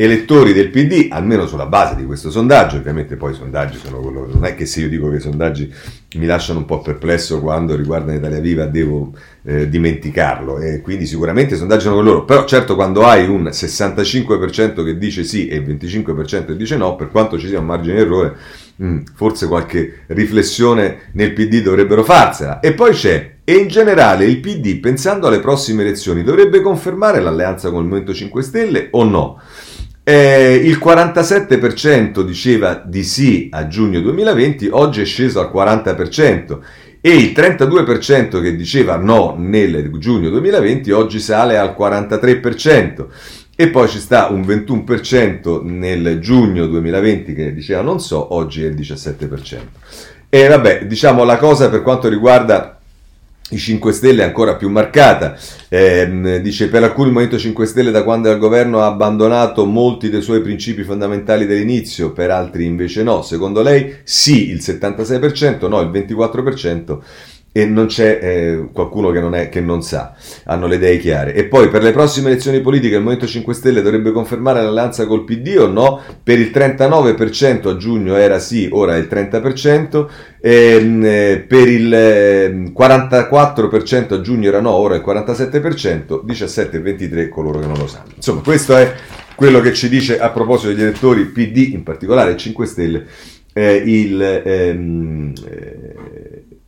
elettori 0.00 0.52
del 0.52 0.70
PD, 0.70 1.08
almeno 1.10 1.48
sulla 1.48 1.66
base 1.66 1.96
di 1.96 2.06
questo 2.06 2.30
sondaggio, 2.30 2.76
ovviamente 2.76 3.16
poi 3.16 3.32
i 3.32 3.34
sondaggi 3.34 3.78
sono 3.78 3.98
quello, 3.98 4.28
non 4.32 4.44
è 4.44 4.54
che 4.54 4.64
se 4.64 4.82
io 4.82 4.88
dico 4.88 5.10
che 5.10 5.16
i 5.16 5.20
sondaggi 5.20 5.74
mi 6.14 6.24
lasciano 6.24 6.60
un 6.60 6.66
po' 6.66 6.80
perplesso 6.80 7.40
quando 7.40 7.74
riguardano 7.74 8.16
Italia 8.16 8.38
Viva 8.38 8.66
devo 8.66 9.12
eh, 9.42 9.68
dimenticarlo 9.68 10.60
e 10.60 10.82
quindi 10.82 11.04
sicuramente 11.04 11.54
i 11.54 11.56
sondaggi 11.56 11.82
sono 11.82 11.96
con 11.96 12.04
loro, 12.04 12.24
però 12.24 12.44
certo 12.44 12.76
quando 12.76 13.06
hai 13.06 13.26
un 13.26 13.46
65% 13.46 14.84
che 14.84 14.96
dice 14.96 15.24
sì 15.24 15.48
e 15.48 15.56
il 15.56 15.64
25% 15.64 16.46
che 16.46 16.56
dice 16.56 16.76
no, 16.76 16.94
per 16.94 17.10
quanto 17.10 17.36
ci 17.36 17.48
sia 17.48 17.58
un 17.58 17.66
margine 17.66 17.96
di 17.96 18.00
errore, 18.00 18.36
mm, 18.80 18.98
forse 19.16 19.48
qualche 19.48 20.04
riflessione 20.06 21.08
nel 21.14 21.32
PD 21.32 21.60
dovrebbero 21.60 22.04
farsela. 22.04 22.60
E 22.60 22.72
poi 22.72 22.92
c'è 22.92 23.34
e 23.42 23.54
in 23.56 23.66
generale 23.66 24.26
il 24.26 24.38
PD, 24.38 24.78
pensando 24.78 25.26
alle 25.26 25.40
prossime 25.40 25.82
elezioni, 25.82 26.22
dovrebbe 26.22 26.60
confermare 26.60 27.20
l'alleanza 27.20 27.70
con 27.70 27.80
il 27.80 27.88
Movimento 27.88 28.14
5 28.14 28.42
Stelle 28.42 28.88
o 28.92 29.02
no? 29.02 29.40
Eh, 30.08 30.54
il 30.54 30.80
47% 30.82 32.22
diceva 32.22 32.82
di 32.82 33.04
sì 33.04 33.50
a 33.52 33.66
giugno 33.66 34.00
2020, 34.00 34.68
oggi 34.70 35.02
è 35.02 35.04
sceso 35.04 35.38
al 35.38 35.50
40% 35.54 36.58
e 37.02 37.14
il 37.14 37.32
32% 37.36 38.40
che 38.40 38.56
diceva 38.56 38.96
no 38.96 39.34
nel 39.36 39.90
giugno 39.98 40.30
2020 40.30 40.90
oggi 40.92 41.20
sale 41.20 41.58
al 41.58 41.76
43%. 41.78 43.04
E 43.54 43.68
poi 43.68 43.86
ci 43.86 43.98
sta 43.98 44.28
un 44.28 44.40
21% 44.40 45.62
nel 45.64 46.20
giugno 46.20 46.66
2020 46.66 47.34
che 47.34 47.52
diceva 47.52 47.82
non 47.82 48.00
so, 48.00 48.32
oggi 48.32 48.64
è 48.64 48.68
il 48.68 48.76
17%. 48.76 49.58
E 50.30 50.48
vabbè, 50.48 50.86
diciamo 50.86 51.22
la 51.24 51.36
cosa 51.36 51.68
per 51.68 51.82
quanto 51.82 52.08
riguarda 52.08 52.77
i 53.50 53.58
5 53.58 53.92
Stelle 53.92 54.22
è 54.22 54.26
ancora 54.26 54.56
più 54.56 54.68
marcata. 54.68 55.36
Eh, 55.68 56.40
dice 56.42 56.68
per 56.68 56.82
alcuni 56.82 57.08
il 57.08 57.12
Movimento 57.12 57.38
5 57.38 57.66
Stelle 57.66 57.90
da 57.90 58.02
quando 58.02 58.28
è 58.28 58.32
al 58.32 58.38
governo 58.38 58.80
ha 58.80 58.86
abbandonato 58.86 59.64
molti 59.64 60.10
dei 60.10 60.22
suoi 60.22 60.40
principi 60.40 60.82
fondamentali 60.82 61.46
dell'inizio, 61.46 62.12
per 62.12 62.30
altri 62.30 62.64
invece 62.64 63.02
no. 63.02 63.22
Secondo 63.22 63.62
lei 63.62 63.96
sì 64.04 64.50
il 64.50 64.58
76%, 64.58 65.68
no 65.68 65.80
il 65.80 65.90
24% 65.90 66.98
e 67.50 67.64
non 67.66 67.86
c'è 67.86 68.18
eh, 68.20 68.68
qualcuno 68.72 69.10
che 69.10 69.20
non, 69.20 69.34
è, 69.34 69.48
che 69.48 69.60
non, 69.60 69.82
sa, 69.82 70.14
hanno 70.44 70.66
le 70.66 70.76
idee 70.76 70.98
chiare. 70.98 71.34
E 71.34 71.44
poi 71.44 71.68
per 71.68 71.82
le 71.82 71.92
prossime 71.92 72.30
elezioni 72.30 72.60
politiche 72.60 72.94
il 72.94 73.02
Movimento 73.02 73.26
5 73.26 73.54
Stelle 73.54 73.82
dovrebbe 73.82 74.12
confermare 74.12 74.62
l'alleanza 74.62 75.06
col 75.06 75.24
PD 75.24 75.56
o 75.58 75.66
no? 75.66 76.00
Per 76.22 76.38
il 76.38 76.50
39% 76.52 77.68
a 77.68 77.76
giugno 77.76 78.16
era 78.16 78.38
sì, 78.38 78.68
ora 78.70 78.94
è 78.94 78.98
il 78.98 79.08
30%, 79.10 80.06
ehm, 80.40 81.04
eh, 81.04 81.44
per 81.46 81.68
il 81.68 81.92
eh, 81.92 82.72
44% 82.76 84.14
a 84.14 84.20
giugno 84.20 84.48
era 84.48 84.60
no, 84.60 84.72
ora 84.72 84.94
è 84.94 84.98
il 84.98 85.04
47%, 85.04 86.22
17 86.22 86.76
e 86.76 86.80
23 86.80 87.28
coloro 87.28 87.58
che 87.58 87.66
non 87.66 87.78
lo 87.78 87.86
sanno. 87.86 88.12
Insomma, 88.14 88.42
questo 88.42 88.76
è 88.76 88.94
quello 89.34 89.60
che 89.60 89.72
ci 89.72 89.88
dice 89.88 90.20
a 90.20 90.30
proposito 90.30 90.68
degli 90.68 90.82
elettori 90.82 91.24
PD, 91.24 91.72
in 91.72 91.82
particolare 91.82 92.36
5 92.36 92.66
Stelle, 92.66 93.06
eh, 93.52 93.82
il... 93.84 94.42
Ehm, 94.44 95.32
eh, 95.48 96.07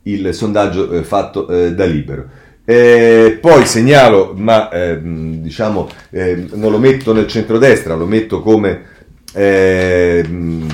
il 0.03 0.33
sondaggio 0.33 0.91
eh, 0.91 1.03
fatto 1.03 1.47
eh, 1.47 1.73
da 1.73 1.85
Libero. 1.85 2.25
Eh, 2.63 3.37
poi 3.41 3.65
segnalo, 3.65 4.33
ma 4.35 4.69
ehm, 4.69 5.41
diciamo 5.41 5.89
eh, 6.11 6.47
non 6.53 6.71
lo 6.71 6.77
metto 6.77 7.13
nel 7.13 7.27
centrodestra, 7.27 7.95
lo 7.95 8.05
metto 8.05 8.41
come 8.41 8.99
eh, 9.33 10.25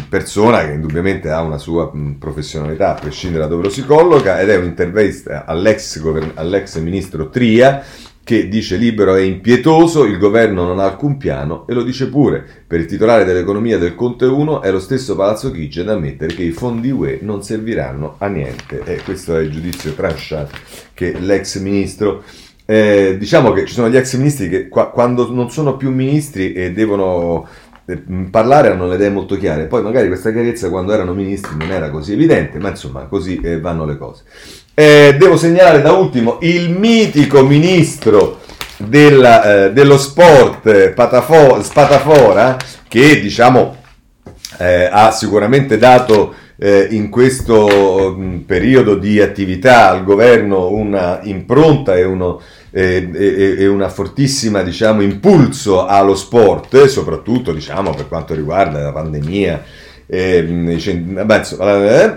persona 0.09 0.65
che 0.65 0.73
indubbiamente 0.73 1.29
ha 1.29 1.41
una 1.41 1.57
sua 1.57 1.91
professionalità 2.19 2.95
a 2.95 2.99
prescindere 2.99 3.43
da 3.43 3.49
dove 3.49 3.63
lo 3.63 3.69
si 3.69 3.85
colloca 3.85 4.39
ed 4.39 4.49
è 4.49 4.57
un'intervista 4.57 5.45
all'ex, 5.45 6.01
all'ex 6.35 6.77
ministro 6.79 7.29
Tria 7.29 7.83
che 8.27 8.49
dice 8.49 8.75
libero 8.75 9.15
è 9.15 9.21
impietoso, 9.21 10.03
il 10.03 10.17
governo 10.17 10.65
non 10.65 10.79
ha 10.79 10.83
alcun 10.83 11.15
piano 11.15 11.65
e 11.65 11.73
lo 11.73 11.81
dice 11.81 12.09
pure. 12.09 12.45
Per 12.67 12.77
il 12.77 12.85
titolare 12.85 13.23
dell'economia 13.23 13.77
del 13.77 13.95
Conte 13.95 14.25
1 14.25 14.61
è 14.61 14.69
lo 14.69 14.81
stesso 14.81 15.15
Palazzo 15.15 15.49
Chigi 15.49 15.79
ad 15.79 15.87
ammettere 15.87 16.35
che 16.35 16.43
i 16.43 16.51
fondi 16.51 16.89
UE 16.89 17.19
non 17.21 17.41
serviranno 17.41 18.15
a 18.17 18.27
niente. 18.27 18.81
E 18.83 19.01
questo 19.01 19.37
è 19.37 19.39
il 19.39 19.49
giudizio 19.49 19.93
tranchant 19.93 20.49
che 20.93 21.17
l'ex 21.17 21.57
ministro... 21.59 22.21
Eh, 22.69 23.15
diciamo 23.17 23.53
che 23.53 23.65
ci 23.65 23.73
sono 23.73 23.87
gli 23.87 23.95
ex 23.95 24.17
ministri 24.17 24.49
che 24.49 24.67
qua, 24.67 24.89
quando 24.89 25.31
non 25.31 25.49
sono 25.49 25.77
più 25.77 25.89
ministri 25.89 26.51
e 26.51 26.73
devono 26.73 27.47
parlare 28.29 28.69
hanno 28.69 28.87
le 28.87 28.95
idee 28.95 29.09
molto 29.09 29.37
chiare. 29.37 29.65
Poi 29.65 29.81
magari 29.81 30.07
questa 30.07 30.31
chiarezza 30.31 30.69
quando 30.69 30.93
erano 30.93 31.13
ministri 31.13 31.55
non 31.57 31.71
era 31.71 31.89
così 31.89 32.13
evidente, 32.13 32.59
ma 32.59 32.69
insomma 32.69 33.03
così 33.03 33.39
eh, 33.41 33.59
vanno 33.59 33.85
le 33.85 33.97
cose. 33.97 34.23
Eh, 34.73 35.15
devo 35.17 35.37
segnalare 35.37 35.81
da 35.81 35.93
ultimo 35.93 36.37
il 36.41 36.69
mitico 36.69 37.43
ministro 37.43 38.39
della, 38.77 39.65
eh, 39.65 39.73
dello 39.73 39.97
sport 39.97 40.89
Patafo, 40.89 41.61
Spatafora 41.63 42.57
che 42.87 43.19
diciamo 43.19 43.75
eh, 44.59 44.89
ha 44.91 45.11
sicuramente 45.11 45.77
dato 45.77 46.33
eh, 46.57 46.87
in 46.91 47.09
questo 47.09 48.15
mh, 48.17 48.23
mm, 48.23 48.37
periodo 48.39 48.95
di 48.95 49.21
attività 49.21 49.89
al 49.89 50.03
governo 50.03 50.69
una 50.69 51.19
impronta 51.23 51.95
e, 51.95 52.03
uno, 52.03 52.41
e, 52.69 53.09
e, 53.13 53.55
e 53.59 53.67
una 53.67 53.89
fortissima 53.89 54.61
diciamo, 54.61 55.01
impulso 55.01 55.85
allo 55.85 56.15
sport, 56.15 56.85
soprattutto 56.85 57.53
diciamo, 57.53 57.91
per 57.91 58.07
quanto 58.07 58.33
riguarda 58.33 58.81
la 58.81 58.91
pandemia 58.91 59.63
eh, 60.07 60.79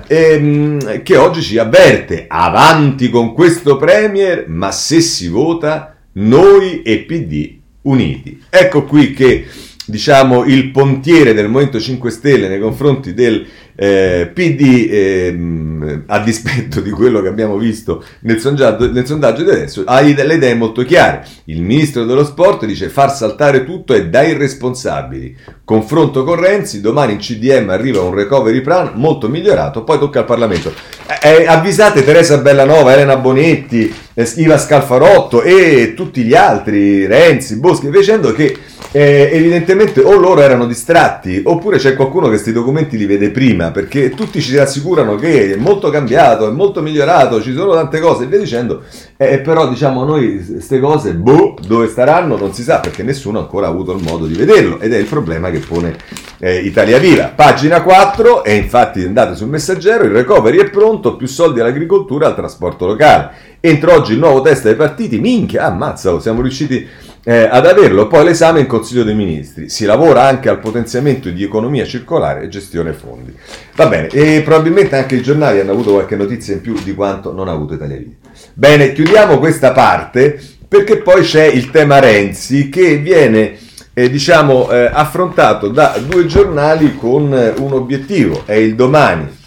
eh, 0.06 1.02
che 1.02 1.16
oggi 1.16 1.42
ci 1.42 1.58
avverte 1.58 2.26
avanti 2.28 3.10
con 3.10 3.34
questo 3.34 3.76
Premier, 3.76 4.44
ma 4.48 4.70
se 4.70 5.00
si 5.00 5.28
vota 5.28 5.96
noi 6.12 6.82
e 6.82 7.00
PD 7.00 7.58
uniti. 7.82 8.42
Ecco 8.48 8.84
qui 8.84 9.12
che 9.12 9.46
diciamo 9.84 10.44
il 10.44 10.70
pontiere 10.70 11.34
del 11.34 11.48
Movimento 11.48 11.80
5 11.80 12.10
Stelle 12.10 12.48
nei 12.48 12.60
confronti 12.60 13.12
del 13.12 13.44
eh, 13.82 14.30
PD, 14.34 14.88
eh, 14.90 16.02
a 16.04 16.18
dispetto 16.18 16.80
di 16.80 16.90
quello 16.90 17.22
che 17.22 17.28
abbiamo 17.28 17.56
visto 17.56 18.04
nel 18.20 18.38
sondaggio, 18.38 18.92
nel 18.92 19.06
sondaggio 19.06 19.42
di 19.42 19.48
adesso, 19.48 19.84
ha 19.86 20.02
le 20.02 20.34
idee 20.34 20.54
molto 20.54 20.84
chiare. 20.84 21.24
Il 21.44 21.62
ministro 21.62 22.04
dello 22.04 22.24
sport 22.24 22.66
dice 22.66 22.90
far 22.90 23.10
saltare 23.10 23.64
tutto 23.64 23.94
è 23.94 24.06
da 24.06 24.22
irresponsabili. 24.22 25.34
Confronto 25.64 26.24
con 26.24 26.38
Renzi, 26.38 26.82
domani 26.82 27.14
in 27.14 27.20
CDM 27.20 27.70
arriva 27.70 28.02
un 28.02 28.12
recovery 28.12 28.60
plan 28.60 28.92
molto 28.96 29.30
migliorato, 29.30 29.82
poi 29.82 29.98
tocca 29.98 30.18
al 30.18 30.26
Parlamento. 30.26 30.74
Eh, 31.22 31.38
eh 31.38 31.46
avvisate 31.46 32.04
Teresa 32.04 32.36
Bellanova, 32.36 32.92
Elena 32.92 33.16
Bonetti, 33.16 33.90
eh, 34.12 34.32
Iva 34.36 34.58
Scalfarotto 34.58 35.40
e 35.40 35.94
tutti 35.96 36.20
gli 36.22 36.34
altri, 36.34 37.06
Renzi, 37.06 37.56
Boschi, 37.56 37.88
dicendo 37.88 38.32
che 38.32 38.58
eh, 38.92 39.30
evidentemente 39.32 40.00
o 40.00 40.14
loro 40.14 40.40
erano 40.40 40.66
distratti 40.66 41.40
oppure 41.44 41.78
c'è 41.78 41.94
qualcuno 41.94 42.24
che 42.24 42.32
questi 42.32 42.52
documenti 42.52 42.96
li 42.96 43.06
vede 43.06 43.30
prima 43.30 43.70
perché 43.70 44.10
tutti 44.10 44.40
ci 44.40 44.56
rassicurano 44.56 45.14
che 45.14 45.54
è 45.54 45.56
molto 45.56 45.90
cambiato, 45.90 46.48
è 46.48 46.50
molto 46.50 46.82
migliorato, 46.82 47.40
ci 47.40 47.52
sono 47.52 47.72
tante 47.74 48.00
cose 48.00 48.24
e 48.24 48.26
via 48.26 48.38
dicendo, 48.38 48.82
eh, 49.16 49.38
però 49.38 49.68
diciamo 49.68 50.04
noi 50.04 50.44
queste 50.44 50.80
cose, 50.80 51.14
boh, 51.14 51.54
dove 51.66 51.86
staranno 51.86 52.36
non 52.36 52.52
si 52.52 52.62
sa 52.62 52.80
perché 52.80 53.02
nessuno 53.02 53.38
ancora 53.38 53.66
ha 53.66 53.70
avuto 53.70 53.92
il 53.92 54.02
modo 54.02 54.26
di 54.26 54.34
vederlo 54.34 54.80
ed 54.80 54.92
è 54.92 54.98
il 54.98 55.06
problema 55.06 55.50
che 55.50 55.60
pone 55.60 55.96
eh, 56.38 56.58
Italia 56.58 56.98
Viva. 56.98 57.32
Pagina 57.34 57.82
4 57.82 58.42
e 58.42 58.56
infatti 58.56 59.04
andate 59.04 59.36
sul 59.36 59.48
messaggero, 59.48 60.04
il 60.04 60.10
recovery 60.10 60.58
è 60.58 60.70
pronto, 60.70 61.16
più 61.16 61.28
soldi 61.28 61.60
all'agricoltura 61.60 62.26
e 62.26 62.28
al 62.30 62.34
trasporto 62.34 62.86
locale. 62.86 63.48
Entro 63.60 63.92
oggi 63.92 64.14
il 64.14 64.18
nuovo 64.18 64.40
test 64.40 64.64
dei 64.64 64.74
partiti, 64.74 65.18
minchia, 65.18 65.66
ammazza, 65.66 66.18
siamo 66.18 66.40
riusciti 66.40 66.88
eh, 67.24 67.48
ad 67.50 67.66
averlo. 67.66 68.06
Poi 68.06 68.24
l'esame 68.24 68.60
in 68.60 68.66
Consiglio 68.66 69.04
dei 69.04 69.14
Ministri. 69.14 69.68
Si 69.68 69.84
lavora 69.84 70.26
anche 70.26 70.48
al 70.48 70.58
potenziamento 70.58 71.28
di 71.30 71.42
economia 71.42 71.84
circolare 71.84 72.42
e 72.42 72.48
gestione 72.48 72.92
fondi. 72.92 73.34
Va 73.74 73.86
bene, 73.86 74.08
e 74.08 74.42
probabilmente 74.42 74.96
anche 74.96 75.16
i 75.16 75.22
giornali 75.22 75.60
hanno 75.60 75.72
avuto 75.72 75.92
qualche 75.92 76.16
notizia 76.16 76.54
in 76.54 76.60
più 76.60 76.74
di 76.82 76.94
quanto 76.94 77.32
non 77.32 77.48
ha 77.48 77.52
avuto 77.52 77.74
Italia 77.74 77.96
Viva. 77.96 78.14
Bene, 78.54 78.92
chiudiamo 78.92 79.38
questa 79.38 79.72
parte 79.72 80.40
perché 80.66 80.98
poi 80.98 81.22
c'è 81.22 81.44
il 81.44 81.70
tema 81.70 81.98
Renzi 81.98 82.68
che 82.68 82.96
viene 82.98 83.58
eh, 83.92 84.08
diciamo 84.08 84.70
eh, 84.70 84.88
affrontato 84.92 85.68
da 85.68 85.96
due 85.98 86.26
giornali 86.26 86.96
con 86.96 87.34
eh, 87.34 87.54
un 87.58 87.72
obiettivo, 87.72 88.42
è 88.46 88.54
il 88.54 88.76
domani 88.76 89.38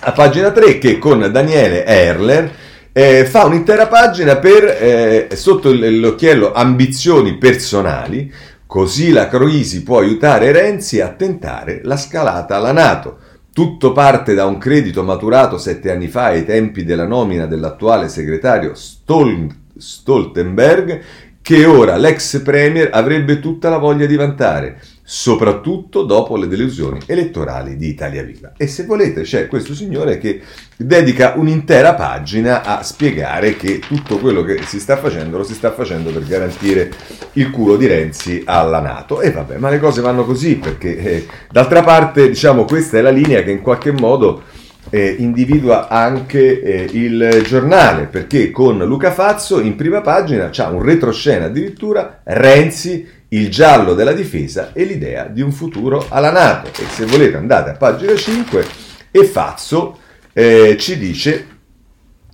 a 0.00 0.12
pagina 0.12 0.50
3 0.50 0.78
che 0.78 0.98
con 0.98 1.28
Daniele 1.30 1.84
Erler 1.84 2.50
eh, 2.98 3.24
fa 3.26 3.44
un'intera 3.44 3.86
pagina 3.86 4.38
per, 4.38 4.64
eh, 4.64 5.28
sotto 5.36 5.70
l'occhiello 5.72 6.52
ambizioni 6.52 7.36
personali, 7.38 8.32
così 8.66 9.12
la 9.12 9.28
Croisi 9.28 9.84
può 9.84 10.00
aiutare 10.00 10.50
Renzi 10.50 11.00
a 11.00 11.10
tentare 11.10 11.78
la 11.84 11.96
scalata 11.96 12.56
alla 12.56 12.72
Nato. 12.72 13.18
Tutto 13.52 13.92
parte 13.92 14.34
da 14.34 14.46
un 14.46 14.58
credito 14.58 15.04
maturato 15.04 15.58
sette 15.58 15.92
anni 15.92 16.08
fa 16.08 16.24
ai 16.24 16.44
tempi 16.44 16.82
della 16.82 17.06
nomina 17.06 17.46
dell'attuale 17.46 18.08
segretario 18.08 18.74
Stol- 18.74 19.46
Stoltenberg, 19.76 21.00
che 21.40 21.66
ora 21.66 21.96
l'ex 21.96 22.42
premier 22.42 22.90
avrebbe 22.92 23.38
tutta 23.38 23.68
la 23.68 23.78
voglia 23.78 24.06
di 24.06 24.16
vantare. 24.16 24.80
Soprattutto 25.10 26.02
dopo 26.02 26.36
le 26.36 26.48
delusioni 26.48 27.00
elettorali 27.06 27.78
di 27.78 27.88
Italia 27.88 28.22
Viva. 28.22 28.52
E 28.58 28.66
se 28.66 28.84
volete 28.84 29.22
c'è 29.22 29.48
questo 29.48 29.74
signore 29.74 30.18
che 30.18 30.42
dedica 30.76 31.32
un'intera 31.34 31.94
pagina 31.94 32.62
a 32.62 32.82
spiegare 32.82 33.56
che 33.56 33.78
tutto 33.78 34.18
quello 34.18 34.42
che 34.42 34.60
si 34.66 34.78
sta 34.78 34.98
facendo 34.98 35.38
lo 35.38 35.44
si 35.44 35.54
sta 35.54 35.72
facendo 35.72 36.10
per 36.10 36.26
garantire 36.26 36.92
il 37.32 37.50
culo 37.50 37.76
di 37.76 37.86
Renzi 37.86 38.42
alla 38.44 38.80
Nato. 38.80 39.22
E 39.22 39.30
vabbè, 39.30 39.56
ma 39.56 39.70
le 39.70 39.78
cose 39.78 40.02
vanno 40.02 40.26
così 40.26 40.56
perché 40.56 40.98
eh, 40.98 41.26
d'altra 41.50 41.82
parte, 41.82 42.28
diciamo, 42.28 42.66
questa 42.66 42.98
è 42.98 43.00
la 43.00 43.08
linea 43.08 43.42
che 43.42 43.50
in 43.50 43.62
qualche 43.62 43.92
modo 43.92 44.42
eh, 44.90 45.16
individua 45.18 45.88
anche 45.88 46.60
eh, 46.60 46.86
il 46.92 47.44
giornale, 47.46 48.04
perché 48.04 48.50
con 48.50 48.76
Luca 48.84 49.10
Fazzo 49.10 49.58
in 49.58 49.74
prima 49.74 50.02
pagina 50.02 50.50
c'ha 50.50 50.68
un 50.68 50.82
retroscena 50.82 51.46
addirittura 51.46 52.20
Renzi 52.24 53.16
il 53.30 53.50
giallo 53.50 53.94
della 53.94 54.12
difesa 54.12 54.72
e 54.72 54.84
l'idea 54.84 55.24
di 55.26 55.42
un 55.42 55.52
futuro 55.52 56.06
alla 56.08 56.30
Nato. 56.30 56.70
E 56.80 56.86
se 56.88 57.04
volete 57.04 57.36
andate 57.36 57.70
a 57.70 57.74
pagina 57.74 58.14
5 58.14 58.66
e 59.10 59.24
Fazzo 59.24 59.98
eh, 60.32 60.76
ci 60.78 60.98
dice 60.98 61.46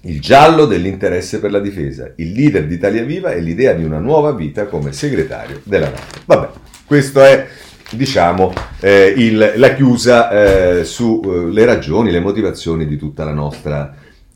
il 0.02 0.20
giallo 0.20 0.66
dell'interesse 0.66 1.40
per 1.40 1.50
la 1.50 1.60
difesa, 1.60 2.12
il 2.16 2.32
leader 2.32 2.66
di 2.66 2.74
Italia 2.74 3.02
Viva 3.02 3.32
e 3.32 3.40
l'idea 3.40 3.72
di 3.72 3.84
una 3.84 3.98
nuova 3.98 4.32
vita 4.32 4.66
come 4.66 4.92
segretario 4.92 5.60
della 5.64 5.88
Nato. 5.88 6.20
Vabbè, 6.26 6.48
questo 6.84 7.22
è 7.22 7.46
diciamo 7.90 8.52
eh, 8.80 9.14
il, 9.16 9.54
la 9.56 9.74
chiusa 9.74 10.30
eh, 10.78 10.84
sulle 10.84 11.62
eh, 11.62 11.64
ragioni, 11.64 12.10
le 12.10 12.20
motivazioni 12.20 12.86
di 12.86 12.96
tutta 12.96 13.24
la 13.24 13.32
nostra 13.32 13.94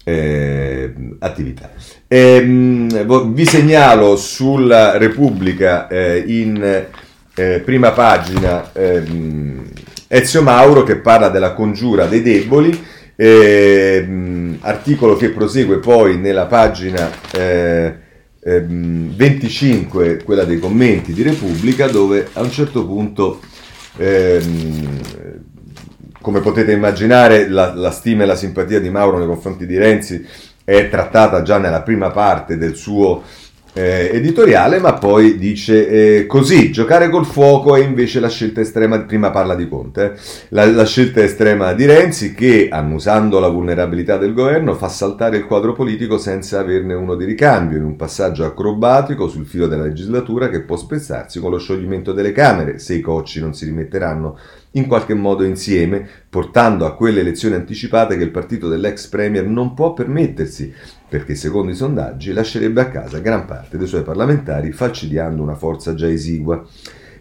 eh, 0.09 0.92
attività. 1.18 1.70
E, 2.06 2.18
ehm, 2.18 3.32
vi 3.34 3.44
segnalo 3.44 4.16
sulla 4.16 4.96
Repubblica 4.96 5.86
eh, 5.88 6.24
in 6.26 6.86
eh, 7.34 7.61
prima 7.61 7.90
pagina 7.90 8.72
ehm, 8.72 9.64
Ezio 10.09 10.42
Mauro 10.42 10.82
che 10.82 10.96
parla 10.96 11.28
della 11.28 11.52
congiura 11.52 12.06
dei 12.06 12.22
deboli, 12.22 12.70
mh, 12.70 12.82
ehm, 13.16 14.56
articolo 14.61 15.16
che 15.16 15.28
prosegue 15.30 15.78
poi 15.78 16.16
nella 16.16 16.46
pagina 16.46 17.11
25, 18.40 20.22
quella 20.24 20.44
dei 20.44 20.59
commenti 20.59 21.12
di 21.12 21.22
Repubblica, 21.22 21.86
dove 21.86 22.28
a 22.32 22.40
un 22.40 22.50
certo 22.50 22.86
punto 22.86 23.40
ehm, 23.98 25.00
come 26.28 26.40
potete 26.40 26.72
immaginare, 26.72 27.48
la, 27.48 27.72
la, 27.72 27.90
stima 27.90 28.24
e 28.24 28.26
la 28.26 28.34
simpatia 28.34 28.80
di 28.80 28.90
Mauro 28.90 29.16
nei 29.16 29.26
confronti 29.26 29.64
di 29.64 29.78
Renzi 29.78 30.22
è 30.62 30.90
trattata 30.90 31.40
già 31.40 31.56
nella 31.56 31.80
prima 31.80 32.10
parte 32.10 32.58
del 32.58 32.74
suo 32.74 33.22
eh, 33.72 34.10
editoriale, 34.12 34.78
ma 34.78 34.92
poi 34.92 35.38
dice 35.38 35.88
eh, 35.88 36.26
così, 36.26 36.70
giocare 36.70 37.08
col 37.08 37.24
fuoco 37.24 37.76
è 37.76 37.82
invece 37.82 38.20
la 38.20 38.28
scelta 38.28 38.60
estrema, 38.60 38.98
prima 39.00 39.30
parla 39.30 39.54
di 39.54 39.66
Conte, 39.68 40.04
eh, 40.04 40.12
la, 40.50 40.66
la, 40.66 40.84
scelta 40.84 41.22
estrema 41.22 41.72
di 41.72 41.86
Renzi 41.86 42.34
che, 42.34 42.68
annusando 42.70 43.40
la 43.40 43.48
vulnerabilità 43.48 44.18
del 44.18 44.34
governo, 44.34 44.74
fa 44.74 44.88
saltare 44.88 45.38
il 45.38 45.46
quadro 45.46 45.72
politico 45.72 46.18
senza 46.18 46.58
averne 46.58 46.92
uno 46.92 47.14
di 47.14 47.24
ricambio, 47.24 47.78
in 47.78 47.84
un 47.84 47.96
passaggio 47.96 48.44
acrobatico 48.44 49.28
sul 49.28 49.46
filo 49.46 49.66
della 49.66 49.84
legislatura 49.84 50.50
che 50.50 50.60
può 50.60 50.76
spezzarsi 50.76 51.40
con 51.40 51.52
lo 51.52 51.58
scioglimento 51.58 52.12
delle 52.12 52.32
Camere, 52.32 52.78
se 52.78 52.92
i 52.92 53.00
cocci 53.00 53.40
non 53.40 53.54
si 53.54 53.64
rimetteranno 53.64 54.36
in 54.78 54.86
qualche 54.86 55.14
modo 55.14 55.44
insieme, 55.44 56.06
portando 56.30 56.86
a 56.86 56.94
quelle 56.94 57.20
elezioni 57.20 57.56
anticipate 57.56 58.16
che 58.16 58.22
il 58.22 58.30
partito 58.30 58.68
dell'ex 58.68 59.08
Premier 59.08 59.46
non 59.46 59.74
può 59.74 59.92
permettersi, 59.92 60.72
perché 61.08 61.34
secondo 61.34 61.72
i 61.72 61.74
sondaggi 61.74 62.32
lascerebbe 62.32 62.80
a 62.80 62.88
casa 62.88 63.18
gran 63.18 63.44
parte 63.44 63.76
dei 63.76 63.86
suoi 63.86 64.02
parlamentari 64.02 64.72
falcidiando 64.72 65.42
una 65.42 65.54
forza 65.54 65.94
già 65.94 66.08
esigua. 66.08 66.64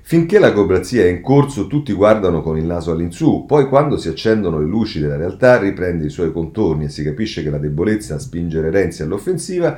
Finché 0.01 0.39
la 0.39 0.53
cobrazia 0.53 1.03
è 1.03 1.07
in 1.07 1.19
corso 1.21 1.67
tutti 1.67 1.91
guardano 1.91 2.41
con 2.41 2.57
il 2.57 2.63
naso 2.63 2.91
all'insù, 2.91 3.45
poi 3.45 3.67
quando 3.67 3.97
si 3.97 4.07
accendono 4.07 4.57
le 4.57 4.65
luci 4.65 5.01
della 5.01 5.17
realtà 5.17 5.57
riprende 5.57 6.05
i 6.05 6.09
suoi 6.09 6.31
contorni 6.31 6.85
e 6.85 6.89
si 6.89 7.03
capisce 7.03 7.43
che 7.43 7.49
la 7.49 7.57
debolezza 7.57 8.15
a 8.15 8.19
spingere 8.19 8.69
Renzi 8.69 9.01
all'offensiva 9.01 9.77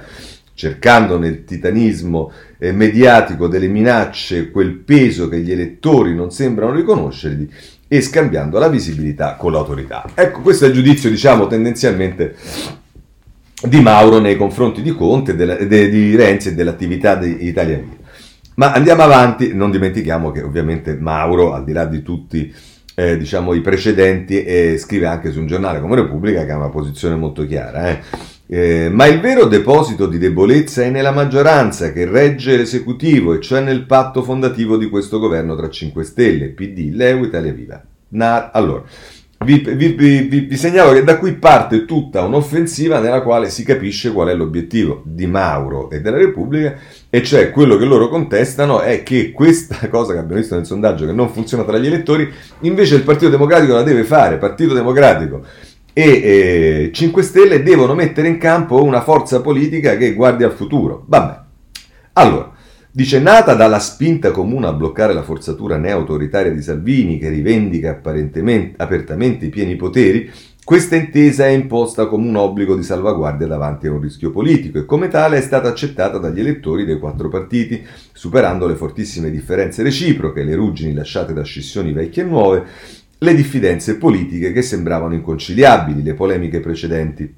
cercando 0.59 1.17
nel 1.17 1.45
titanismo 1.45 2.33
eh, 2.57 2.73
mediatico 2.73 3.47
delle 3.47 3.69
minacce 3.69 4.51
quel 4.51 4.73
peso 4.73 5.29
che 5.29 5.39
gli 5.39 5.53
elettori 5.53 6.13
non 6.13 6.31
sembrano 6.31 6.73
riconoscergli 6.73 7.49
e 7.87 8.01
scambiando 8.01 8.59
la 8.59 8.67
visibilità 8.67 9.35
con 9.35 9.53
l'autorità. 9.53 10.03
Ecco, 10.13 10.41
questo 10.41 10.65
è 10.65 10.67
il 10.67 10.73
giudizio, 10.73 11.09
diciamo, 11.09 11.47
tendenzialmente 11.47 12.35
di 13.63 13.79
Mauro 13.79 14.19
nei 14.19 14.35
confronti 14.35 14.81
di 14.81 14.91
Conte, 14.93 15.33
della, 15.33 15.55
de, 15.55 15.89
di 15.89 16.13
Renzi 16.17 16.49
e 16.49 16.55
dell'attività 16.55 17.15
di 17.15 17.47
Italia 17.47 17.77
Viva. 17.77 17.95
Ma 18.55 18.73
andiamo 18.73 19.03
avanti, 19.03 19.55
non 19.55 19.71
dimentichiamo 19.71 20.29
che 20.31 20.41
ovviamente 20.41 20.93
Mauro, 20.93 21.53
al 21.53 21.63
di 21.63 21.71
là 21.71 21.85
di 21.85 22.01
tutti 22.03 22.53
eh, 22.95 23.15
diciamo, 23.15 23.53
i 23.53 23.61
precedenti, 23.61 24.43
eh, 24.43 24.77
scrive 24.77 25.05
anche 25.05 25.31
su 25.31 25.39
un 25.39 25.47
giornale 25.47 25.79
come 25.79 25.95
Repubblica 25.95 26.43
che 26.43 26.51
ha 26.51 26.57
una 26.57 26.67
posizione 26.67 27.15
molto 27.15 27.45
chiara. 27.45 27.91
Eh. 27.91 27.99
Eh, 28.51 28.89
ma 28.89 29.05
il 29.05 29.19
vero 29.19 29.45
deposito 29.45 30.07
di 30.07 30.17
debolezza 30.17 30.81
è 30.81 30.89
nella 30.89 31.11
maggioranza 31.11 31.91
che 31.91 32.05
regge 32.05 32.57
l'esecutivo, 32.57 33.35
e 33.35 33.41
cioè 33.41 33.61
nel 33.61 33.85
patto 33.85 34.23
fondativo 34.23 34.75
di 34.75 34.89
questo 34.89 35.19
governo 35.19 35.55
tra 35.55 35.69
5 35.69 36.03
Stelle, 36.03 36.47
PD, 36.47 36.89
Leu, 36.91 37.25
Italia 37.25 37.53
Viva. 37.53 37.79
Na- 38.09 38.49
allora, 38.49 38.81
vi, 39.45 39.59
vi, 39.59 39.89
vi, 39.89 40.39
vi, 40.39 40.57
segnalo 40.57 40.93
che 40.93 41.03
da 41.03 41.19
qui 41.19 41.33
parte 41.33 41.85
tutta 41.85 42.23
un'offensiva 42.23 42.99
nella 42.99 43.21
quale 43.21 43.51
si 43.51 43.63
capisce 43.63 44.11
qual 44.11 44.29
è 44.29 44.33
l'obiettivo 44.33 45.03
di 45.05 45.27
Mauro 45.27 45.91
e 45.91 46.01
della 46.01 46.17
Repubblica, 46.17 46.75
e 47.07 47.21
cioè 47.21 47.51
quello 47.51 47.77
che 47.77 47.85
loro 47.85 48.09
contestano 48.09 48.79
è 48.79 49.03
che 49.03 49.31
questa 49.31 49.77
cosa 49.89 50.13
che 50.13 50.19
abbiamo 50.19 50.41
visto 50.41 50.55
nel 50.55 50.65
sondaggio 50.65 51.05
che 51.05 51.13
non 51.13 51.29
funziona 51.29 51.63
tra 51.63 51.77
gli 51.77 51.85
elettori, 51.85 52.27
invece 52.61 52.95
il 52.95 53.03
Partito 53.03 53.29
Democratico 53.29 53.73
la 53.73 53.83
deve 53.83 54.05
fare. 54.05 54.37
Partito 54.37 54.73
Democratico 54.73 55.45
e 55.99 56.83
eh, 56.83 56.91
5 56.93 57.21
Stelle 57.23 57.61
devono 57.61 57.93
mettere 57.93 58.29
in 58.29 58.37
campo 58.37 58.81
una 58.81 59.01
forza 59.01 59.41
politica 59.41 59.97
che 59.97 60.13
guardi 60.13 60.43
al 60.43 60.53
futuro. 60.53 61.03
Vabbè. 61.07 61.39
Allora, 62.13 62.53
dice 62.89 63.19
nata 63.19 63.53
dalla 63.53 63.79
spinta 63.79 64.31
comune 64.31 64.67
a 64.67 64.73
bloccare 64.73 65.13
la 65.13 65.23
forzatura 65.23 65.75
neo-autoritaria 65.75 66.51
di 66.51 66.61
Salvini 66.61 67.19
che 67.19 67.27
rivendica 67.27 67.99
apertamente 68.77 69.45
i 69.45 69.49
pieni 69.49 69.75
poteri, 69.75 70.31
questa 70.69 70.95
intesa 70.95 71.47
è 71.47 71.49
imposta 71.49 72.05
come 72.05 72.27
un 72.27 72.35
obbligo 72.35 72.75
di 72.75 72.83
salvaguardia 72.83 73.47
davanti 73.47 73.87
a 73.87 73.91
un 73.91 73.99
rischio 73.99 74.29
politico 74.29 74.77
e 74.77 74.85
come 74.85 75.07
tale 75.07 75.37
è 75.37 75.41
stata 75.41 75.67
accettata 75.67 76.19
dagli 76.19 76.39
elettori 76.39 76.85
dei 76.85 76.99
quattro 76.99 77.27
partiti, 77.27 77.83
superando 78.13 78.67
le 78.67 78.75
fortissime 78.75 79.31
differenze 79.31 79.81
reciproche, 79.81 80.43
le 80.43 80.53
ruggini 80.53 80.93
lasciate 80.93 81.33
da 81.33 81.41
scissioni 81.41 81.91
vecchie 81.91 82.21
e 82.21 82.25
nuove, 82.27 82.65
le 83.21 83.35
diffidenze 83.35 83.97
politiche 83.97 84.53
che 84.53 84.61
sembravano 84.61 85.13
inconciliabili, 85.13 86.03
le 86.03 86.13
polemiche 86.13 86.61
precedenti. 86.61 87.35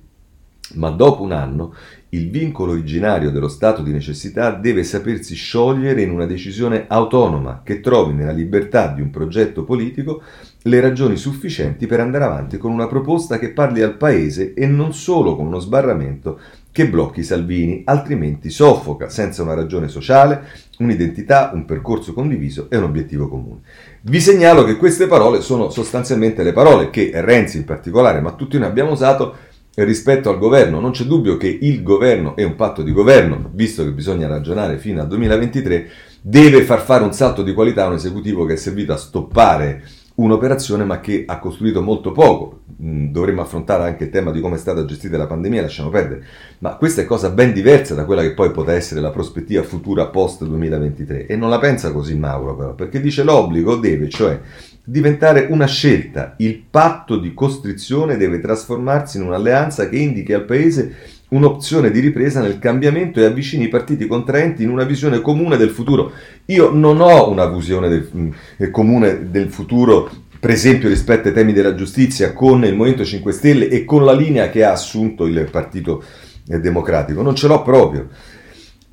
Ma 0.73 0.89
dopo 0.89 1.23
un 1.23 1.31
anno 1.31 1.73
il 2.09 2.29
vincolo 2.29 2.73
originario 2.73 3.31
dello 3.31 3.47
stato 3.47 3.81
di 3.81 3.91
necessità 3.91 4.51
deve 4.51 4.83
sapersi 4.83 5.33
sciogliere 5.33 6.01
in 6.01 6.11
una 6.11 6.25
decisione 6.25 6.85
autonoma 6.87 7.61
che 7.63 7.79
trovi 7.79 8.13
nella 8.13 8.31
libertà 8.31 8.87
di 8.87 9.01
un 9.01 9.09
progetto 9.09 9.63
politico 9.63 10.21
le 10.63 10.79
ragioni 10.81 11.17
sufficienti 11.17 11.87
per 11.87 11.99
andare 11.99 12.25
avanti 12.25 12.57
con 12.57 12.71
una 12.71 12.87
proposta 12.87 13.39
che 13.39 13.51
parli 13.51 13.81
al 13.81 13.97
Paese 13.97 14.53
e 14.53 14.67
non 14.67 14.93
solo 14.93 15.35
con 15.35 15.47
uno 15.47 15.59
sbarramento 15.59 16.39
che 16.71 16.87
blocchi 16.87 17.23
Salvini, 17.23 17.81
altrimenti 17.85 18.49
soffoca 18.49 19.09
senza 19.09 19.41
una 19.41 19.53
ragione 19.53 19.87
sociale, 19.87 20.47
un'identità, 20.77 21.51
un 21.53 21.65
percorso 21.65 22.13
condiviso 22.13 22.67
e 22.69 22.77
un 22.77 22.83
obiettivo 22.83 23.27
comune. 23.27 23.61
Vi 24.01 24.19
segnalo 24.19 24.63
che 24.63 24.77
queste 24.77 25.07
parole 25.07 25.41
sono 25.41 25.69
sostanzialmente 25.69 26.43
le 26.43 26.53
parole 26.53 26.89
che 26.89 27.11
Renzi 27.13 27.57
in 27.57 27.65
particolare, 27.65 28.21
ma 28.21 28.31
tutti 28.31 28.57
noi 28.57 28.67
abbiamo 28.67 28.91
usato 28.91 29.35
rispetto 29.75 30.29
al 30.29 30.39
governo. 30.39 30.79
Non 30.79 30.91
c'è 30.91 31.03
dubbio 31.03 31.37
che 31.37 31.57
il 31.61 31.83
governo 31.83 32.35
è 32.35 32.43
un 32.43 32.55
patto 32.55 32.81
di 32.83 32.91
governo, 32.91 33.49
visto 33.53 33.83
che 33.83 33.91
bisogna 33.91 34.27
ragionare 34.27 34.77
fino 34.77 35.01
al 35.01 35.07
2023, 35.07 35.89
deve 36.21 36.63
far 36.63 36.81
fare 36.81 37.03
un 37.03 37.13
salto 37.13 37.43
di 37.43 37.53
qualità 37.53 37.85
a 37.85 37.87
un 37.87 37.95
esecutivo 37.95 38.45
che 38.45 38.53
è 38.53 38.57
servito 38.57 38.93
a 38.93 38.97
stoppare 38.97 39.83
un'operazione 40.15 40.83
ma 40.83 40.99
che 40.99 41.23
ha 41.25 41.39
costruito 41.39 41.81
molto 41.81 42.11
poco. 42.11 42.61
Mm, 42.81 43.11
dovremmo 43.11 43.41
affrontare 43.41 43.83
anche 43.83 44.05
il 44.05 44.09
tema 44.09 44.31
di 44.31 44.41
come 44.41 44.55
è 44.55 44.59
stata 44.59 44.85
gestita 44.85 45.17
la 45.17 45.27
pandemia, 45.27 45.61
lasciamo 45.61 45.89
perdere. 45.89 46.23
Ma 46.59 46.75
questa 46.75 47.01
è 47.01 47.05
cosa 47.05 47.29
ben 47.29 47.53
diversa 47.53 47.95
da 47.95 48.05
quella 48.05 48.21
che 48.21 48.33
poi 48.33 48.51
potrà 48.51 48.73
essere 48.73 49.01
la 49.01 49.11
prospettiva 49.11 49.63
futura 49.63 50.07
post 50.07 50.43
2023. 50.45 51.27
E 51.27 51.35
non 51.35 51.49
la 51.49 51.59
pensa 51.59 51.91
così 51.91 52.17
Mauro 52.17 52.55
però, 52.55 52.73
perché 52.73 52.99
dice 52.99 53.23
l'obbligo 53.23 53.75
deve, 53.75 54.09
cioè 54.09 54.39
diventare 54.83 55.47
una 55.49 55.67
scelta. 55.67 56.35
Il 56.37 56.63
patto 56.69 57.17
di 57.17 57.33
costrizione 57.33 58.17
deve 58.17 58.39
trasformarsi 58.39 59.17
in 59.17 59.23
un'alleanza 59.23 59.87
che 59.87 59.97
indichi 59.97 60.33
al 60.33 60.45
Paese 60.45 61.19
un'opzione 61.31 61.91
di 61.91 61.99
ripresa 61.99 62.41
nel 62.41 62.59
cambiamento 62.59 63.19
e 63.19 63.25
avvicini 63.25 63.65
i 63.65 63.69
partiti 63.69 64.05
contraenti 64.05 64.63
in 64.63 64.69
una 64.69 64.83
visione 64.83 65.21
comune 65.21 65.57
del 65.57 65.69
futuro. 65.69 66.11
Io 66.45 66.71
non 66.71 66.99
ho 66.99 67.29
una 67.29 67.45
visione 67.45 67.87
del, 67.87 68.31
eh, 68.57 68.69
comune 68.69 69.29
del 69.31 69.49
futuro, 69.49 70.09
per 70.39 70.49
esempio 70.49 70.89
rispetto 70.89 71.29
ai 71.29 71.33
temi 71.33 71.53
della 71.53 71.73
giustizia, 71.73 72.33
con 72.33 72.65
il 72.65 72.75
Movimento 72.75 73.05
5 73.05 73.31
Stelle 73.31 73.69
e 73.69 73.85
con 73.85 74.03
la 74.03 74.13
linea 74.13 74.49
che 74.49 74.63
ha 74.63 74.71
assunto 74.71 75.25
il 75.25 75.47
Partito 75.49 76.03
eh, 76.49 76.59
Democratico. 76.59 77.21
Non 77.21 77.35
ce 77.35 77.47
l'ho 77.47 77.61
proprio. 77.61 78.09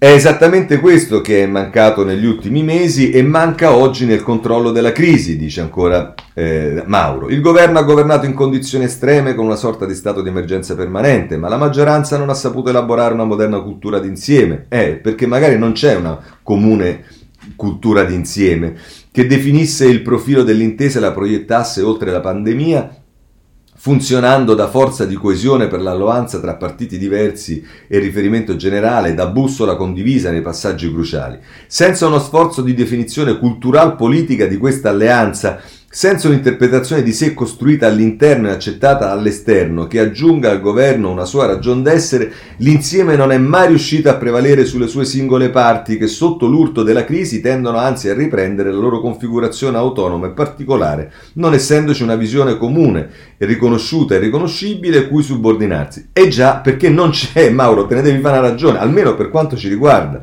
È 0.01 0.07
esattamente 0.07 0.78
questo 0.78 1.20
che 1.20 1.42
è 1.42 1.46
mancato 1.46 2.05
negli 2.05 2.24
ultimi 2.24 2.62
mesi 2.62 3.11
e 3.11 3.20
manca 3.24 3.74
oggi 3.74 4.07
nel 4.07 4.22
controllo 4.22 4.70
della 4.70 4.92
crisi, 4.92 5.36
dice 5.36 5.61
ancora 5.61 6.14
eh, 6.34 6.84
Mauro. 6.86 7.28
Il 7.28 7.40
governo 7.40 7.80
ha 7.80 7.82
governato 7.82 8.24
in 8.24 8.32
condizioni 8.32 8.84
estreme 8.84 9.34
con 9.34 9.46
una 9.46 9.57
sorta 9.57 9.86
di 9.86 9.96
stato 9.96 10.22
di 10.22 10.28
emergenza 10.28 10.76
permanente, 10.76 11.36
ma 11.36 11.49
la 11.49 11.57
maggioranza 11.57 12.16
non 12.16 12.28
ha 12.28 12.34
saputo 12.34 12.70
elaborare 12.70 13.12
una 13.12 13.24
moderna 13.24 13.59
cultura 13.59 13.99
d'insieme. 13.99 14.66
Eh, 14.68 15.01
perché 15.03 15.26
magari 15.26 15.59
non 15.59 15.72
c'è 15.72 15.96
una 15.96 16.16
comune 16.44 17.03
cultura 17.57 18.05
d'insieme 18.05 18.76
che 19.11 19.26
definisse 19.26 19.84
il 19.86 20.03
profilo 20.03 20.44
dell'intesa 20.44 20.99
e 20.99 21.01
la 21.01 21.11
proiettasse 21.11 21.82
oltre 21.82 22.12
la 22.12 22.20
pandemia 22.20 23.03
funzionando 23.81 24.55
da 24.55 24.68
forza 24.68 25.05
di 25.05 25.14
coesione 25.14 25.68
per 25.68 25.81
l'alleanza 25.81 26.41
tra 26.41 26.57
partiti 26.57 26.99
diversi 26.99 27.64
e 27.87 28.01
riferimento 28.01 28.57
generale, 28.57 29.14
da 29.14 29.29
bussola 29.29 29.76
condivisa 29.76 30.33
nei 30.33 30.43
passaggi 30.43 30.91
cruciali. 30.91 31.39
Senza 31.68 32.09
uno 32.09 32.18
sforzo 32.18 32.61
di 32.61 32.74
definizione 32.74 33.39
cultural-politica 33.39 34.47
di 34.47 34.57
questa 34.57 34.89
alleanza, 34.91 35.61
senza 35.91 36.28
un'interpretazione 36.28 37.03
di 37.03 37.14
sé 37.14 37.32
costruita 37.32 37.86
all'interno 37.86 38.49
e 38.49 38.53
accettata 38.53 39.11
all'esterno, 39.11 39.86
che 39.86 40.01
aggiunga 40.01 40.51
al 40.51 40.61
governo 40.61 41.11
una 41.11 41.24
sua 41.24 41.47
ragion 41.47 41.82
d'essere, 41.82 42.30
l'insieme 42.59 43.16
non 43.16 43.32
è 43.32 43.39
mai 43.39 43.68
riuscito 43.68 44.11
a 44.11 44.16
prevalere 44.16 44.66
sulle 44.66 44.86
sue 44.86 45.07
singole 45.07 45.49
parti, 45.49 45.97
che 45.97 46.07
sotto 46.07 46.47
l'urto 46.47 46.82
della 46.82 47.05
crisi 47.05 47.41
tendono 47.41 47.78
anzi 47.78 48.11
a 48.11 48.14
riprendere 48.14 48.70
la 48.70 48.76
loro 48.76 49.01
configurazione 49.01 49.78
autonoma 49.78 50.26
e 50.26 50.30
particolare, 50.32 51.11
non 51.34 51.55
essendoci 51.55 52.03
una 52.03 52.16
visione 52.16 52.59
comune 52.59 53.09
riconosciuta 53.39 54.14
e 54.14 54.18
riconoscibile 54.18 55.09
cui 55.09 55.22
subordinarsi. 55.22 56.11
E 56.12 56.28
già, 56.28 56.57
perché 56.57 56.91
non 56.91 57.11
c'è, 57.11 57.49
Mauro, 57.49 57.86
te 57.86 57.95
ne 57.95 58.03
devi 58.03 58.20
fare 58.20 58.39
una 58.39 58.49
ragione, 58.49 58.78
almeno 58.78 59.14
per 59.14 59.30
quanto 59.30 59.57
ci 59.57 59.68
riguarda. 59.68 60.22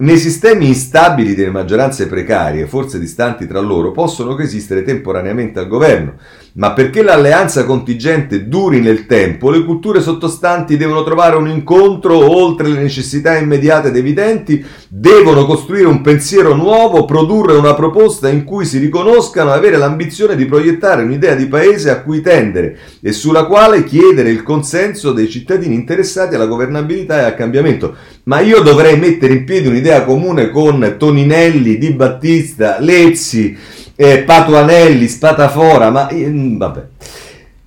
Nei 0.00 0.16
sistemi 0.16 0.66
instabili 0.66 1.34
delle 1.34 1.50
maggioranze 1.50 2.06
precarie, 2.06 2.66
forse 2.66 2.98
distanti 2.98 3.46
tra 3.46 3.60
loro, 3.60 3.92
possono 3.92 4.34
coesistere 4.34 4.82
temporaneamente 4.82 5.58
al 5.58 5.68
governo, 5.68 6.14
ma 6.60 6.72
perché 6.74 7.02
l'alleanza 7.02 7.64
contingente 7.64 8.46
duri 8.46 8.80
nel 8.80 9.06
tempo, 9.06 9.48
le 9.48 9.64
culture 9.64 10.02
sottostanti 10.02 10.76
devono 10.76 11.02
trovare 11.02 11.36
un 11.36 11.48
incontro 11.48 12.18
oltre 12.18 12.68
le 12.68 12.82
necessità 12.82 13.38
immediate 13.38 13.88
ed 13.88 13.96
evidenti, 13.96 14.62
devono 14.86 15.46
costruire 15.46 15.86
un 15.86 16.02
pensiero 16.02 16.54
nuovo, 16.54 17.06
produrre 17.06 17.54
una 17.54 17.72
proposta 17.72 18.28
in 18.28 18.44
cui 18.44 18.66
si 18.66 18.76
riconoscano 18.76 19.54
e 19.54 19.56
avere 19.56 19.78
l'ambizione 19.78 20.36
di 20.36 20.44
proiettare 20.44 21.02
un'idea 21.02 21.34
di 21.34 21.46
paese 21.46 21.88
a 21.88 22.02
cui 22.02 22.20
tendere 22.20 22.76
e 23.00 23.12
sulla 23.12 23.46
quale 23.46 23.82
chiedere 23.82 24.28
il 24.28 24.42
consenso 24.42 25.12
dei 25.12 25.30
cittadini 25.30 25.74
interessati 25.74 26.34
alla 26.34 26.44
governabilità 26.44 27.20
e 27.20 27.24
al 27.24 27.36
cambiamento. 27.36 27.94
Ma 28.24 28.40
io 28.40 28.60
dovrei 28.60 28.98
mettere 28.98 29.32
in 29.32 29.44
piedi 29.44 29.66
un'idea 29.66 30.04
comune 30.04 30.50
con 30.50 30.96
Toninelli, 30.98 31.78
Di 31.78 31.90
Battista, 31.92 32.76
Lezzi, 32.80 33.56
eh, 34.00 34.22
Patuanelli, 34.22 35.06
Spatafora, 35.08 35.90
ma 35.90 36.08
eh, 36.08 36.32
vabbè. 36.32 36.86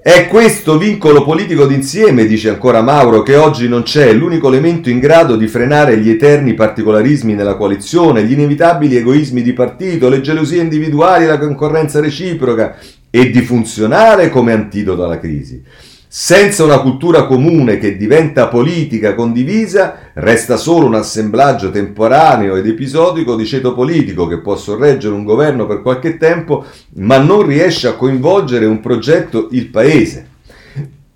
È 0.01 0.27
questo 0.27 0.79
vincolo 0.79 1.23
politico 1.23 1.67
d'insieme, 1.67 2.25
dice 2.25 2.49
ancora 2.49 2.81
Mauro, 2.81 3.21
che 3.21 3.35
oggi 3.35 3.67
non 3.67 3.83
c'è, 3.83 4.11
l'unico 4.11 4.47
elemento 4.47 4.89
in 4.89 4.97
grado 4.97 5.35
di 5.35 5.47
frenare 5.47 5.99
gli 5.99 6.09
eterni 6.09 6.55
particolarismi 6.55 7.35
nella 7.35 7.53
coalizione, 7.53 8.23
gli 8.23 8.31
inevitabili 8.31 8.97
egoismi 8.97 9.43
di 9.43 9.53
partito, 9.53 10.09
le 10.09 10.21
gelosie 10.21 10.59
individuali, 10.59 11.27
la 11.27 11.37
concorrenza 11.37 12.01
reciproca 12.01 12.77
e 13.11 13.29
di 13.29 13.41
funzionare 13.43 14.29
come 14.29 14.53
antidoto 14.53 15.03
alla 15.03 15.19
crisi. 15.19 15.61
Senza 16.15 16.63
una 16.63 16.79
cultura 16.79 17.25
comune 17.25 17.79
che 17.79 17.97
diventa 17.97 18.47
politica 18.47 19.15
condivisa, 19.15 20.11
resta 20.13 20.57
solo 20.57 20.85
un 20.85 20.93
assemblaggio 20.93 21.71
temporaneo 21.71 22.55
ed 22.55 22.67
episodico 22.67 23.35
di 23.35 23.47
ceto 23.47 23.73
politico 23.73 24.27
che 24.27 24.39
può 24.39 24.55
sorreggere 24.55 25.15
un 25.15 25.23
governo 25.23 25.65
per 25.65 25.81
qualche 25.81 26.17
tempo, 26.17 26.67
ma 26.97 27.17
non 27.17 27.47
riesce 27.47 27.87
a 27.87 27.95
coinvolgere 27.95 28.67
un 28.67 28.79
progetto 28.79 29.47
il 29.53 29.69
paese. 29.69 30.27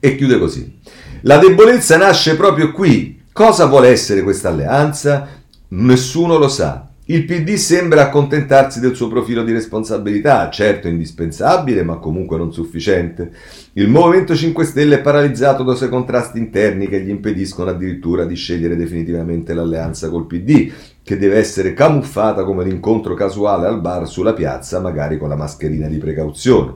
e 0.00 0.16
chiude 0.16 0.38
così. 0.40 0.76
La 1.20 1.38
debolezza 1.38 1.96
nasce 1.98 2.34
proprio 2.34 2.72
qui. 2.72 3.22
Cosa 3.32 3.66
vuole 3.66 3.90
essere 3.90 4.24
questa 4.24 4.48
alleanza? 4.48 5.28
Nessuno 5.68 6.36
lo 6.36 6.48
sa. 6.48 6.87
Il 7.10 7.24
PD 7.24 7.54
sembra 7.54 8.02
accontentarsi 8.02 8.80
del 8.80 8.94
suo 8.94 9.08
profilo 9.08 9.42
di 9.42 9.50
responsabilità, 9.50 10.50
certo 10.50 10.88
indispensabile, 10.88 11.82
ma 11.82 11.96
comunque 11.96 12.36
non 12.36 12.52
sufficiente. 12.52 13.30
Il 13.72 13.88
Movimento 13.88 14.36
5 14.36 14.62
Stelle 14.62 14.96
è 14.96 15.00
paralizzato 15.00 15.62
da 15.62 15.74
suoi 15.74 15.88
contrasti 15.88 16.36
interni 16.36 16.86
che 16.86 17.00
gli 17.00 17.08
impediscono 17.08 17.70
addirittura 17.70 18.26
di 18.26 18.34
scegliere 18.34 18.76
definitivamente 18.76 19.54
l'alleanza 19.54 20.10
col 20.10 20.26
PD, 20.26 20.70
che 21.02 21.16
deve 21.16 21.38
essere 21.38 21.72
camuffata 21.72 22.44
come 22.44 22.62
l'incontro 22.62 23.14
casuale 23.14 23.66
al 23.66 23.80
bar 23.80 24.06
sulla 24.06 24.34
piazza, 24.34 24.78
magari 24.78 25.16
con 25.16 25.30
la 25.30 25.36
mascherina 25.36 25.88
di 25.88 25.96
precauzione. 25.96 26.74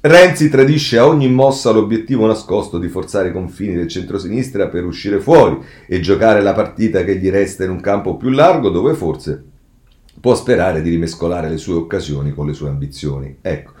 Renzi 0.00 0.48
tradisce 0.48 0.98
a 0.98 1.06
ogni 1.06 1.28
mossa 1.28 1.70
l'obiettivo 1.70 2.26
nascosto 2.26 2.78
di 2.78 2.88
forzare 2.88 3.28
i 3.28 3.32
confini 3.32 3.76
del 3.76 3.86
centrosinistra 3.86 4.66
per 4.66 4.84
uscire 4.84 5.20
fuori 5.20 5.56
e 5.86 6.00
giocare 6.00 6.42
la 6.42 6.52
partita 6.52 7.04
che 7.04 7.14
gli 7.14 7.30
resta 7.30 7.62
in 7.62 7.70
un 7.70 7.80
campo 7.80 8.16
più 8.16 8.30
largo 8.30 8.70
dove 8.70 8.94
forse 8.94 9.44
può 10.20 10.34
sperare 10.34 10.82
di 10.82 10.90
rimescolare 10.90 11.48
le 11.48 11.58
sue 11.58 11.74
occasioni 11.74 12.32
con 12.32 12.46
le 12.46 12.54
sue 12.54 12.68
ambizioni. 12.68 13.36
Ecco, 13.40 13.72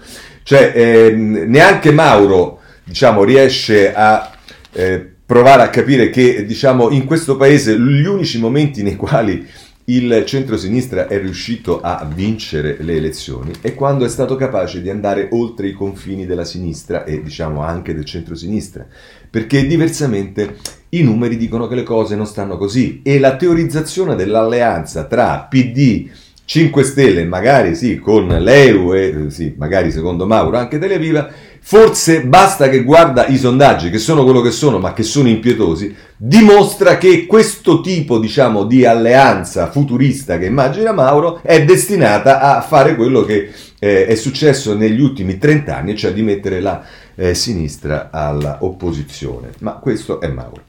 cioè 0.42 0.72
ehm, 0.74 1.44
neanche 1.46 1.90
Mauro, 1.90 2.60
diciamo, 2.84 3.24
riesce 3.24 3.94
a 3.94 4.30
eh, 4.72 5.14
provare 5.24 5.62
a 5.62 5.70
capire 5.70 6.10
che, 6.10 6.44
diciamo, 6.44 6.90
in 6.90 7.04
questo 7.04 7.36
paese 7.36 7.78
gli 7.78 8.06
unici 8.06 8.38
momenti 8.38 8.82
nei 8.82 8.96
quali 8.96 9.46
il 9.88 10.24
centro-sinistra 10.26 11.06
è 11.06 11.18
riuscito 11.18 11.80
a 11.80 12.06
vincere 12.14 12.76
le 12.80 12.96
elezioni 12.96 13.52
è 13.62 13.74
quando 13.74 14.04
è 14.04 14.08
stato 14.10 14.36
capace 14.36 14.82
di 14.82 14.90
andare 14.90 15.28
oltre 15.32 15.66
i 15.66 15.72
confini 15.72 16.26
della 16.26 16.44
sinistra 16.44 17.04
e 17.04 17.22
diciamo 17.22 17.62
anche 17.62 17.94
del 17.94 18.04
centro-sinistra, 18.04 18.86
perché 19.30 19.66
diversamente 19.66 20.56
i 20.90 21.02
numeri 21.02 21.38
dicono 21.38 21.66
che 21.66 21.74
le 21.74 21.84
cose 21.84 22.16
non 22.16 22.26
stanno 22.26 22.58
così 22.58 23.00
e 23.02 23.18
la 23.18 23.36
teorizzazione 23.36 24.14
dell'alleanza 24.14 25.04
tra 25.04 25.46
PD 25.48 26.10
5 26.48 26.82
Stelle, 26.82 27.26
magari 27.26 27.74
sì, 27.74 27.98
con 27.98 28.26
l'EU 28.26 28.94
e 28.94 29.26
eh, 29.26 29.30
sì, 29.30 29.54
magari 29.58 29.92
secondo 29.92 30.26
Mauro 30.26 30.56
anche 30.56 30.78
Televiva, 30.78 31.28
forse 31.60 32.22
basta 32.22 32.70
che 32.70 32.84
guarda 32.84 33.26
i 33.26 33.36
sondaggi, 33.36 33.90
che 33.90 33.98
sono 33.98 34.24
quello 34.24 34.40
che 34.40 34.50
sono, 34.50 34.78
ma 34.78 34.94
che 34.94 35.02
sono 35.02 35.28
impietosi, 35.28 35.94
dimostra 36.16 36.96
che 36.96 37.26
questo 37.26 37.82
tipo, 37.82 38.18
diciamo, 38.18 38.64
di 38.64 38.86
alleanza 38.86 39.70
futurista 39.70 40.38
che 40.38 40.46
immagina 40.46 40.92
Mauro 40.92 41.38
è 41.42 41.62
destinata 41.66 42.40
a 42.40 42.62
fare 42.62 42.96
quello 42.96 43.24
che 43.26 43.50
eh, 43.78 44.06
è 44.06 44.14
successo 44.14 44.74
negli 44.74 45.02
ultimi 45.02 45.36
30 45.36 45.76
anni, 45.76 45.96
cioè 45.98 46.14
di 46.14 46.22
mettere 46.22 46.60
la 46.60 46.82
eh, 47.14 47.34
sinistra 47.34 48.08
all'opposizione. 48.10 49.50
Ma 49.58 49.72
questo 49.72 50.18
è 50.18 50.28
Mauro. 50.28 50.67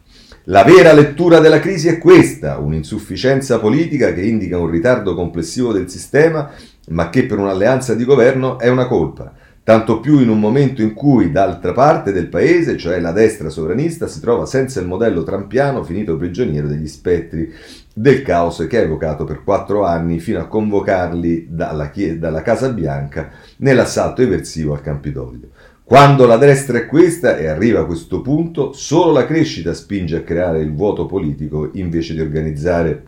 La 0.51 0.63
vera 0.63 0.93
lettura 0.93 1.37
della 1.39 1.59
crisi 1.59 1.89
è 1.89 1.99
questa, 1.99 2.57
un'insufficienza 2.57 3.59
politica 3.59 4.13
che 4.13 4.23
indica 4.23 4.57
un 4.57 4.67
ritardo 4.67 5.13
complessivo 5.13 5.71
del 5.71 5.91
sistema, 5.91 6.49
ma 6.87 7.11
che 7.11 7.27
per 7.27 7.37
un'alleanza 7.37 7.93
di 7.93 8.03
governo 8.03 8.57
è 8.57 8.67
una 8.67 8.87
colpa, 8.87 9.31
tanto 9.63 9.99
più 9.99 10.17
in 10.17 10.27
un 10.27 10.39
momento 10.39 10.81
in 10.81 10.95
cui 10.95 11.31
d'altra 11.31 11.71
parte 11.71 12.11
del 12.11 12.29
paese, 12.29 12.77
cioè 12.77 12.99
la 12.99 13.11
destra 13.11 13.49
sovranista, 13.49 14.07
si 14.07 14.19
trova 14.19 14.47
senza 14.47 14.79
il 14.79 14.87
modello 14.87 15.21
trampiano 15.21 15.83
finito 15.83 16.17
prigioniero 16.17 16.65
degli 16.65 16.87
spettri 16.87 17.53
del 17.93 18.23
caos 18.23 18.65
che 18.67 18.77
ha 18.79 18.81
evocato 18.81 19.25
per 19.25 19.43
quattro 19.43 19.85
anni 19.85 20.19
fino 20.19 20.39
a 20.39 20.47
convocarli 20.47 21.45
dalla, 21.51 21.91
dalla 22.17 22.41
Casa 22.41 22.69
Bianca 22.69 23.29
nell'assalto 23.57 24.23
eversivo 24.23 24.73
al 24.73 24.81
Campidoglio. 24.81 25.49
Quando 25.89 26.27
la 26.27 26.37
destra 26.37 26.77
è 26.77 26.85
questa 26.85 27.35
e 27.35 27.47
arriva 27.47 27.79
a 27.79 27.85
questo 27.85 28.21
punto, 28.21 28.73
solo 28.73 29.11
la 29.11 29.25
crescita 29.25 29.73
spinge 29.73 30.17
a 30.17 30.21
creare 30.21 30.59
il 30.59 30.71
vuoto 30.71 31.07
politico 31.07 31.71
invece 31.73 32.13
di 32.13 32.19
organizzare 32.19 33.05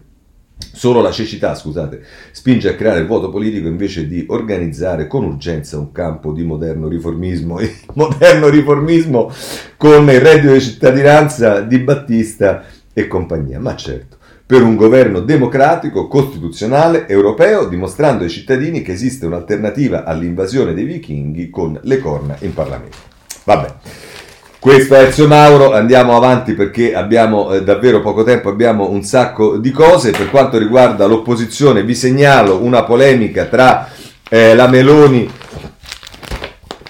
Solo 0.74 1.02
la 1.02 1.12
cecità, 1.12 1.54
scusate, 1.54 2.04
spinge 2.32 2.70
a 2.70 2.76
creare 2.76 3.00
il 3.00 3.08
vuoto 3.08 3.30
politico 3.30 3.68
invece 3.68 4.08
di 4.08 4.26
organizzare 4.28 5.06
con 5.06 5.24
urgenza 5.24 5.78
un 5.78 5.92
campo 5.92 6.32
di 6.32 6.44
moderno 6.44 6.88
riformismo. 6.88 7.60
Il 7.60 7.72
moderno 7.94 8.48
riformismo 8.48 9.32
con 9.78 10.10
il 10.10 10.20
reddito 10.20 10.54
di 10.54 10.62
cittadinanza 10.62 11.62
di 11.62 11.78
Battista 11.80 12.64
e 12.94 13.08
compagnia. 13.08 13.60
Ma 13.60 13.76
certo, 13.76 14.18
per 14.52 14.64
un 14.64 14.76
governo 14.76 15.22
democratico, 15.22 16.10
costituzionale, 16.10 17.08
europeo, 17.08 17.70
dimostrando 17.70 18.26
ai 18.26 18.30
cittadini 18.30 18.82
che 18.82 18.91
esiste 18.91 19.26
un'alternativa 19.26 20.04
all'invasione 20.04 20.74
dei 20.74 20.84
vichinghi 20.84 21.49
con 21.49 21.80
le 21.82 21.99
corna 21.99 22.36
in 22.39 22.54
Parlamento. 22.54 22.97
Vabbè. 23.45 23.74
Questo 24.60 24.95
è 24.95 25.04
Ezio 25.04 25.28
Mauro, 25.28 25.72
andiamo 25.72 26.18
avanti 26.18 26.52
perché 26.52 26.93
abbiamo 26.93 27.54
eh, 27.54 27.64
davvero 27.64 28.02
poco 28.02 28.24
tempo, 28.24 28.49
abbiamo 28.49 28.89
un 28.89 29.04
sacco 29.04 29.56
di 29.56 29.72
cose. 29.72 30.12
Per 30.12 30.30
quanto 30.30 30.58
riguarda 30.58 31.06
l'opposizione 31.06 31.86
vi 31.86 31.95
segnalo 31.95 32.62
una 32.62 32.84
polemica 32.84 33.45
tra 33.45 33.88
eh, 34.28 34.54
la 34.54 34.68
Meloni 34.68 35.32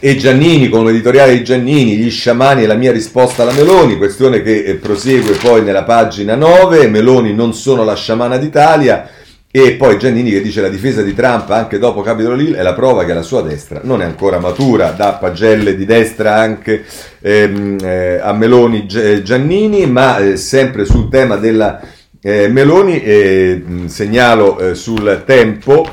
e 0.04 0.16
Giannini 0.16 0.68
con 0.68 0.84
l'editoriale 0.84 1.38
di 1.38 1.44
Giannini, 1.44 1.96
gli 1.96 2.10
sciamani 2.10 2.64
e 2.64 2.66
la 2.66 2.74
mia 2.74 2.92
risposta 2.92 3.44
alla 3.44 3.54
Meloni, 3.54 3.98
questione 3.98 4.42
che 4.42 4.64
eh, 4.64 4.74
prosegue 4.74 5.36
poi 5.36 5.62
nella 5.62 5.84
pagina 5.84 6.34
9, 6.34 6.88
Meloni 6.88 7.36
non 7.36 7.54
sono 7.54 7.84
la 7.84 7.96
sciamana 7.96 8.38
d'Italia. 8.38 9.08
E 9.52 9.74
poi 9.74 10.00
Giannini 10.00 10.32
che 10.32 10.42
dice 10.42 10.62
la 10.62 10.70
difesa 10.70 11.04
di 11.04 11.14
Trump 11.14 11.50
anche 11.52 11.78
dopo 11.78 12.02
Capitol 12.02 12.42
Hill 12.42 12.56
è 12.56 12.64
la 12.64 12.74
prova 12.74 13.04
che 13.04 13.14
la 13.14 13.22
sua 13.22 13.42
destra 13.42 13.82
non 13.84 14.02
è 14.02 14.06
ancora 14.06 14.40
matura, 14.40 14.92
da 14.92 15.18
pagelle 15.20 15.76
di 15.76 15.86
destra 15.86 16.36
anche 16.36 16.84
ehm, 17.20 17.78
eh, 17.84 18.20
a 18.24 18.34
Meloni 18.34 18.88
eh, 18.92 19.22
Giannini, 19.22 19.86
ma 19.86 20.18
eh, 20.18 20.36
sempre 20.36 20.84
sul 20.84 21.10
tema 21.10 21.36
della 21.36 21.80
eh, 22.22 22.48
Meloni 22.48 23.04
eh, 23.04 23.64
segnalo 23.86 24.74
sul 24.74 25.22
tempo 25.28 25.86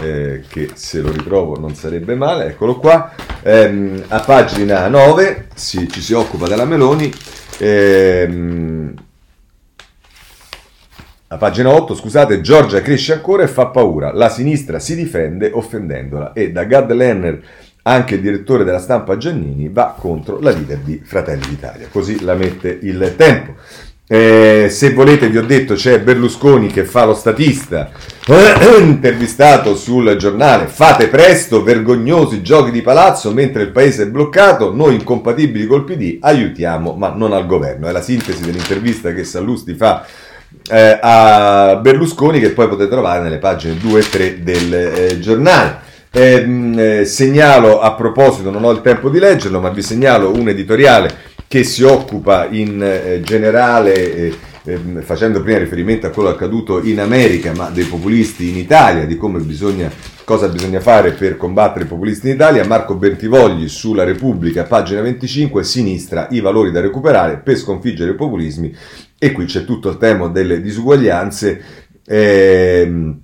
eh, 0.00 0.42
che 0.48 0.70
se 0.74 1.00
lo 1.00 1.10
ritrovo 1.10 1.58
non 1.58 1.74
sarebbe 1.74 2.14
male, 2.14 2.46
eccolo 2.46 2.78
qua, 2.78 3.12
ehm, 3.42 4.04
a 4.08 4.20
pagina 4.20 4.86
9 4.88 5.48
si, 5.54 5.88
ci 5.90 6.00
si 6.00 6.12
occupa 6.12 6.48
della 6.48 6.64
Meloni, 6.64 7.12
ehm, 7.58 8.94
a 11.28 11.36
pagina 11.36 11.70
8, 11.70 11.94
scusate, 11.94 12.40
Giorgia 12.40 12.80
cresce 12.80 13.12
ancora 13.12 13.42
e 13.42 13.48
fa 13.48 13.66
paura, 13.66 14.12
la 14.12 14.28
sinistra 14.28 14.78
si 14.78 14.94
difende 14.94 15.50
offendendola 15.52 16.32
e 16.32 16.52
da 16.52 16.64
Gad 16.64 16.92
Lerner 16.92 17.42
anche 17.86 18.14
il 18.14 18.20
direttore 18.20 18.64
della 18.64 18.78
stampa 18.78 19.16
Giannini 19.16 19.68
va 19.68 19.94
contro 19.98 20.40
la 20.40 20.50
leader 20.50 20.78
di 20.78 21.00
Fratelli 21.04 21.46
d'Italia, 21.48 21.88
così 21.90 22.22
la 22.22 22.34
mette 22.34 22.78
il 22.82 23.14
tempo. 23.16 23.54
Eh, 24.06 24.68
se 24.70 24.92
volete, 24.92 25.28
vi 25.28 25.38
ho 25.38 25.44
detto, 25.44 25.74
c'è 25.74 26.00
Berlusconi 26.00 26.68
che 26.68 26.84
fa 26.84 27.04
lo 27.04 27.14
statista, 27.14 27.90
intervistato 28.80 29.76
sul 29.76 30.16
giornale. 30.16 30.66
Fate 30.66 31.08
presto, 31.08 31.62
vergognosi 31.62 32.40
giochi 32.42 32.70
di 32.70 32.80
palazzo 32.80 33.30
mentre 33.32 33.64
il 33.64 33.70
paese 33.70 34.04
è 34.04 34.06
bloccato. 34.06 34.72
Noi 34.74 34.94
incompatibili 34.94 35.66
col 35.66 35.84
PD 35.84 36.16
aiutiamo, 36.20 36.94
ma 36.94 37.10
non 37.10 37.34
al 37.34 37.44
governo. 37.44 37.86
È 37.86 37.92
la 37.92 38.00
sintesi 38.00 38.42
dell'intervista 38.42 39.12
che 39.12 39.24
Sallusti 39.24 39.74
fa 39.74 40.06
eh, 40.70 40.98
a 41.02 41.76
Berlusconi, 41.82 42.40
che 42.40 42.52
poi 42.52 42.68
potete 42.68 42.88
trovare 42.88 43.22
nelle 43.22 43.38
pagine 43.38 43.76
2 43.76 44.00
e 44.00 44.08
3 44.08 44.42
del 44.42 44.74
eh, 44.74 45.18
giornale. 45.20 45.80
Ehm, 46.10 46.78
eh, 46.78 47.04
segnalo 47.04 47.80
a 47.80 47.92
proposito, 47.92 48.50
non 48.50 48.64
ho 48.64 48.70
il 48.70 48.80
tempo 48.80 49.10
di 49.10 49.18
leggerlo, 49.18 49.60
ma 49.60 49.68
vi 49.68 49.82
segnalo 49.82 50.30
un 50.30 50.48
editoriale 50.48 51.32
che 51.46 51.62
si 51.62 51.82
occupa 51.82 52.46
in 52.50 52.82
eh, 52.82 53.20
generale, 53.22 54.32
eh, 54.64 54.80
eh, 54.96 55.02
facendo 55.02 55.42
prima 55.42 55.58
riferimento 55.58 56.06
a 56.06 56.10
quello 56.10 56.30
accaduto 56.30 56.82
in 56.82 57.00
America, 57.00 57.52
ma 57.52 57.68
dei 57.68 57.84
populisti 57.84 58.48
in 58.48 58.56
Italia, 58.56 59.04
di 59.04 59.16
come 59.16 59.40
bisogna, 59.40 59.90
cosa 60.24 60.48
bisogna 60.48 60.80
fare 60.80 61.12
per 61.12 61.36
combattere 61.36 61.84
i 61.84 61.88
populisti 61.88 62.28
in 62.28 62.34
Italia, 62.34 62.66
Marco 62.66 62.94
Bentivogli 62.94 63.68
sulla 63.68 64.04
Repubblica, 64.04 64.64
pagina 64.64 65.02
25, 65.02 65.62
sinistra, 65.64 66.28
i 66.30 66.40
valori 66.40 66.70
da 66.70 66.80
recuperare 66.80 67.38
per 67.38 67.56
sconfiggere 67.56 68.12
i 68.12 68.14
populismi, 68.14 68.74
e 69.18 69.32
qui 69.32 69.44
c'è 69.44 69.64
tutto 69.64 69.90
il 69.90 69.98
tema 69.98 70.28
delle 70.28 70.60
disuguaglianze. 70.60 71.62
Ehm, 72.06 73.23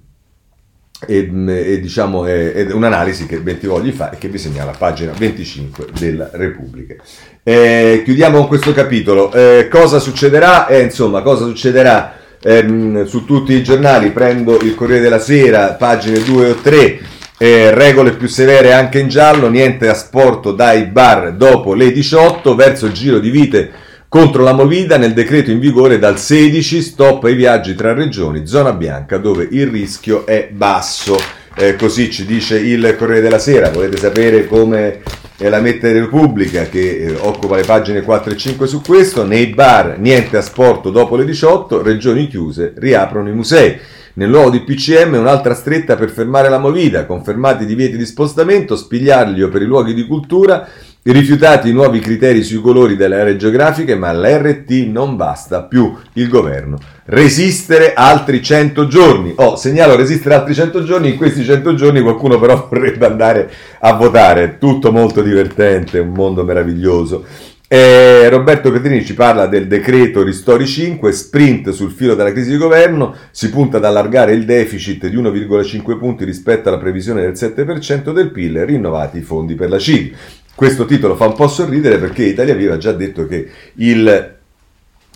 e, 1.06 1.30
e, 1.46 1.80
diciamo, 1.80 2.26
è, 2.26 2.52
è, 2.52 2.72
un'analisi 2.72 3.26
che 3.26 3.38
Bentivogli 3.38 3.90
fa 3.90 4.10
e 4.10 4.18
che 4.18 4.28
vi 4.28 4.38
segnala 4.38 4.72
a 4.72 4.76
pagina 4.76 5.12
25 5.16 5.86
della 5.98 6.30
Repubblica. 6.32 6.96
Eh, 7.42 8.02
chiudiamo 8.04 8.38
con 8.38 8.48
questo 8.48 8.72
capitolo. 8.72 9.32
Eh, 9.32 9.68
cosa 9.70 9.98
succederà? 9.98 10.66
Eh, 10.66 10.82
insomma, 10.82 11.22
cosa 11.22 11.46
succederà 11.46 12.14
ehm, 12.42 13.06
su 13.06 13.24
tutti 13.24 13.54
i 13.54 13.62
giornali? 13.62 14.10
Prendo 14.10 14.58
il 14.60 14.74
Corriere 14.74 15.02
della 15.02 15.20
Sera, 15.20 15.72
pagine 15.72 16.22
2 16.22 16.50
o 16.50 16.54
3. 16.54 17.00
Eh, 17.42 17.70
regole 17.74 18.12
più 18.12 18.28
severe 18.28 18.74
anche 18.74 18.98
in 18.98 19.08
giallo, 19.08 19.48
niente 19.48 19.88
asporto 19.88 20.52
dai 20.52 20.84
bar 20.84 21.32
dopo 21.32 21.72
le 21.72 21.90
18, 21.90 22.54
verso 22.54 22.84
il 22.84 22.92
giro 22.92 23.18
di 23.18 23.30
vite 23.30 23.70
contro 24.10 24.42
la 24.42 24.52
Movida 24.52 24.96
nel 24.96 25.12
decreto 25.12 25.52
in 25.52 25.60
vigore 25.60 26.00
dal 26.00 26.18
16 26.18 26.82
stop 26.82 27.22
ai 27.22 27.36
viaggi 27.36 27.76
tra 27.76 27.92
regioni, 27.92 28.44
zona 28.44 28.72
bianca 28.72 29.18
dove 29.18 29.46
il 29.48 29.68
rischio 29.68 30.26
è 30.26 30.48
basso. 30.50 31.16
Eh, 31.54 31.76
così 31.76 32.10
ci 32.10 32.26
dice 32.26 32.58
il 32.58 32.96
Corriere 32.98 33.20
della 33.20 33.38
Sera, 33.38 33.70
volete 33.70 33.98
sapere 33.98 34.48
come 34.48 35.02
è 35.36 35.48
la 35.48 35.60
Mette 35.60 35.92
Repubblica 35.92 36.64
che 36.64 36.96
eh, 36.96 37.14
occupa 37.20 37.54
le 37.54 37.62
pagine 37.62 38.02
4 38.02 38.32
e 38.32 38.36
5 38.36 38.66
su 38.66 38.80
questo, 38.80 39.24
nei 39.24 39.46
bar 39.46 39.96
niente 40.00 40.36
a 40.36 40.42
sport 40.42 40.90
dopo 40.90 41.14
le 41.14 41.24
18, 41.24 41.80
regioni 41.80 42.26
chiuse, 42.26 42.72
riaprono 42.78 43.28
i 43.28 43.32
musei. 43.32 43.78
Nel 44.14 44.28
nuovo 44.28 44.50
DPCM 44.50 45.14
un'altra 45.14 45.54
stretta 45.54 45.94
per 45.94 46.10
fermare 46.10 46.48
la 46.48 46.58
movida, 46.58 47.06
confermati 47.06 47.62
i 47.62 47.66
divieti 47.66 47.96
di 47.96 48.04
spostamento, 48.04 48.74
spigliaglio 48.74 49.48
per 49.48 49.62
i 49.62 49.66
luoghi 49.66 49.94
di 49.94 50.04
cultura, 50.04 50.68
Rifiutati 51.02 51.70
i 51.70 51.72
nuovi 51.72 51.98
criteri 51.98 52.42
sui 52.42 52.60
colori 52.60 52.94
delle 52.94 53.18
aree 53.18 53.36
geografiche, 53.36 53.94
ma 53.94 54.12
l'RT 54.12 54.70
non 54.88 55.16
basta 55.16 55.62
più 55.62 55.96
il 56.12 56.28
governo. 56.28 56.78
Resistere 57.06 57.94
altri 57.94 58.42
100 58.42 58.86
giorni. 58.86 59.32
Oh, 59.36 59.56
segnalo 59.56 59.96
resistere 59.96 60.34
altri 60.34 60.52
100 60.52 60.84
giorni, 60.84 61.08
in 61.08 61.16
questi 61.16 61.42
100 61.42 61.74
giorni 61.74 62.02
qualcuno 62.02 62.38
però 62.38 62.68
vorrebbe 62.70 63.06
andare 63.06 63.50
a 63.80 63.94
votare. 63.94 64.58
Tutto 64.58 64.92
molto 64.92 65.22
divertente, 65.22 66.00
un 66.00 66.12
mondo 66.12 66.44
meraviglioso. 66.44 67.24
Eh, 67.66 68.28
Roberto 68.28 68.72
Petrini 68.72 69.04
ci 69.04 69.14
parla 69.14 69.46
del 69.46 69.68
decreto 69.68 70.24
Ristori 70.24 70.66
5, 70.66 71.12
sprint 71.12 71.70
sul 71.70 71.92
filo 71.92 72.16
della 72.16 72.32
crisi 72.32 72.50
di 72.50 72.56
governo, 72.56 73.14
si 73.30 73.48
punta 73.48 73.76
ad 73.76 73.84
allargare 73.84 74.32
il 74.32 74.44
deficit 74.44 75.06
di 75.06 75.16
1,5 75.16 75.96
punti 75.96 76.24
rispetto 76.24 76.68
alla 76.68 76.78
previsione 76.78 77.22
del 77.22 77.34
7% 77.34 78.12
del 78.12 78.32
PIL, 78.32 78.66
rinnovati 78.66 79.18
i 79.18 79.22
fondi 79.22 79.54
per 79.54 79.70
la 79.70 79.78
CIG. 79.78 80.14
Questo 80.54 80.84
titolo 80.84 81.16
fa 81.16 81.26
un 81.26 81.34
po' 81.34 81.48
sorridere 81.48 81.98
perché 81.98 82.24
Italia 82.24 82.54
Viva 82.54 82.74
ha 82.74 82.78
già 82.78 82.92
detto 82.92 83.26
che 83.26 83.48
il, 83.76 84.36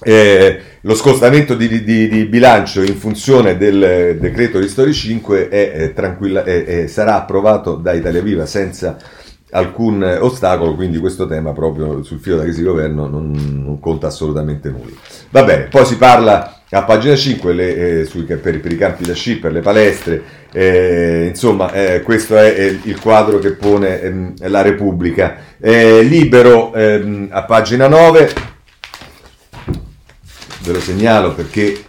eh, 0.02 0.60
lo 0.80 0.94
scostamento 0.94 1.54
di, 1.54 1.82
di, 1.82 2.08
di, 2.08 2.24
bilancio 2.24 2.82
in 2.82 2.96
funzione 2.96 3.56
del 3.56 4.16
decreto 4.18 4.58
Ristori 4.58 4.92
5 4.92 5.48
è, 5.48 5.92
è, 5.92 6.64
è, 6.64 6.86
sarà 6.86 7.16
approvato 7.16 7.74
da 7.74 7.92
Italia 7.92 8.22
Viva 8.22 8.46
senza 8.46 8.96
alcun 9.50 10.02
ostacolo, 10.02 10.74
quindi 10.74 10.98
questo 10.98 11.26
tema 11.26 11.52
proprio 11.52 12.02
sul 12.02 12.18
filo 12.18 12.36
della 12.36 12.48
crisi 12.48 12.64
governo 12.64 13.06
non, 13.06 13.30
non 13.30 13.78
conta 13.80 14.08
assolutamente 14.08 14.68
nulla. 14.70 14.96
Va 15.30 15.44
bene, 15.44 15.64
poi 15.64 15.84
si 15.84 15.96
parla 15.96 16.63
a 16.74 16.82
pagina 16.82 17.14
5 17.14 17.52
le, 17.52 18.00
eh, 18.00 18.04
sui, 18.04 18.24
per, 18.24 18.38
per, 18.38 18.72
i 18.72 18.76
campi 18.76 19.04
da 19.04 19.14
sci, 19.14 19.38
per 19.38 19.52
le 19.52 19.60
palestre, 19.60 20.22
eh, 20.52 21.26
insomma 21.28 21.72
eh, 21.72 22.02
questo 22.02 22.36
è, 22.36 22.54
è, 22.54 22.78
il 22.82 23.00
quadro 23.00 23.38
che 23.38 23.52
pone 23.52 24.00
ehm, 24.00 24.34
la 24.48 24.60
Repubblica. 24.60 25.36
Eh, 25.60 26.02
libero 26.02 26.74
ehm, 26.74 27.28
a 27.30 27.44
pagina 27.44 27.86
9, 27.86 28.32
ve 30.62 30.72
lo 30.72 30.80
segnalo 30.80 31.32
perché 31.32 31.84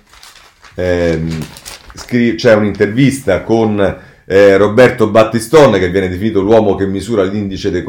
ehm, 0.76 1.46
scri- 1.96 2.36
c'è 2.36 2.54
un'intervista 2.54 3.42
con 3.42 3.98
eh, 4.28 4.58
Roberto 4.58 5.08
Battistone, 5.08 5.78
che 5.78 5.90
viene 5.90 6.10
definito 6.10 6.42
l'uomo 6.42 6.76
che 6.76 6.88
misura 6.88 7.24
l'indice 7.24 7.70
dei 7.70 7.84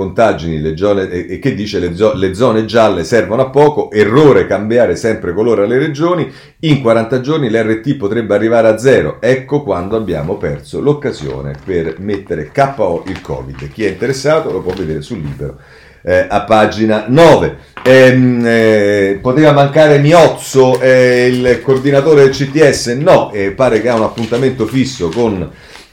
zone, 0.77 1.09
e, 1.09 1.27
e, 1.31 1.39
che 1.39 1.55
dice 1.55 1.79
le, 1.79 1.95
zo- 1.95 2.15
le 2.15 2.35
zone 2.35 2.67
gialle 2.67 3.05
servono 3.05 3.43
a 3.43 3.49
poco, 3.49 3.91
errore 3.91 4.47
cambiare 4.47 4.97
sempre 4.97 5.33
colore 5.33 5.65
alle 5.65 5.79
regioni, 5.79 6.31
in 6.61 6.83
40 6.83 7.21
giorni 7.21 7.49
l'RT 7.49 7.97
potrebbe 7.97 8.35
arrivare 8.35 8.69
a 8.69 8.77
zero, 8.77 9.19
ecco 9.21 9.63
quando 9.63 9.97
abbiamo 9.97 10.37
perso 10.37 10.81
l'occasione 10.81 11.55
per 11.65 11.97
mettere 12.01 12.51
KO 12.53 13.05
il 13.07 13.21
Covid. 13.23 13.71
Chi 13.71 13.85
è 13.85 13.89
interessato 13.89 14.53
lo 14.53 14.61
può 14.61 14.75
vedere 14.75 15.01
sul 15.01 15.21
libro. 15.21 15.59
Eh, 16.03 16.25
a 16.29 16.43
pagina 16.43 17.07
9. 17.09 17.57
Eh, 17.83 18.41
eh, 18.45 19.19
poteva 19.21 19.51
mancare 19.51 19.99
Miozzo, 19.99 20.81
eh, 20.81 21.27
il 21.27 21.61
coordinatore 21.63 22.23
del 22.23 22.31
CTS? 22.31 22.89
No, 22.99 23.33
pare 23.57 23.81
che 23.81 23.89
ha 23.89 23.97
un 23.97 24.03
appuntamento 24.03 24.67
fisso 24.67 25.09
con 25.09 25.51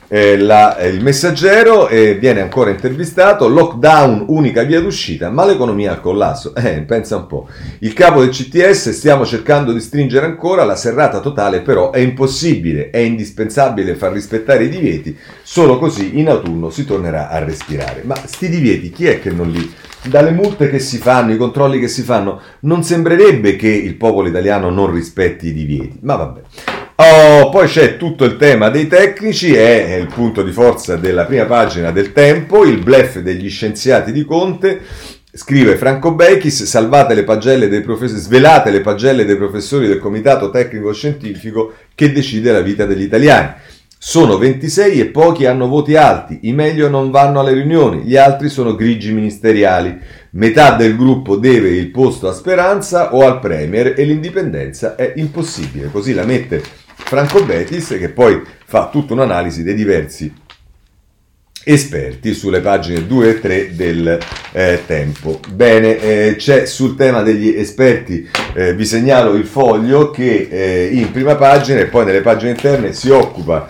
eh, 0.07 0.37
la, 0.37 0.77
eh, 0.77 0.89
il 0.89 1.01
messaggero 1.01 1.87
eh, 1.87 2.15
viene 2.15 2.41
ancora 2.41 2.69
intervistato, 2.69 3.47
lockdown 3.47 4.25
unica 4.27 4.63
via 4.63 4.79
d'uscita, 4.79 5.29
ma 5.29 5.45
l'economia 5.45 5.91
al 5.91 6.01
collasso. 6.01 6.53
Eh, 6.63 6.81
pensa 6.83 7.17
un 7.17 7.27
po'. 7.27 7.49
Il 7.79 7.91
capo 7.91 8.21
del 8.21 8.29
CTS 8.29 8.91
stiamo 8.91 9.25
cercando 9.25 9.73
di 9.73 9.81
stringere 9.81 10.25
ancora, 10.25 10.63
la 10.63 10.77
serrata 10.77 11.19
totale 11.19 11.59
però 11.59 11.91
è 11.91 11.99
impossibile, 11.99 12.89
è 12.89 12.99
indispensabile 12.99 13.95
far 13.95 14.13
rispettare 14.13 14.63
i 14.63 14.69
divieti, 14.69 15.17
solo 15.41 15.77
così 15.77 16.19
in 16.19 16.29
autunno 16.29 16.69
si 16.69 16.85
tornerà 16.85 17.27
a 17.27 17.43
respirare. 17.43 18.03
Ma 18.05 18.15
sti 18.15 18.47
divieti 18.47 18.91
chi 18.91 19.07
è 19.07 19.19
che 19.19 19.29
non 19.29 19.49
li... 19.49 19.73
Dalle 20.03 20.31
multe 20.31 20.69
che 20.69 20.79
si 20.79 20.97
fanno, 20.99 21.33
i 21.33 21.37
controlli 21.37 21.79
che 21.79 21.89
si 21.89 22.01
fanno, 22.01 22.39
non 22.61 22.83
sembrerebbe 22.83 23.57
che 23.57 23.69
il 23.69 23.95
popolo 23.95 24.29
italiano 24.29 24.69
non 24.69 24.91
rispetti 24.91 25.47
i 25.47 25.53
divieti, 25.53 25.99
ma 26.01 26.15
vabbè. 26.15 26.41
Oh, 26.95 27.49
poi 27.49 27.67
c'è 27.67 27.97
tutto 27.97 28.23
il 28.23 28.37
tema 28.37 28.69
dei 28.69 28.85
tecnici, 28.85 29.55
è 29.55 29.95
il 29.95 30.05
punto 30.13 30.43
di 30.43 30.51
forza 30.51 30.95
della 30.95 31.25
prima 31.25 31.45
pagina 31.45 31.89
del 31.89 32.13
Tempo, 32.13 32.65
il 32.65 32.83
blef 32.83 33.17
degli 33.17 33.49
scienziati 33.49 34.11
di 34.11 34.23
Conte. 34.23 34.79
Scrive 35.33 35.75
Franco 35.75 36.13
Bechis, 36.13 36.65
salvate 36.65 37.15
le 37.15 37.23
pagelle 37.23 37.67
dei 37.67 37.81
professori, 37.81 38.19
svelate 38.19 38.69
le 38.69 38.81
pagelle 38.81 39.25
dei 39.25 39.35
professori 39.35 39.87
del 39.87 39.97
Comitato 39.97 40.51
Tecnico 40.51 40.93
Scientifico 40.93 41.73
che 41.95 42.11
decide 42.11 42.51
la 42.51 42.61
vita 42.61 42.85
degli 42.85 43.01
italiani. 43.01 43.53
Sono 43.97 44.37
26 44.37 44.99
e 44.99 45.05
pochi 45.05 45.47
hanno 45.47 45.67
voti 45.67 45.95
alti, 45.95 46.41
i 46.43 46.53
meglio 46.53 46.89
non 46.89 47.09
vanno 47.09 47.39
alle 47.39 47.53
riunioni, 47.53 48.03
gli 48.03 48.17
altri 48.17 48.49
sono 48.49 48.75
grigi 48.75 49.13
ministeriali. 49.13 49.97
Metà 50.31 50.75
del 50.75 50.95
gruppo 50.95 51.37
deve 51.37 51.69
il 51.69 51.89
posto 51.89 52.27
a 52.27 52.33
Speranza 52.33 53.15
o 53.15 53.25
al 53.25 53.39
Premier 53.39 53.95
e 53.97 54.03
l'indipendenza 54.03 54.95
è 54.95 55.13
impossibile. 55.15 55.89
Così 55.89 56.13
la 56.13 56.25
mette 56.25 56.82
Franco 57.03 57.43
Betis 57.43 57.95
che 57.99 58.09
poi 58.09 58.41
fa 58.65 58.89
tutta 58.91 59.13
un'analisi 59.13 59.63
dei 59.63 59.75
diversi 59.75 60.33
esperti 61.65 62.33
sulle 62.33 62.59
pagine 62.59 63.07
2 63.07 63.29
e 63.29 63.39
3 63.39 63.75
del 63.75 64.17
eh, 64.51 64.81
tempo. 64.85 65.39
Bene, 65.51 65.99
eh, 65.99 66.35
c'è 66.37 66.65
sul 66.65 66.95
tema 66.95 67.21
degli 67.21 67.49
esperti, 67.49 68.27
eh, 68.53 68.73
vi 68.73 68.85
segnalo 68.85 69.33
il 69.35 69.45
foglio 69.45 70.11
che 70.11 70.47
eh, 70.49 70.89
in 70.91 71.11
prima 71.11 71.35
pagina 71.35 71.79
e 71.79 71.85
poi 71.85 72.05
nelle 72.05 72.21
pagine 72.21 72.51
interne 72.51 72.93
si 72.93 73.09
occupa 73.09 73.69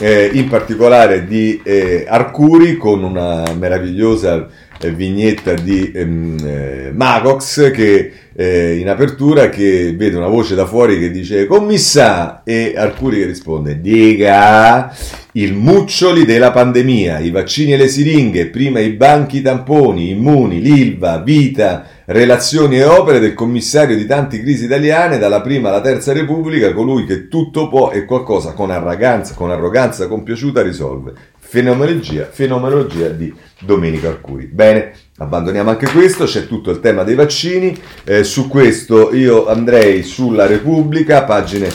eh, 0.00 0.30
in 0.32 0.48
particolare 0.48 1.26
di 1.26 1.60
eh, 1.62 2.04
Arcuri 2.08 2.76
con 2.76 3.02
una 3.02 3.44
meravigliosa 3.56 4.48
vignetta 4.86 5.54
di 5.54 5.90
ehm, 5.92 6.36
eh, 6.44 6.92
Magox 6.94 7.72
che 7.72 8.12
eh, 8.40 8.76
in 8.76 8.88
apertura 8.88 9.48
che 9.48 9.94
vede 9.96 10.16
una 10.16 10.28
voce 10.28 10.54
da 10.54 10.64
fuori 10.64 10.96
che 11.00 11.10
dice 11.10 11.46
commissa 11.46 12.44
e 12.44 12.72
Arcuri 12.76 13.18
che 13.18 13.26
risponde 13.26 13.80
diga 13.80 14.94
il 15.32 15.54
muccioli 15.54 16.24
della 16.24 16.52
pandemia, 16.52 17.18
i 17.18 17.30
vaccini 17.30 17.72
e 17.72 17.76
le 17.76 17.88
siringhe, 17.88 18.46
prima 18.46 18.78
i 18.78 18.90
banchi 18.90 19.42
tamponi, 19.42 20.10
immuni, 20.10 20.60
l'Ilva, 20.60 21.18
vita, 21.18 21.84
relazioni 22.06 22.78
e 22.78 22.84
opere 22.84 23.20
del 23.20 23.34
commissario 23.34 23.96
di 23.96 24.06
tante 24.06 24.40
crisi 24.40 24.64
italiane, 24.64 25.18
dalla 25.18 25.40
prima 25.40 25.68
alla 25.68 25.80
terza 25.80 26.12
repubblica, 26.12 26.72
colui 26.72 27.04
che 27.04 27.28
tutto 27.28 27.68
può 27.68 27.90
e 27.90 28.04
qualcosa 28.04 28.52
con 28.52 28.70
arroganza, 28.70 29.34
con 29.34 29.50
arroganza 29.50 30.08
compiaciuta 30.08 30.62
risolve. 30.62 31.12
Fenomenologia, 31.38 32.28
fenomenologia 32.30 33.08
di 33.08 33.32
Domenico 33.60 34.08
Arcuri. 34.08 34.46
Bene, 34.46 34.92
abbandoniamo 35.18 35.70
anche 35.70 35.88
questo, 35.90 36.24
c'è 36.24 36.46
tutto 36.46 36.70
il 36.70 36.80
tema 36.80 37.02
dei 37.02 37.14
vaccini, 37.14 37.76
eh, 38.04 38.24
su 38.24 38.48
questo 38.48 39.14
io 39.14 39.46
andrei 39.46 40.02
sulla 40.02 40.46
Repubblica, 40.46 41.24
pagine 41.24 41.70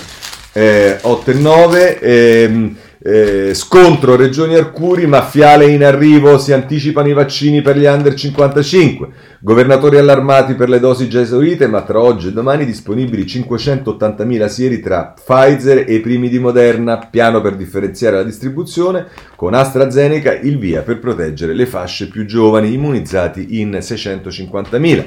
eh, 0.53 0.97
8 1.01 1.31
e 1.31 1.33
9. 1.33 1.99
Ehm, 1.99 2.75
eh, 3.05 3.53
scontro 3.53 4.15
Regioni 4.15 4.55
Arcuri, 4.55 5.05
maffiale 5.05 5.65
in 5.65 5.83
arrivo, 5.83 6.37
si 6.37 6.53
anticipano 6.53 7.09
i 7.09 7.13
vaccini 7.13 7.61
per 7.61 7.77
gli 7.77 7.83
under 7.83 8.13
55. 8.13 9.07
Governatori 9.41 9.97
allarmati 9.97 10.53
per 10.53 10.69
le 10.69 10.79
dosi 10.79 11.09
già 11.09 11.19
esaurite, 11.19 11.67
ma 11.67 11.81
tra 11.81 11.99
oggi 11.99 12.29
e 12.29 12.31
domani 12.31 12.65
disponibili 12.65 13.25
580.000 13.25 14.47
sieri 14.47 14.79
tra 14.79 15.13
Pfizer 15.13 15.83
e 15.85 15.95
i 15.95 15.99
primi 15.99 16.29
di 16.29 16.39
Moderna, 16.39 16.97
piano 16.97 17.41
per 17.41 17.57
differenziare 17.57 18.15
la 18.15 18.23
distribuzione, 18.23 19.07
con 19.35 19.53
AstraZeneca 19.53 20.33
il 20.33 20.57
via 20.57 20.81
per 20.81 20.99
proteggere 20.99 21.53
le 21.53 21.65
fasce 21.65 22.07
più 22.07 22.25
giovani 22.25 22.71
immunizzati 22.71 23.59
in 23.59 23.71
650.000. 23.71 25.05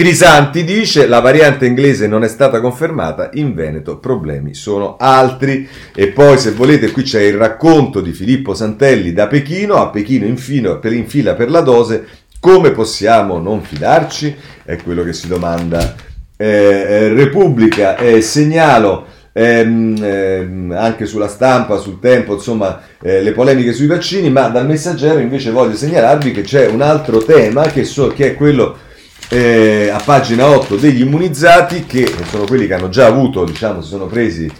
Crisanti 0.00 0.64
dice 0.64 1.06
la 1.06 1.20
variante 1.20 1.66
inglese 1.66 2.06
non 2.06 2.24
è 2.24 2.28
stata 2.28 2.58
confermata, 2.62 3.28
in 3.34 3.52
Veneto 3.52 3.98
problemi 3.98 4.54
sono 4.54 4.96
altri. 4.98 5.68
E 5.94 6.06
poi 6.06 6.38
se 6.38 6.52
volete 6.52 6.90
qui 6.90 7.02
c'è 7.02 7.20
il 7.20 7.34
racconto 7.34 8.00
di 8.00 8.12
Filippo 8.12 8.54
Santelli 8.54 9.12
da 9.12 9.26
Pechino, 9.26 9.74
a 9.74 9.90
Pechino 9.90 10.24
in, 10.24 10.38
fino, 10.38 10.78
per, 10.78 10.94
in 10.94 11.06
fila 11.06 11.34
per 11.34 11.50
la 11.50 11.60
dose, 11.60 12.06
come 12.40 12.70
possiamo 12.70 13.38
non 13.38 13.60
fidarci? 13.60 14.34
È 14.64 14.76
quello 14.76 15.04
che 15.04 15.12
si 15.12 15.28
domanda 15.28 15.94
eh, 16.34 16.46
eh, 16.46 17.08
Repubblica. 17.12 17.98
Eh, 17.98 18.22
segnalo 18.22 19.04
ehm, 19.34 20.02
ehm, 20.02 20.74
anche 20.78 21.04
sulla 21.04 21.28
stampa, 21.28 21.76
sul 21.76 22.00
tempo, 22.00 22.32
insomma, 22.32 22.80
eh, 23.02 23.20
le 23.20 23.32
polemiche 23.32 23.74
sui 23.74 23.86
vaccini, 23.86 24.30
ma 24.30 24.48
dal 24.48 24.66
messaggero 24.66 25.18
invece 25.18 25.50
voglio 25.50 25.76
segnalarvi 25.76 26.32
che 26.32 26.40
c'è 26.40 26.68
un 26.68 26.80
altro 26.80 27.18
tema 27.18 27.64
che, 27.64 27.84
so, 27.84 28.08
che 28.08 28.28
è 28.28 28.34
quello 28.34 28.88
eh, 29.32 29.90
a 29.92 30.02
pagina 30.04 30.48
8 30.48 30.74
degli 30.74 31.02
immunizzati 31.02 31.86
che 31.86 32.12
sono 32.28 32.46
quelli 32.46 32.66
che 32.66 32.74
hanno 32.74 32.88
già 32.88 33.06
avuto, 33.06 33.44
diciamo, 33.44 33.80
si 33.80 33.88
sono 33.88 34.06
presi 34.06 34.50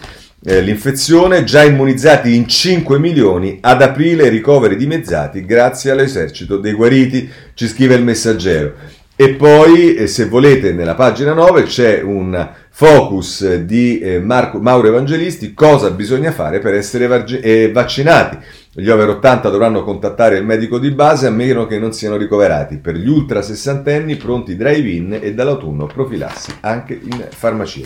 eh, 0.43 0.61
l'infezione, 0.61 1.43
già 1.43 1.63
immunizzati 1.63 2.33
in 2.33 2.47
5 2.47 2.97
milioni, 2.97 3.57
ad 3.59 3.81
aprile 3.81 4.29
ricoveri 4.29 4.77
dimezzati 4.77 5.45
grazie 5.45 5.91
all'esercito 5.91 6.57
dei 6.57 6.71
guariti, 6.71 7.29
ci 7.53 7.67
scrive 7.67 7.95
il 7.95 8.03
messaggero. 8.03 8.73
E 9.17 9.31
poi, 9.31 9.93
eh, 9.93 10.07
se 10.07 10.27
volete, 10.27 10.71
nella 10.71 10.95
pagina 10.95 11.33
9 11.33 11.63
c'è 11.63 12.01
un 12.01 12.49
focus 12.69 13.55
di 13.57 13.99
eh, 13.99 14.19
Marco, 14.19 14.59
Mauro 14.59 14.87
Evangelisti, 14.87 15.53
cosa 15.53 15.91
bisogna 15.91 16.31
fare 16.31 16.59
per 16.59 16.75
essere 16.75 17.25
eh, 17.41 17.71
vaccinati. 17.71 18.37
Gli 18.73 18.87
over 18.87 19.09
80 19.09 19.49
dovranno 19.49 19.83
contattare 19.83 20.37
il 20.37 20.45
medico 20.45 20.79
di 20.79 20.91
base 20.91 21.27
a 21.27 21.29
meno 21.29 21.67
che 21.67 21.77
non 21.77 21.91
siano 21.91 22.15
ricoverati. 22.15 22.77
Per 22.77 22.95
gli 22.95 23.09
ultra 23.09 23.41
sessantenni 23.41 24.15
pronti 24.15 24.55
drive-in 24.55 25.19
e 25.21 25.33
dall'autunno 25.33 25.87
profilassi 25.87 26.53
anche 26.61 26.93
in 26.93 27.27
farmacia. 27.31 27.85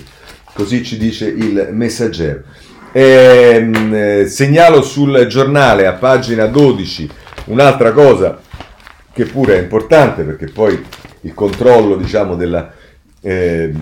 Così 0.53 0.83
ci 0.83 0.99
dice 0.99 1.25
il 1.25 1.69
messaggero. 1.71 2.43
Ehm, 2.91 3.93
eh, 3.95 4.25
segnalo 4.27 4.83
sul 4.83 5.25
giornale 5.25 5.87
a 5.87 5.93
pagina 5.93 6.45
12 6.45 7.09
un'altra 7.45 7.91
cosa 7.91 8.39
che 9.11 9.25
pure 9.25 9.57
è 9.57 9.61
importante 9.61 10.23
perché 10.23 10.45
poi 10.45 10.81
il 11.21 11.33
controllo 11.33 11.95
diciamo 11.95 12.35
della... 12.35 12.71
Eh, 13.21 13.73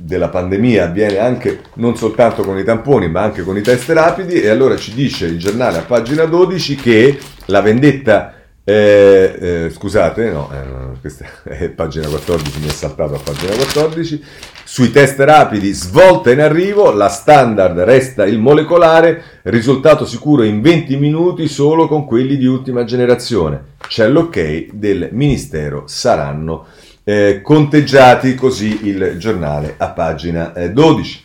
della 0.00 0.28
pandemia 0.28 0.84
avviene 0.84 1.18
anche 1.18 1.60
non 1.74 1.96
soltanto 1.96 2.42
con 2.42 2.58
i 2.58 2.64
tamponi 2.64 3.08
ma 3.08 3.22
anche 3.22 3.42
con 3.42 3.56
i 3.56 3.62
test 3.62 3.90
rapidi 3.90 4.40
e 4.40 4.48
allora 4.48 4.76
ci 4.76 4.94
dice 4.94 5.26
il 5.26 5.38
giornale 5.38 5.78
a 5.78 5.82
pagina 5.82 6.24
12 6.24 6.74
che 6.76 7.18
la 7.46 7.60
vendetta 7.60 8.34
eh, 8.64 9.36
eh, 9.40 9.70
scusate 9.70 10.30
no 10.30 10.50
eh, 10.52 10.98
questa 11.00 11.24
è 11.44 11.68
pagina 11.70 12.08
14 12.08 12.60
mi 12.60 12.66
è 12.66 12.70
saltato 12.70 13.14
a 13.14 13.20
pagina 13.22 13.54
14 13.54 14.24
sui 14.72 14.92
test 14.92 15.18
rapidi 15.18 15.72
svolta 15.72 16.30
in 16.30 16.40
arrivo 16.40 16.92
la 16.92 17.08
standard 17.08 17.76
resta 17.80 18.24
il 18.24 18.38
molecolare 18.38 19.40
risultato 19.42 20.06
sicuro 20.06 20.44
in 20.44 20.60
20 20.60 20.96
minuti 20.96 21.48
solo 21.48 21.88
con 21.88 22.04
quelli 22.04 22.36
di 22.36 22.46
ultima 22.46 22.84
generazione. 22.84 23.64
C'è 23.78 24.06
l'ok 24.06 24.66
del 24.72 25.08
ministero 25.10 25.88
saranno 25.88 26.66
eh, 27.10 27.40
conteggiati, 27.42 28.36
così 28.36 28.86
il 28.86 29.16
giornale 29.18 29.74
a 29.76 29.88
pagina 29.88 30.52
eh, 30.54 30.70
12. 30.70 31.24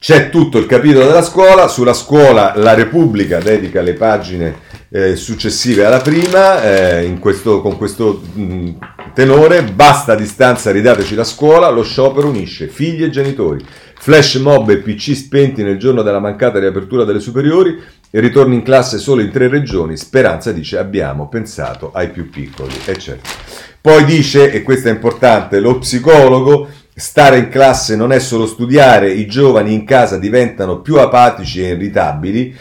C'è 0.00 0.30
tutto 0.30 0.56
il 0.56 0.64
capitolo 0.64 1.04
della 1.04 1.22
scuola, 1.22 1.68
sulla 1.68 1.92
scuola 1.92 2.54
la 2.56 2.72
Repubblica 2.72 3.40
dedica 3.40 3.82
le 3.82 3.92
pagine 3.92 4.66
eh, 4.90 5.16
successive 5.16 5.84
alla 5.84 6.00
prima, 6.00 6.62
eh, 6.62 7.14
questo, 7.20 7.60
con 7.60 7.76
questo 7.76 8.22
mh, 8.32 8.70
tenore, 9.12 9.64
basta 9.64 10.12
a 10.12 10.16
distanza, 10.16 10.70
ridateci 10.70 11.14
la 11.14 11.24
scuola, 11.24 11.68
lo 11.68 11.82
sciopero 11.82 12.28
unisce 12.28 12.68
figli 12.68 13.02
e 13.02 13.10
genitori, 13.10 13.62
flash 13.98 14.36
mob 14.36 14.70
e 14.70 14.78
PC 14.78 15.14
spenti 15.14 15.62
nel 15.62 15.78
giorno 15.78 16.02
della 16.02 16.20
mancata 16.20 16.58
riapertura 16.58 17.04
delle 17.04 17.20
superiori, 17.20 17.76
e 18.10 18.20
ritorno 18.20 18.54
in 18.54 18.62
classe 18.62 18.98
solo 18.98 19.20
in 19.20 19.30
tre 19.30 19.48
regioni, 19.48 19.96
Speranza 19.96 20.52
dice 20.52 20.78
abbiamo 20.78 21.28
pensato 21.28 21.90
ai 21.92 22.08
più 22.10 22.30
piccoli, 22.30 22.72
eccetera. 22.86 23.28
Poi 23.80 24.04
dice, 24.04 24.50
e 24.50 24.62
questo 24.62 24.88
è 24.88 24.90
importante, 24.90 25.60
lo 25.60 25.78
psicologo, 25.78 26.68
stare 26.94 27.38
in 27.38 27.48
classe 27.48 27.94
non 27.94 28.12
è 28.12 28.18
solo 28.18 28.46
studiare, 28.46 29.12
i 29.12 29.26
giovani 29.26 29.72
in 29.72 29.84
casa 29.84 30.18
diventano 30.18 30.80
più 30.80 30.96
apatici 30.96 31.62
e 31.62 31.68
irritabili 31.68 32.54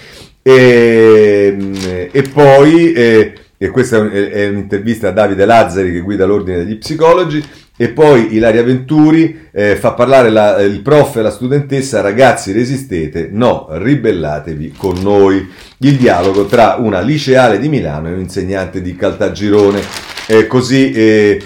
e, 0.44 2.10
e 2.12 2.22
poi, 2.22 2.94
e, 2.94 3.34
e 3.58 3.70
questa 3.70 3.98
è, 3.98 4.30
è 4.30 4.48
un'intervista 4.48 5.08
a 5.08 5.12
Davide 5.12 5.46
Lazzari 5.46 5.92
che 5.92 6.02
guida 6.02 6.26
l'ordine 6.26 6.58
degli 6.58 6.78
psicologi, 6.78 7.44
e 7.80 7.90
poi 7.90 8.34
Ilaria 8.34 8.64
Venturi 8.64 9.50
eh, 9.52 9.76
fa 9.76 9.94
parlare 9.94 10.32
la, 10.32 10.62
il 10.62 10.82
prof 10.82 11.16
e 11.18 11.22
la 11.22 11.30
studentessa, 11.30 12.02
ragazzi 12.02 12.52
resistete, 12.52 13.30
no, 13.32 13.68
ribellatevi 13.70 14.74
con 14.76 14.96
noi. 15.02 15.48
Il 15.80 15.96
dialogo 15.98 16.46
tra 16.46 16.78
una 16.80 17.02
liceale 17.02 17.60
di 17.60 17.70
Milano 17.70 18.08
e 18.08 18.14
un 18.14 18.20
insegnante 18.20 18.82
di 18.82 18.96
Caltagirone. 18.96 20.16
Eh, 20.30 20.46
così 20.46 20.92
eh, 20.92 21.42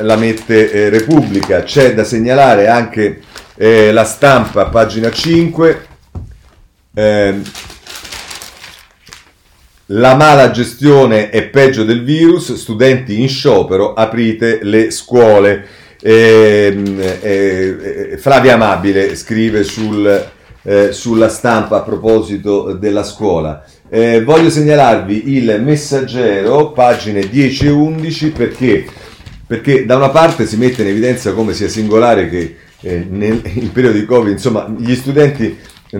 la 0.00 0.16
mette 0.16 0.72
eh, 0.72 0.88
Repubblica. 0.88 1.62
C'è 1.62 1.92
da 1.92 2.04
segnalare 2.04 2.68
anche 2.68 3.20
eh, 3.54 3.92
la 3.92 4.04
stampa, 4.04 4.64
pagina 4.66 5.10
5. 5.10 5.86
La 9.88 10.14
mala 10.14 10.50
gestione 10.50 11.28
è 11.28 11.42
peggio 11.48 11.84
del 11.84 12.02
virus, 12.02 12.54
studenti 12.54 13.20
in 13.20 13.28
sciopero, 13.28 13.92
aprite 13.92 14.60
le 14.62 14.90
scuole. 14.90 15.66
Eh, 16.00 17.18
eh, 17.20 18.16
Flavia 18.16 18.54
Amabile 18.54 19.16
scrive 19.16 19.64
sul, 19.64 20.30
sulla 20.92 21.28
stampa 21.28 21.76
a 21.76 21.82
proposito 21.82 22.72
della 22.72 23.02
scuola. 23.02 23.62
Eh, 23.96 24.24
voglio 24.24 24.50
segnalarvi 24.50 25.36
il 25.36 25.62
messaggero, 25.62 26.72
pagine 26.72 27.28
10 27.28 27.66
e 27.66 27.70
11, 27.70 28.30
perché, 28.32 28.84
perché 29.46 29.86
da 29.86 29.94
una 29.94 30.08
parte 30.08 30.46
si 30.46 30.56
mette 30.56 30.82
in 30.82 30.88
evidenza 30.88 31.32
come 31.32 31.54
sia 31.54 31.68
singolare 31.68 32.28
che 32.28 32.56
eh, 32.80 33.06
nel, 33.08 33.40
in 33.54 33.70
periodo 33.70 33.96
di 33.96 34.04
Covid, 34.04 34.32
insomma, 34.32 34.68
gli 34.76 34.96
studenti 34.96 35.56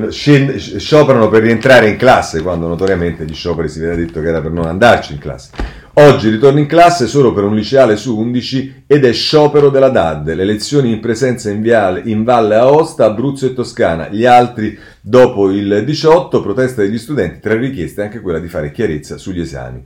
scioperano 0.08 1.28
per 1.28 1.42
rientrare 1.42 1.88
in 1.88 1.96
classe, 1.96 2.42
quando 2.42 2.66
notoriamente 2.66 3.24
gli 3.26 3.34
scioperi 3.34 3.68
si 3.68 3.78
viene 3.78 3.94
detto 3.94 4.20
che 4.20 4.26
era 4.26 4.40
per 4.40 4.50
non 4.50 4.66
andarci 4.66 5.12
in 5.12 5.20
classe. 5.20 5.50
Oggi 5.96 6.30
ritorno 6.30 6.58
in 6.58 6.66
classe 6.66 7.06
solo 7.06 7.32
per 7.32 7.44
un 7.44 7.54
liceale 7.54 7.96
su 7.96 8.18
11 8.18 8.82
ed 8.88 9.04
è 9.04 9.12
sciopero 9.12 9.68
della 9.68 9.90
DAD, 9.90 10.34
le 10.34 10.44
lezioni 10.44 10.90
in 10.90 10.98
presenza 10.98 11.48
in, 11.48 11.62
viale, 11.62 12.02
in 12.06 12.24
Valle 12.24 12.56
Aosta, 12.56 13.04
Abruzzo 13.04 13.46
e 13.46 13.54
Toscana, 13.54 14.08
gli 14.08 14.24
altri 14.24 14.76
dopo 15.06 15.50
il 15.50 15.82
18, 15.84 16.40
protesta 16.40 16.80
degli 16.80 16.96
studenti, 16.96 17.38
tra 17.38 17.54
richieste 17.54 18.00
anche 18.00 18.20
quella 18.20 18.38
di 18.38 18.48
fare 18.48 18.72
chiarezza 18.72 19.18
sugli 19.18 19.40
esami. 19.40 19.84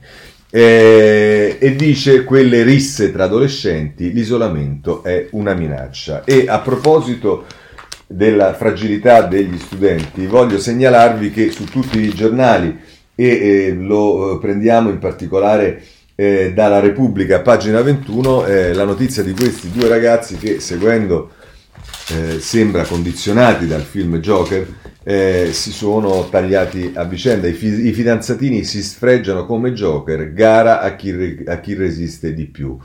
Eh, 0.51 1.57
e 1.59 1.75
dice 1.75 2.23
quelle 2.23 2.63
risse 2.63 3.11
tra 3.11 3.25
adolescenti, 3.25 4.13
l'isolamento 4.13 5.03
è 5.03 5.27
una 5.33 5.55
minaccia. 5.55 6.23
E 6.25 6.45
a 6.47 6.61
proposito 6.61 7.47
della 8.07 8.55
fragilità 8.55 9.23
degli 9.23 9.59
studenti, 9.59 10.25
voglio 10.27 10.61
segnalarvi 10.61 11.33
che 11.33 11.51
su 11.51 11.65
tutti 11.65 11.99
i 11.99 12.15
giornali, 12.15 12.79
e 13.17 13.27
eh, 13.27 13.75
lo 13.75 14.37
eh, 14.37 14.39
prendiamo 14.39 14.89
in 14.89 15.01
particolare 15.01 15.83
eh, 16.15 16.53
dalla 16.55 16.79
Repubblica, 16.79 17.41
pagina 17.41 17.83
21, 17.83 18.47
eh, 18.47 18.73
la 18.73 18.85
notizia 18.85 19.25
di 19.25 19.33
questi 19.33 19.69
due 19.73 19.89
ragazzi 19.89 20.37
che 20.37 20.61
seguendo 20.61 21.33
eh, 22.11 22.39
sembra 22.39 22.85
condizionati 22.85 23.67
dal 23.67 23.83
film 23.83 24.19
Joker, 24.19 24.67
eh, 25.05 25.51
si 25.53 25.73
sono 25.73 26.29
tagliati 26.29 26.93
a 26.95 27.05
vicenda. 27.05 27.47
I, 27.47 27.53
fi- 27.53 27.87
I, 27.87 27.93
fidanzatini 27.93 28.65
si 28.65 28.83
sfregiano 28.83 29.47
come 29.47 29.73
Joker, 29.73 30.33
gara 30.33 30.81
a 30.81 30.95
chi, 30.97 31.11
re- 31.13 31.45
a 31.47 31.61
chi 31.61 31.75
resiste 31.75 32.35
di 32.35 32.47
più. 32.47 32.77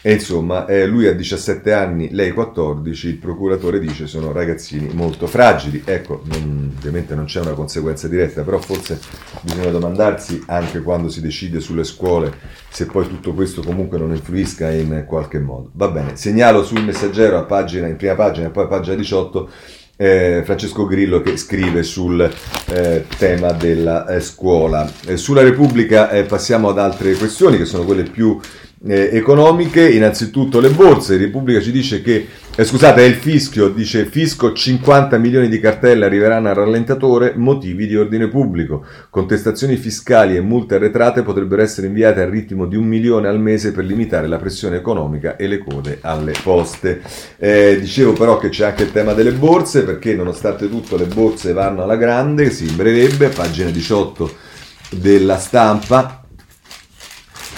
E 0.00 0.12
insomma, 0.12 0.66
eh, 0.66 0.86
lui 0.86 1.06
ha 1.08 1.12
17 1.12 1.72
anni, 1.72 2.10
lei 2.12 2.30
14, 2.30 3.08
il 3.08 3.16
procuratore 3.16 3.80
dice 3.80 4.06
sono 4.06 4.32
ragazzini 4.32 4.88
molto 4.94 5.26
fragili. 5.26 5.82
Ecco, 5.84 6.22
non, 6.26 6.72
ovviamente 6.76 7.14
non 7.14 7.24
c'è 7.24 7.40
una 7.40 7.54
conseguenza 7.54 8.06
diretta, 8.06 8.42
però 8.42 8.58
forse 8.58 8.98
bisogna 9.42 9.70
domandarsi 9.70 10.44
anche 10.46 10.80
quando 10.80 11.08
si 11.08 11.20
decide 11.20 11.60
sulle 11.60 11.84
scuole 11.84 12.32
se 12.70 12.86
poi 12.86 13.08
tutto 13.08 13.32
questo 13.32 13.62
comunque 13.62 13.98
non 13.98 14.10
influisca 14.10 14.70
in 14.70 15.04
qualche 15.06 15.40
modo. 15.40 15.70
Va 15.72 15.88
bene, 15.88 16.16
segnalo 16.16 16.62
sul 16.62 16.84
messaggero 16.84 17.38
a 17.38 17.44
pagina, 17.44 17.86
in 17.86 17.96
prima 17.96 18.14
pagina 18.14 18.46
e 18.46 18.50
poi 18.50 18.64
a 18.64 18.68
pagina 18.68 18.94
18 18.96 19.50
eh, 19.96 20.42
Francesco 20.44 20.86
Grillo 20.86 21.20
che 21.22 21.36
scrive 21.36 21.82
sul 21.82 22.20
eh, 22.66 23.04
tema 23.16 23.52
della 23.52 24.06
eh, 24.06 24.20
scuola. 24.20 24.90
Eh, 25.06 25.16
sulla 25.16 25.42
Repubblica 25.42 26.10
eh, 26.10 26.24
passiamo 26.24 26.68
ad 26.68 26.78
altre 26.78 27.14
questioni 27.14 27.56
che 27.56 27.64
sono 27.64 27.84
quelle 27.84 28.04
più 28.04 28.38
eh, 28.84 29.10
economiche, 29.12 29.88
innanzitutto 29.88 30.60
le 30.60 30.70
borse. 30.70 31.16
Repubblica 31.16 31.60
ci 31.60 31.72
dice 31.72 32.02
che, 32.02 32.26
eh, 32.54 32.64
scusate, 32.64 33.02
è 33.02 33.04
il 33.04 33.14
fischio, 33.14 33.68
dice 33.68 34.04
fisco 34.04 34.52
50 34.52 35.16
milioni 35.18 35.48
di 35.48 35.58
cartelle 35.58 36.04
arriveranno 36.04 36.48
al 36.48 36.54
rallentatore, 36.54 37.32
motivi 37.36 37.86
di 37.86 37.96
ordine 37.96 38.28
pubblico. 38.28 38.84
Contestazioni 39.10 39.76
fiscali 39.76 40.36
e 40.36 40.40
multe 40.40 40.74
arretrate 40.74 41.22
potrebbero 41.22 41.62
essere 41.62 41.86
inviate 41.86 42.22
al 42.22 42.30
ritmo 42.30 42.66
di 42.66 42.76
un 42.76 42.84
milione 42.84 43.28
al 43.28 43.40
mese 43.40 43.72
per 43.72 43.84
limitare 43.84 44.26
la 44.26 44.38
pressione 44.38 44.76
economica 44.76 45.36
e 45.36 45.46
le 45.46 45.58
code 45.58 45.98
alle 46.02 46.34
poste. 46.42 47.00
Eh, 47.38 47.78
dicevo 47.80 48.12
però 48.12 48.38
che 48.38 48.50
c'è 48.50 48.66
anche 48.66 48.84
il 48.84 48.92
tema 48.92 49.12
delle 49.14 49.32
borse, 49.32 49.84
perché 49.84 50.14
nonostante 50.14 50.68
tutto 50.68 50.96
le 50.96 51.06
borse 51.06 51.52
vanno 51.52 51.82
alla 51.82 51.96
grande, 51.96 52.50
si 52.50 52.66
imbrerebbe, 52.66 53.28
pagina 53.28 53.70
18 53.70 54.44
della 54.90 55.38
stampa, 55.38 56.25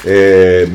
eh, 0.02 0.68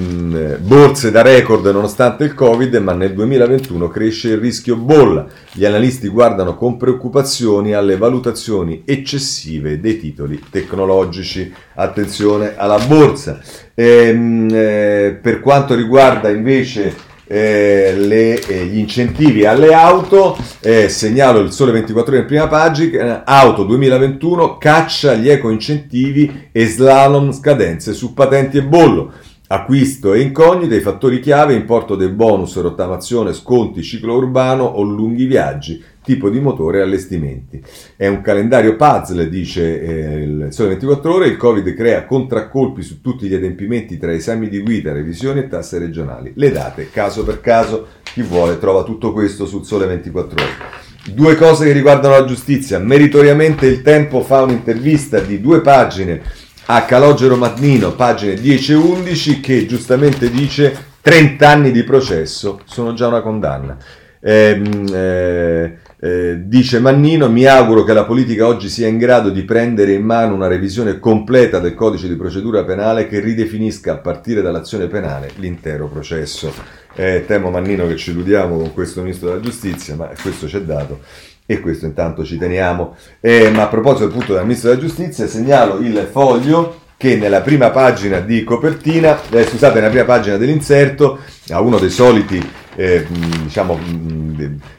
borse 0.60 1.12
da 1.12 1.22
record 1.22 1.66
nonostante 1.66 2.24
il 2.24 2.34
Covid, 2.34 2.76
ma 2.76 2.94
nel 2.94 3.14
2021 3.14 3.88
cresce 3.88 4.30
il 4.30 4.38
rischio 4.38 4.76
bolla. 4.76 5.26
Gli 5.52 5.66
analisti 5.66 6.08
guardano 6.08 6.56
con 6.56 6.78
preoccupazioni 6.78 7.74
alle 7.74 7.98
valutazioni 7.98 8.84
eccessive 8.86 9.80
dei 9.80 9.98
titoli 9.98 10.42
tecnologici. 10.50 11.54
Attenzione 11.76 12.56
alla 12.58 12.80
borsa. 12.80 13.40
Eh, 13.74 14.48
eh, 14.52 15.20
per 15.22 15.40
quanto 15.40 15.74
riguarda 15.74 16.30
invece 16.30 17.12
eh, 17.34 17.96
le, 17.98 18.40
eh, 18.46 18.66
gli 18.66 18.78
incentivi 18.78 19.44
alle 19.44 19.74
auto, 19.74 20.38
eh, 20.60 20.88
segnalo 20.88 21.40
il 21.40 21.52
sole 21.52 21.72
24 21.72 22.12
ore 22.12 22.22
in 22.22 22.28
prima 22.28 22.48
pagina, 22.48 23.24
auto 23.26 23.64
2021 23.64 24.60
caccia 24.60 25.16
gli 25.16 25.30
eco 25.30 25.50
incentivi 25.50 26.50
e 26.52 26.68
slalom 26.68 27.32
scadenze 27.32 27.94
su 27.94 28.14
patenti 28.14 28.60
e 28.60 28.64
bollo. 28.64 29.14
Acquisto 29.54 30.14
e 30.14 30.22
incognite, 30.22 30.78
i 30.78 30.82
fattori 30.82 31.20
chiave, 31.20 31.54
importo 31.54 31.96
del 31.96 32.10
bonus, 32.10 32.60
rottamazione, 32.60 33.34
sconti, 33.34 33.84
ciclo 33.84 34.16
urbano 34.16 34.64
o 34.64 34.82
lunghi 34.82 35.26
viaggi, 35.28 35.80
tipo 36.04 36.32
di 36.32 36.40
motore 36.40 36.80
e 36.80 36.82
allestimenti. 36.82 37.64
È 37.96 38.08
un 38.08 38.22
calendario 38.22 38.76
puzzle, 38.76 39.30
dice 39.30 39.80
eh, 39.80 40.24
il 40.24 40.48
Sole 40.50 40.70
24 40.70 41.14
Ore, 41.14 41.28
il 41.28 41.38
Covid 41.38 41.72
crea 41.76 42.06
contraccolpi 42.06 42.82
su 42.82 43.00
tutti 43.00 43.28
gli 43.28 43.36
adempimenti 43.36 44.00
tra 44.00 44.12
esami 44.12 44.50
di 44.50 44.60
guida, 44.60 44.92
revisioni 44.92 45.42
e 45.42 45.48
tasse 45.48 45.78
regionali. 45.78 46.32
Le 46.34 46.52
date, 46.52 46.90
caso 46.90 47.24
per 47.24 47.40
caso, 47.40 47.86
chi 48.02 48.24
vuole 48.24 48.58
trova 48.58 48.82
tutto 48.82 49.14
questo 49.14 49.46
sul 49.46 49.66
Sole 49.66 49.86
24 49.86 50.42
Ore. 50.42 51.14
Due 51.14 51.36
cose 51.36 51.66
che 51.66 51.74
riguardano 51.74 52.18
la 52.18 52.26
giustizia. 52.26 52.80
Meritoriamente 52.80 53.68
il 53.68 53.84
Tempo 53.84 54.22
fa 54.22 54.42
un'intervista 54.42 55.20
di 55.20 55.40
due 55.40 55.62
pagine 55.62 56.24
a 56.66 56.86
Calogero 56.86 57.36
Magnino, 57.36 57.94
pagine 57.94 58.36
10 58.36 58.72
e 58.72 58.76
11, 58.76 59.40
che 59.42 59.66
giustamente 59.66 60.30
dice 60.30 60.92
30 61.02 61.50
anni 61.50 61.72
di 61.72 61.84
processo 61.84 62.62
sono 62.66 62.94
già 62.94 63.08
una 63.08 63.22
condanna. 63.22 63.78
Eh, 64.26 64.62
eh, 64.94 65.78
eh, 66.00 66.42
dice 66.46 66.80
Mannino, 66.80 67.30
mi 67.30 67.46
auguro 67.46 67.84
che 67.84 67.92
la 67.92 68.06
politica 68.06 68.48
oggi 68.48 68.70
sia 68.70 68.88
in 68.88 68.98
grado 68.98 69.30
di 69.30 69.44
prendere 69.44 69.92
in 69.92 70.04
mano 70.04 70.34
una 70.34 70.48
revisione 70.48 71.00
completa 71.00 71.60
del 71.60 71.76
codice 71.76 72.08
di 72.08 72.16
procedura 72.16 72.64
penale 72.64 73.08
che 73.08 73.20
ridefinisca 73.20 73.94
a 73.94 73.98
partire 73.98 74.42
dall'azione 74.42 74.88
penale 74.88 75.32
l'intero 75.36 75.88
processo. 75.88 76.54
Eh, 76.96 77.26
temo 77.28 77.50
Mannino 77.50 77.86
che 77.88 77.98
ci 77.98 78.12
illudiamo 78.12 78.56
con 78.56 78.74
questo 78.74 79.02
ministro 79.02 79.28
della 79.30 79.42
giustizia, 79.42 79.96
ma 79.96 80.10
questo 80.22 80.48
ci 80.48 80.56
è 80.56 80.62
dato 80.62 81.02
e 81.46 81.60
questo 81.60 81.86
intanto 81.86 82.24
ci 82.24 82.38
teniamo. 82.38 82.96
Eh, 83.20 83.50
ma 83.50 83.64
a 83.64 83.68
proposito 83.68 84.06
appunto 84.06 84.34
del 84.34 84.44
ministro 84.44 84.70
della 84.70 84.82
giustizia, 84.82 85.28
segnalo 85.28 85.80
il 85.80 86.08
foglio 86.12 86.82
che 86.98 87.16
nella 87.16 87.42
prima 87.42 87.70
pagina 87.70 88.20
di 88.20 88.44
copertina, 88.44 89.20
eh, 89.30 89.44
scusate, 89.44 89.76
nella 89.76 89.90
prima 89.90 90.06
pagina 90.06 90.38
dell'inserto, 90.38 91.20
ha 91.50 91.60
uno 91.60 91.78
dei 91.78 91.90
soliti 91.90 92.42
eh, 92.76 93.06
diciamo, 93.44 93.80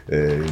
eh, 0.07 0.43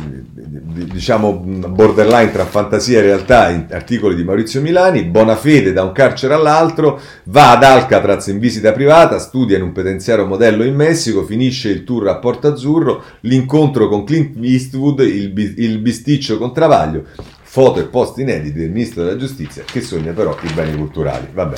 diciamo 0.93 1.35
borderline 1.35 2.31
tra 2.31 2.45
fantasia 2.45 2.99
e 2.99 3.03
realtà, 3.03 3.67
articoli 3.71 4.15
di 4.15 4.25
Maurizio 4.25 4.61
Milani, 4.61 5.05
buona 5.05 5.37
fede 5.37 5.73
da 5.73 5.83
un 5.83 5.93
carcere 5.93 6.35
all'altro, 6.35 7.01
va 7.25 7.53
ad 7.53 7.65
Alcatraz 7.65 8.29
in 8.29 8.39
visita 8.39 8.73
privata, 8.73 9.19
studia 9.19 9.57
in 9.57 9.63
un 9.63 9.73
penitenziario 9.73 10.27
modello 10.27 10.65
in 10.65 10.75
Messico, 10.75 11.25
finisce 11.25 11.69
il 11.69 11.85
tour 11.85 12.09
a 12.09 12.17
Porto 12.17 12.49
Azzurro, 12.49 13.03
l'incontro 13.21 13.89
con 13.89 14.05
Clint 14.05 14.37
Eastwood, 14.43 15.01
il, 15.01 15.33
il 15.57 15.79
bisticcio 15.79 16.39
con 16.39 16.53
Travaglio, 16.53 17.05
foto 17.43 17.81
e 17.81 17.85
post 17.85 18.19
inediti 18.19 18.59
del 18.59 18.71
ministro 18.71 19.05
della 19.05 19.17
giustizia 19.17 19.63
che 19.65 19.81
sogna 19.81 20.13
però 20.13 20.37
i 20.43 20.53
beni 20.55 20.77
culturali. 20.77 21.27
Vabbè, 21.33 21.57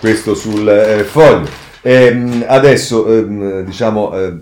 questo 0.00 0.34
sul 0.34 0.68
eh, 0.68 1.04
foglio. 1.04 1.48
E, 1.82 1.92
ehm, 1.92 2.44
adesso, 2.48 3.06
eh, 3.06 3.64
diciamo, 3.64 4.18
eh, 4.18 4.34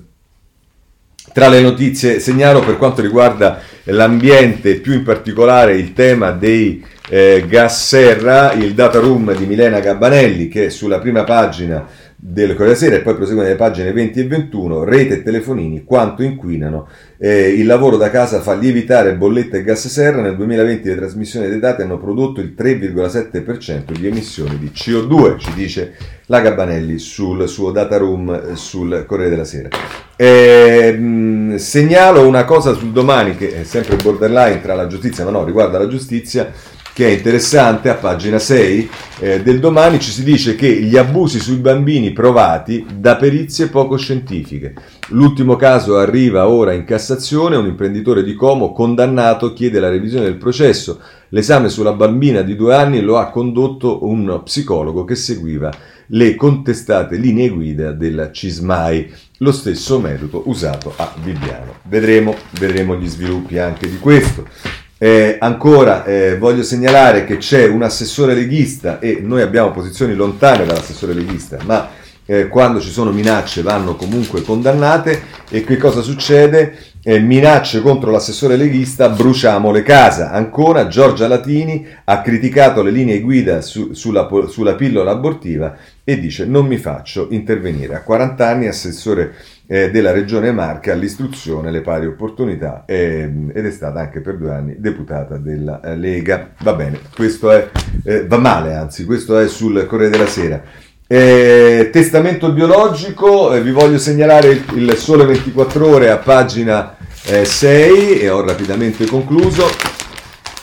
tra 1.35 1.49
le 1.49 1.61
notizie 1.61 2.21
segnalo 2.21 2.61
per 2.61 2.77
quanto 2.77 3.03
riguarda 3.03 3.61
l'ambiente, 3.87 4.77
più 4.77 4.93
in 4.93 5.03
particolare 5.03 5.77
il 5.77 5.93
tema 5.93 6.31
dei 6.31 6.81
eh, 7.09 7.45
gas 7.49 7.89
serra, 7.89 8.53
il 8.53 8.73
data 8.73 9.01
room 9.01 9.35
di 9.35 9.45
Milena 9.45 9.81
Gabbanelli 9.81 10.47
che 10.47 10.71
sulla 10.71 11.01
prima 11.01 11.25
pagina 11.25 11.85
del 12.17 12.55
Corriere 12.55 12.79
Sera 12.79 12.95
e 12.95 13.01
poi 13.01 13.17
prosegue 13.17 13.43
nelle 13.43 13.57
pagine 13.57 13.91
20 13.91 14.21
e 14.21 14.27
21, 14.29 14.85
rete 14.85 15.15
e 15.15 15.23
telefonini, 15.25 15.83
quanto 15.83 16.23
inquinano. 16.23 16.87
Eh, 17.19 17.49
il 17.49 17.67
lavoro 17.67 17.97
da 17.97 18.11
casa 18.11 18.41
fa 18.41 18.55
lievitare 18.55 19.17
bollette 19.17 19.59
e 19.59 19.63
gas 19.65 19.89
serra. 19.89 20.23
Nel 20.23 20.37
2020 20.37 20.89
le 20.89 20.95
trasmissioni 20.95 21.49
dei 21.49 21.59
dati 21.59 21.83
hanno 21.83 21.99
prodotto 21.99 22.41
il 22.41 22.55
3,7% 22.57 23.91
di 23.91 24.07
emissioni 24.07 24.57
di 24.57 24.71
CO2, 24.73 25.37
ci 25.37 25.53
dice 25.53 25.95
la 26.27 26.41
Gabbanelli 26.41 26.97
sul 26.97 27.49
suo 27.49 27.73
data 27.73 27.97
room 27.97 28.33
eh, 28.33 28.55
sul 28.55 29.03
Corriere 29.05 29.31
della 29.31 29.45
Sera. 29.45 30.04
Eh, 30.17 31.55
segnalo 31.57 32.27
una 32.27 32.45
cosa 32.45 32.73
sul 32.73 32.93
domani 32.93 33.37
che 33.37 33.63
è 33.63 33.65
sempre 33.65 33.97
borderline 33.97 34.61
tra 34.61 34.75
la 34.75 34.87
giustizia, 34.87 35.25
ma 35.25 35.31
no, 35.31 35.45
riguarda 35.45 35.79
la 35.79 35.89
giustizia 35.89 36.53
che 36.95 37.09
è 37.09 37.11
interessante, 37.11 37.89
a 37.89 37.95
pagina 37.95 38.39
6 38.39 38.91
eh, 39.19 39.43
del 39.43 39.59
domani 39.59 39.99
ci 39.99 40.13
si 40.13 40.23
dice 40.23 40.55
che 40.55 40.69
gli 40.69 40.97
abusi 40.97 41.41
sui 41.41 41.57
bambini 41.57 42.13
provati 42.13 42.87
da 42.97 43.17
perizie 43.17 43.67
poco 43.67 43.97
scientifiche. 43.97 44.75
L'ultimo 45.09 45.57
caso 45.57 45.99
arriva 45.99 46.49
ora 46.49 46.73
in 46.73 46.85
Cassazione, 46.85 47.57
un 47.57 47.67
imprenditore 47.67 48.23
di 48.23 48.35
Como 48.35 48.73
condannato 48.73 49.53
chiede 49.53 49.81
la 49.81 49.89
revisione 49.89 50.27
del 50.27 50.37
processo. 50.37 51.01
L'esame 51.31 51.69
sulla 51.69 51.95
bambina 51.95 52.43
di 52.43 52.55
due 52.55 52.77
anni 52.77 53.01
lo 53.01 53.19
ha 53.19 53.29
condotto 53.29 54.07
un 54.07 54.43
psicologo 54.45 55.03
che 55.03 55.17
seguiva 55.17 55.73
le 56.09 56.35
contestate 56.37 57.17
linee 57.17 57.49
guida 57.49 57.91
della 57.93 58.31
Cismai, 58.31 59.11
lo 59.45 59.53
stesso 59.53 60.01
metodo 60.01 60.43
usato 60.47 60.95
a 60.97 61.13
Bibbiano. 61.23 61.75
Vedremo, 61.83 62.35
vedremo 62.59 62.97
gli 62.97 63.07
sviluppi 63.07 63.59
anche 63.59 63.89
di 63.89 63.99
questo. 63.99 64.49
Eh, 64.97 65.37
ancora 65.39 66.03
eh, 66.05 66.39
voglio 66.39 66.63
segnalare 66.63 67.27
che 67.27 67.37
c'è 67.37 67.69
un 67.69 67.83
assessore 67.83 68.35
leghista 68.35 69.01
e 69.01 69.19
noi 69.21 69.43
abbiamo 69.43 69.71
posizioni 69.71 70.15
lontane 70.15 70.65
dall'assessore 70.65 71.13
leghista, 71.13 71.59
ma 71.65 71.91
eh, 72.25 72.49
quando 72.49 72.81
ci 72.81 72.89
sono 72.89 73.11
minacce 73.13 73.61
vanno 73.61 73.97
comunque 73.97 74.41
condannate 74.41 75.21
e 75.51 75.63
che 75.63 75.77
cosa 75.77 76.01
succede? 76.01 76.79
Eh, 77.03 77.19
minacce 77.19 77.83
contro 77.83 78.11
l'assessore 78.11 78.57
leghista, 78.57 79.11
bruciamo 79.11 79.71
le 79.71 79.83
case. 79.83 80.23
Ancora 80.23 80.87
Giorgia 80.87 81.29
Latini 81.29 81.87
ha 82.05 82.23
criticato 82.23 82.83
le 82.83 82.91
linee 82.91 83.21
guida 83.21 83.61
su, 83.61 83.93
sulla, 83.93 84.27
sulla 84.49 84.75
pillola 84.75 85.11
abortiva 85.11 85.77
e 86.05 86.21
dice 86.21 86.45
non 86.45 86.67
mi 86.67 86.77
faccio 86.77 87.29
intervenire. 87.31 87.95
A 87.95 88.03
40 88.03 88.47
anni 88.47 88.67
assessore 88.67 89.35
eh, 89.67 89.91
della 89.91 90.13
regione 90.13 90.53
Marche 90.53 90.91
all'istruzione, 90.91 91.71
le 91.71 91.81
pari 91.81 92.07
opportunità 92.07 92.85
eh, 92.87 93.31
ed 93.53 93.67
è 93.67 93.71
stata 93.71 94.01
anche 94.01 94.21
per 94.21 94.37
due 94.37 94.53
anni 94.53 94.77
deputata 94.79 95.39
della 95.39 95.81
eh, 95.81 95.97
Lega. 95.97 96.51
Va 96.61 96.75
bene, 96.75 97.01
questo 97.15 97.51
è, 97.51 97.71
eh, 98.05 98.27
va 98.27 98.37
male 98.37 98.75
anzi, 98.75 99.05
questo 99.07 99.39
è 99.39 99.49
sul 99.49 99.87
Corriere 99.87 100.13
della 100.13 100.29
Sera. 100.29 100.63
Eh, 101.07 101.91
testamento 101.93 102.53
biologico, 102.53 103.55
eh, 103.55 103.63
vi 103.63 103.73
voglio 103.73 103.99
segnalare 103.99 104.51
il, 104.51 104.65
il, 104.75 104.97
Sole 104.97 105.25
24 105.25 105.87
ore 105.87 106.11
a 106.11 106.17
pagina 106.17 106.97
6 107.25 108.21
e 108.21 108.29
ho 108.29 108.45
rapidamente 108.45 109.07
concluso 109.07 109.94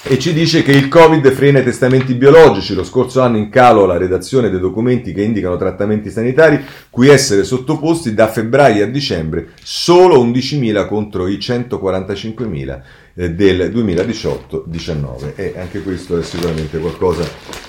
e 0.03 0.17
ci 0.17 0.33
dice 0.33 0.63
che 0.63 0.71
il 0.71 0.87
Covid 0.87 1.31
frena 1.31 1.59
i 1.59 1.63
testamenti 1.63 2.15
biologici. 2.15 2.73
Lo 2.73 2.83
scorso 2.83 3.21
anno 3.21 3.37
in 3.37 3.49
calo 3.49 3.85
la 3.85 3.97
redazione 3.97 4.49
dei 4.49 4.59
documenti 4.59 5.13
che 5.13 5.21
indicano 5.21 5.57
trattamenti 5.57 6.09
sanitari, 6.09 6.59
cui 6.89 7.07
essere 7.07 7.43
sottoposti 7.43 8.13
da 8.13 8.27
febbraio 8.27 8.83
a 8.83 8.87
dicembre 8.87 9.49
solo 9.61 10.23
11.000 10.25 10.87
contro 10.87 11.27
i 11.27 11.37
145.000 11.37 12.81
eh, 13.13 13.31
del 13.31 13.71
2018-19. 13.71 15.33
E 15.35 15.53
anche 15.57 15.83
questo 15.83 16.17
è 16.17 16.23
sicuramente 16.23 16.79
qualcosa 16.79 17.23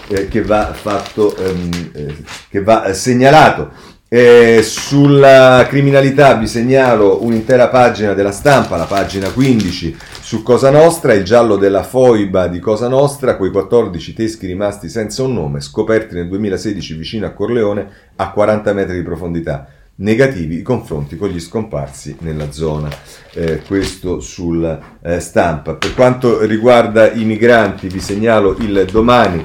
eh, 0.09 0.29
che 0.29 0.43
va 0.43 0.73
fatto, 0.73 1.37
ehm, 1.37 1.91
eh, 1.93 2.17
che 2.49 2.63
va 2.63 2.93
segnalato. 2.95 3.91
Eh, 4.15 4.61
sulla 4.63 5.65
criminalità 5.67 6.35
vi 6.35 6.47
segnalo 6.47 7.25
un'intera 7.25 7.69
pagina 7.69 8.13
della 8.13 8.31
stampa, 8.31 8.77
la 8.77 8.85
pagina 8.85 9.31
15 9.31 9.97
su 10.21 10.43
Cosa 10.43 10.69
Nostra, 10.69 11.15
il 11.15 11.25
giallo 11.25 11.57
della 11.57 11.83
foiba 11.83 12.47
di 12.47 12.59
Cosa 12.59 12.89
Nostra, 12.89 13.39
quei 13.39 13.51
14 13.51 14.13
teschi 14.13 14.45
rimasti 14.45 14.91
senza 14.91 15.23
un 15.23 15.33
nome, 15.33 15.63
scoperti 15.63 16.15
nel 16.15 16.29
2016 16.29 16.95
vicino 16.95 17.25
a 17.25 17.31
Corleone 17.31 17.89
a 18.17 18.31
40 18.33 18.75
metri 18.75 18.97
di 18.97 19.03
profondità. 19.03 19.67
Negativi 19.95 20.59
i 20.59 20.63
confronti 20.63 21.17
con 21.17 21.31
gli 21.31 21.41
scomparsi 21.41 22.15
nella 22.21 22.51
zona. 22.53 22.91
Eh, 23.33 23.63
questo 23.67 24.21
sul 24.21 24.79
eh, 25.01 25.21
stampa. 25.21 25.77
Per 25.77 25.95
quanto 25.95 26.45
riguarda 26.45 27.11
i 27.11 27.25
migranti, 27.25 27.89
vi 27.89 28.01
segnalo 28.01 28.59
il 28.59 28.87
domani 28.93 29.43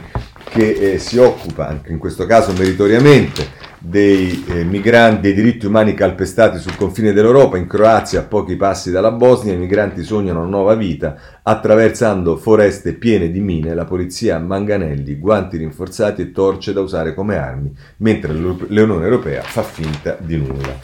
che 0.50 0.72
eh, 0.72 1.00
si 1.00 1.18
occupa, 1.18 1.70
anche 1.70 1.94
in 1.94 2.00
questo 2.00 2.26
caso 2.26 2.52
meritoriamente, 2.52 3.57
dei 3.80 4.44
eh, 4.48 4.64
migranti, 4.64 5.22
dei 5.22 5.34
diritti 5.34 5.66
umani 5.66 5.94
calpestati 5.94 6.58
sul 6.58 6.76
confine 6.76 7.14
dell'Europa, 7.14 7.58
in 7.58 7.68
Croazia 7.68 8.22
a 8.22 8.24
pochi 8.24 8.56
passi 8.56 8.92
dalla 8.92 9.12
Bosnia, 9.12 9.54
i 9.54 9.58
migranti 9.58 10.04
sognano 10.04 10.40
una 10.40 10.50
nuova 10.50 10.76
vita 10.76 11.16
attraversando 11.44 12.38
foreste 12.38 12.94
piene 12.94 13.32
di 13.32 13.40
mine, 13.40 13.74
la 13.74 13.86
polizia 13.86 14.40
manganelli, 14.40 15.16
guanti 15.16 15.58
rinforzati 15.58 16.22
e 16.22 16.32
torce 16.32 16.74
da 16.74 16.82
usare 16.82 17.14
come 17.14 17.38
armi, 17.38 17.72
mentre 17.98 18.34
l'Unione 18.34 19.04
Europea 19.04 19.42
fa 19.44 19.62
finta 19.62 20.18
di 20.20 20.38
nulla. 20.38 20.76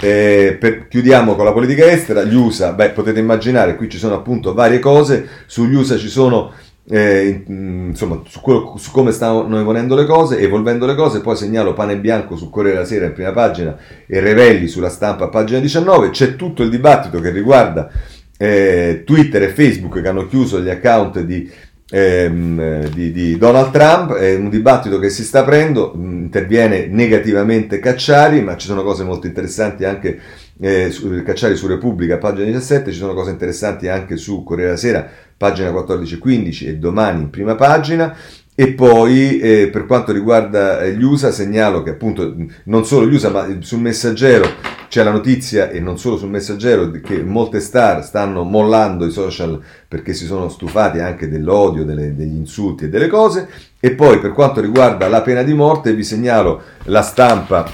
Eh, 0.00 0.56
per, 0.58 0.88
chiudiamo 0.88 1.36
con 1.36 1.44
la 1.44 1.52
politica 1.52 1.84
estera, 1.84 2.24
gli 2.24 2.34
USA, 2.34 2.72
beh, 2.72 2.90
potete 2.90 3.20
immaginare, 3.20 3.76
qui 3.76 3.88
ci 3.88 3.98
sono 3.98 4.14
appunto 4.14 4.54
varie 4.54 4.78
cose, 4.78 5.28
sugli 5.46 5.74
USA 5.74 5.96
ci 5.96 6.08
sono 6.08 6.52
eh, 6.88 7.44
insomma, 7.46 8.22
su, 8.26 8.40
quello, 8.40 8.74
su, 8.76 8.90
come 8.90 9.12
stanno 9.12 9.58
evolvendo 9.58 9.94
le 9.94 10.04
cose, 10.04 10.38
evolvendo 10.38 10.84
le 10.84 10.94
cose, 10.94 11.20
poi 11.20 11.36
segnalo 11.36 11.74
pane 11.74 11.96
bianco 11.96 12.36
su 12.36 12.50
Corriere 12.50 12.78
della 12.78 12.88
Sera 12.88 13.06
in 13.06 13.12
prima 13.12 13.30
pagina 13.30 13.76
e 14.06 14.20
Revelli 14.20 14.66
sulla 14.66 14.88
stampa 14.88 15.24
a 15.24 15.28
pagina 15.28 15.60
19, 15.60 16.10
c'è 16.10 16.34
tutto 16.34 16.62
il 16.62 16.70
dibattito 16.70 17.20
che 17.20 17.30
riguarda 17.30 17.90
eh, 18.36 19.02
Twitter 19.06 19.44
e 19.44 19.48
Facebook 19.50 20.00
che 20.00 20.08
hanno 20.08 20.26
chiuso 20.26 20.60
gli 20.60 20.68
account 20.68 21.20
di, 21.20 21.48
ehm, 21.88 22.88
di, 22.88 23.12
di 23.12 23.38
Donald 23.38 23.70
Trump, 23.70 24.14
è 24.14 24.34
un 24.34 24.48
dibattito 24.48 24.98
che 24.98 25.08
si 25.08 25.22
sta 25.22 25.40
aprendo, 25.40 25.92
interviene 25.94 26.86
negativamente 26.86 27.78
Cacciari, 27.78 28.42
ma 28.42 28.56
ci 28.56 28.66
sono 28.66 28.82
cose 28.82 29.04
molto 29.04 29.28
interessanti 29.28 29.84
anche 29.84 30.18
eh, 30.62 31.22
Cacciari 31.24 31.56
su 31.56 31.66
Repubblica, 31.66 32.18
pagina 32.18 32.46
17, 32.46 32.92
ci 32.92 32.98
sono 32.98 33.14
cose 33.14 33.32
interessanti 33.32 33.88
anche 33.88 34.16
su 34.16 34.44
Corriere 34.44 34.70
della 34.70 34.80
Sera, 34.80 35.08
pagina 35.36 35.72
14-15 35.72 36.68
e 36.68 36.76
domani 36.76 37.22
in 37.22 37.30
prima 37.30 37.56
pagina. 37.56 38.16
E 38.54 38.74
poi 38.74 39.40
eh, 39.40 39.70
per 39.72 39.86
quanto 39.86 40.12
riguarda 40.12 40.82
eh, 40.82 40.92
gli 40.92 41.02
USA 41.02 41.32
segnalo 41.32 41.82
che 41.82 41.90
appunto 41.90 42.36
non 42.64 42.84
solo 42.84 43.08
gli 43.08 43.14
USA 43.14 43.30
ma 43.30 43.48
sul 43.60 43.80
messaggero 43.80 44.46
c'è 44.88 45.02
la 45.02 45.10
notizia 45.10 45.70
e 45.70 45.80
non 45.80 45.98
solo 45.98 46.18
sul 46.18 46.28
messaggero 46.28 46.90
che 46.90 47.24
molte 47.24 47.60
star 47.60 48.04
stanno 48.04 48.42
mollando 48.42 49.06
i 49.06 49.10
social 49.10 49.58
perché 49.88 50.12
si 50.12 50.26
sono 50.26 50.50
stufati 50.50 50.98
anche 50.98 51.30
dell'odio, 51.30 51.82
delle, 51.84 52.14
degli 52.14 52.36
insulti 52.36 52.84
e 52.84 52.88
delle 52.90 53.08
cose. 53.08 53.48
E 53.80 53.92
poi 53.92 54.20
per 54.20 54.32
quanto 54.32 54.60
riguarda 54.60 55.08
la 55.08 55.22
pena 55.22 55.42
di 55.42 55.54
morte 55.54 55.94
vi 55.94 56.04
segnalo 56.04 56.60
la 56.84 57.00
stampa 57.00 57.66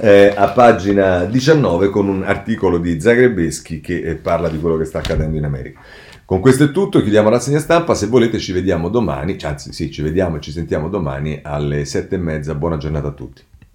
eh, 0.00 0.32
a 0.34 0.48
pagina 0.48 1.24
19 1.24 1.90
con 1.90 2.08
un 2.08 2.22
articolo 2.22 2.78
di 2.78 3.00
Zagrebeschi 3.00 3.80
che 3.80 4.00
eh, 4.00 4.14
parla 4.16 4.48
di 4.48 4.58
quello 4.58 4.76
che 4.76 4.84
sta 4.84 4.98
accadendo 4.98 5.36
in 5.36 5.44
America. 5.44 5.80
Con 6.24 6.40
questo 6.40 6.64
è 6.64 6.70
tutto, 6.70 7.00
chiudiamo 7.00 7.28
la 7.28 7.40
segna 7.40 7.58
stampa, 7.58 7.94
se 7.94 8.06
volete 8.06 8.38
ci 8.38 8.52
vediamo 8.52 8.88
domani, 8.88 9.36
anzi 9.42 9.72
sì, 9.72 9.90
ci 9.90 10.00
vediamo 10.00 10.36
e 10.36 10.40
ci 10.40 10.52
sentiamo 10.52 10.88
domani 10.88 11.40
alle 11.42 11.84
sette 11.84 12.14
e 12.14 12.18
mezza, 12.18 12.54
buona 12.54 12.76
giornata 12.76 13.08
a 13.08 13.12
tutti. 13.12 13.42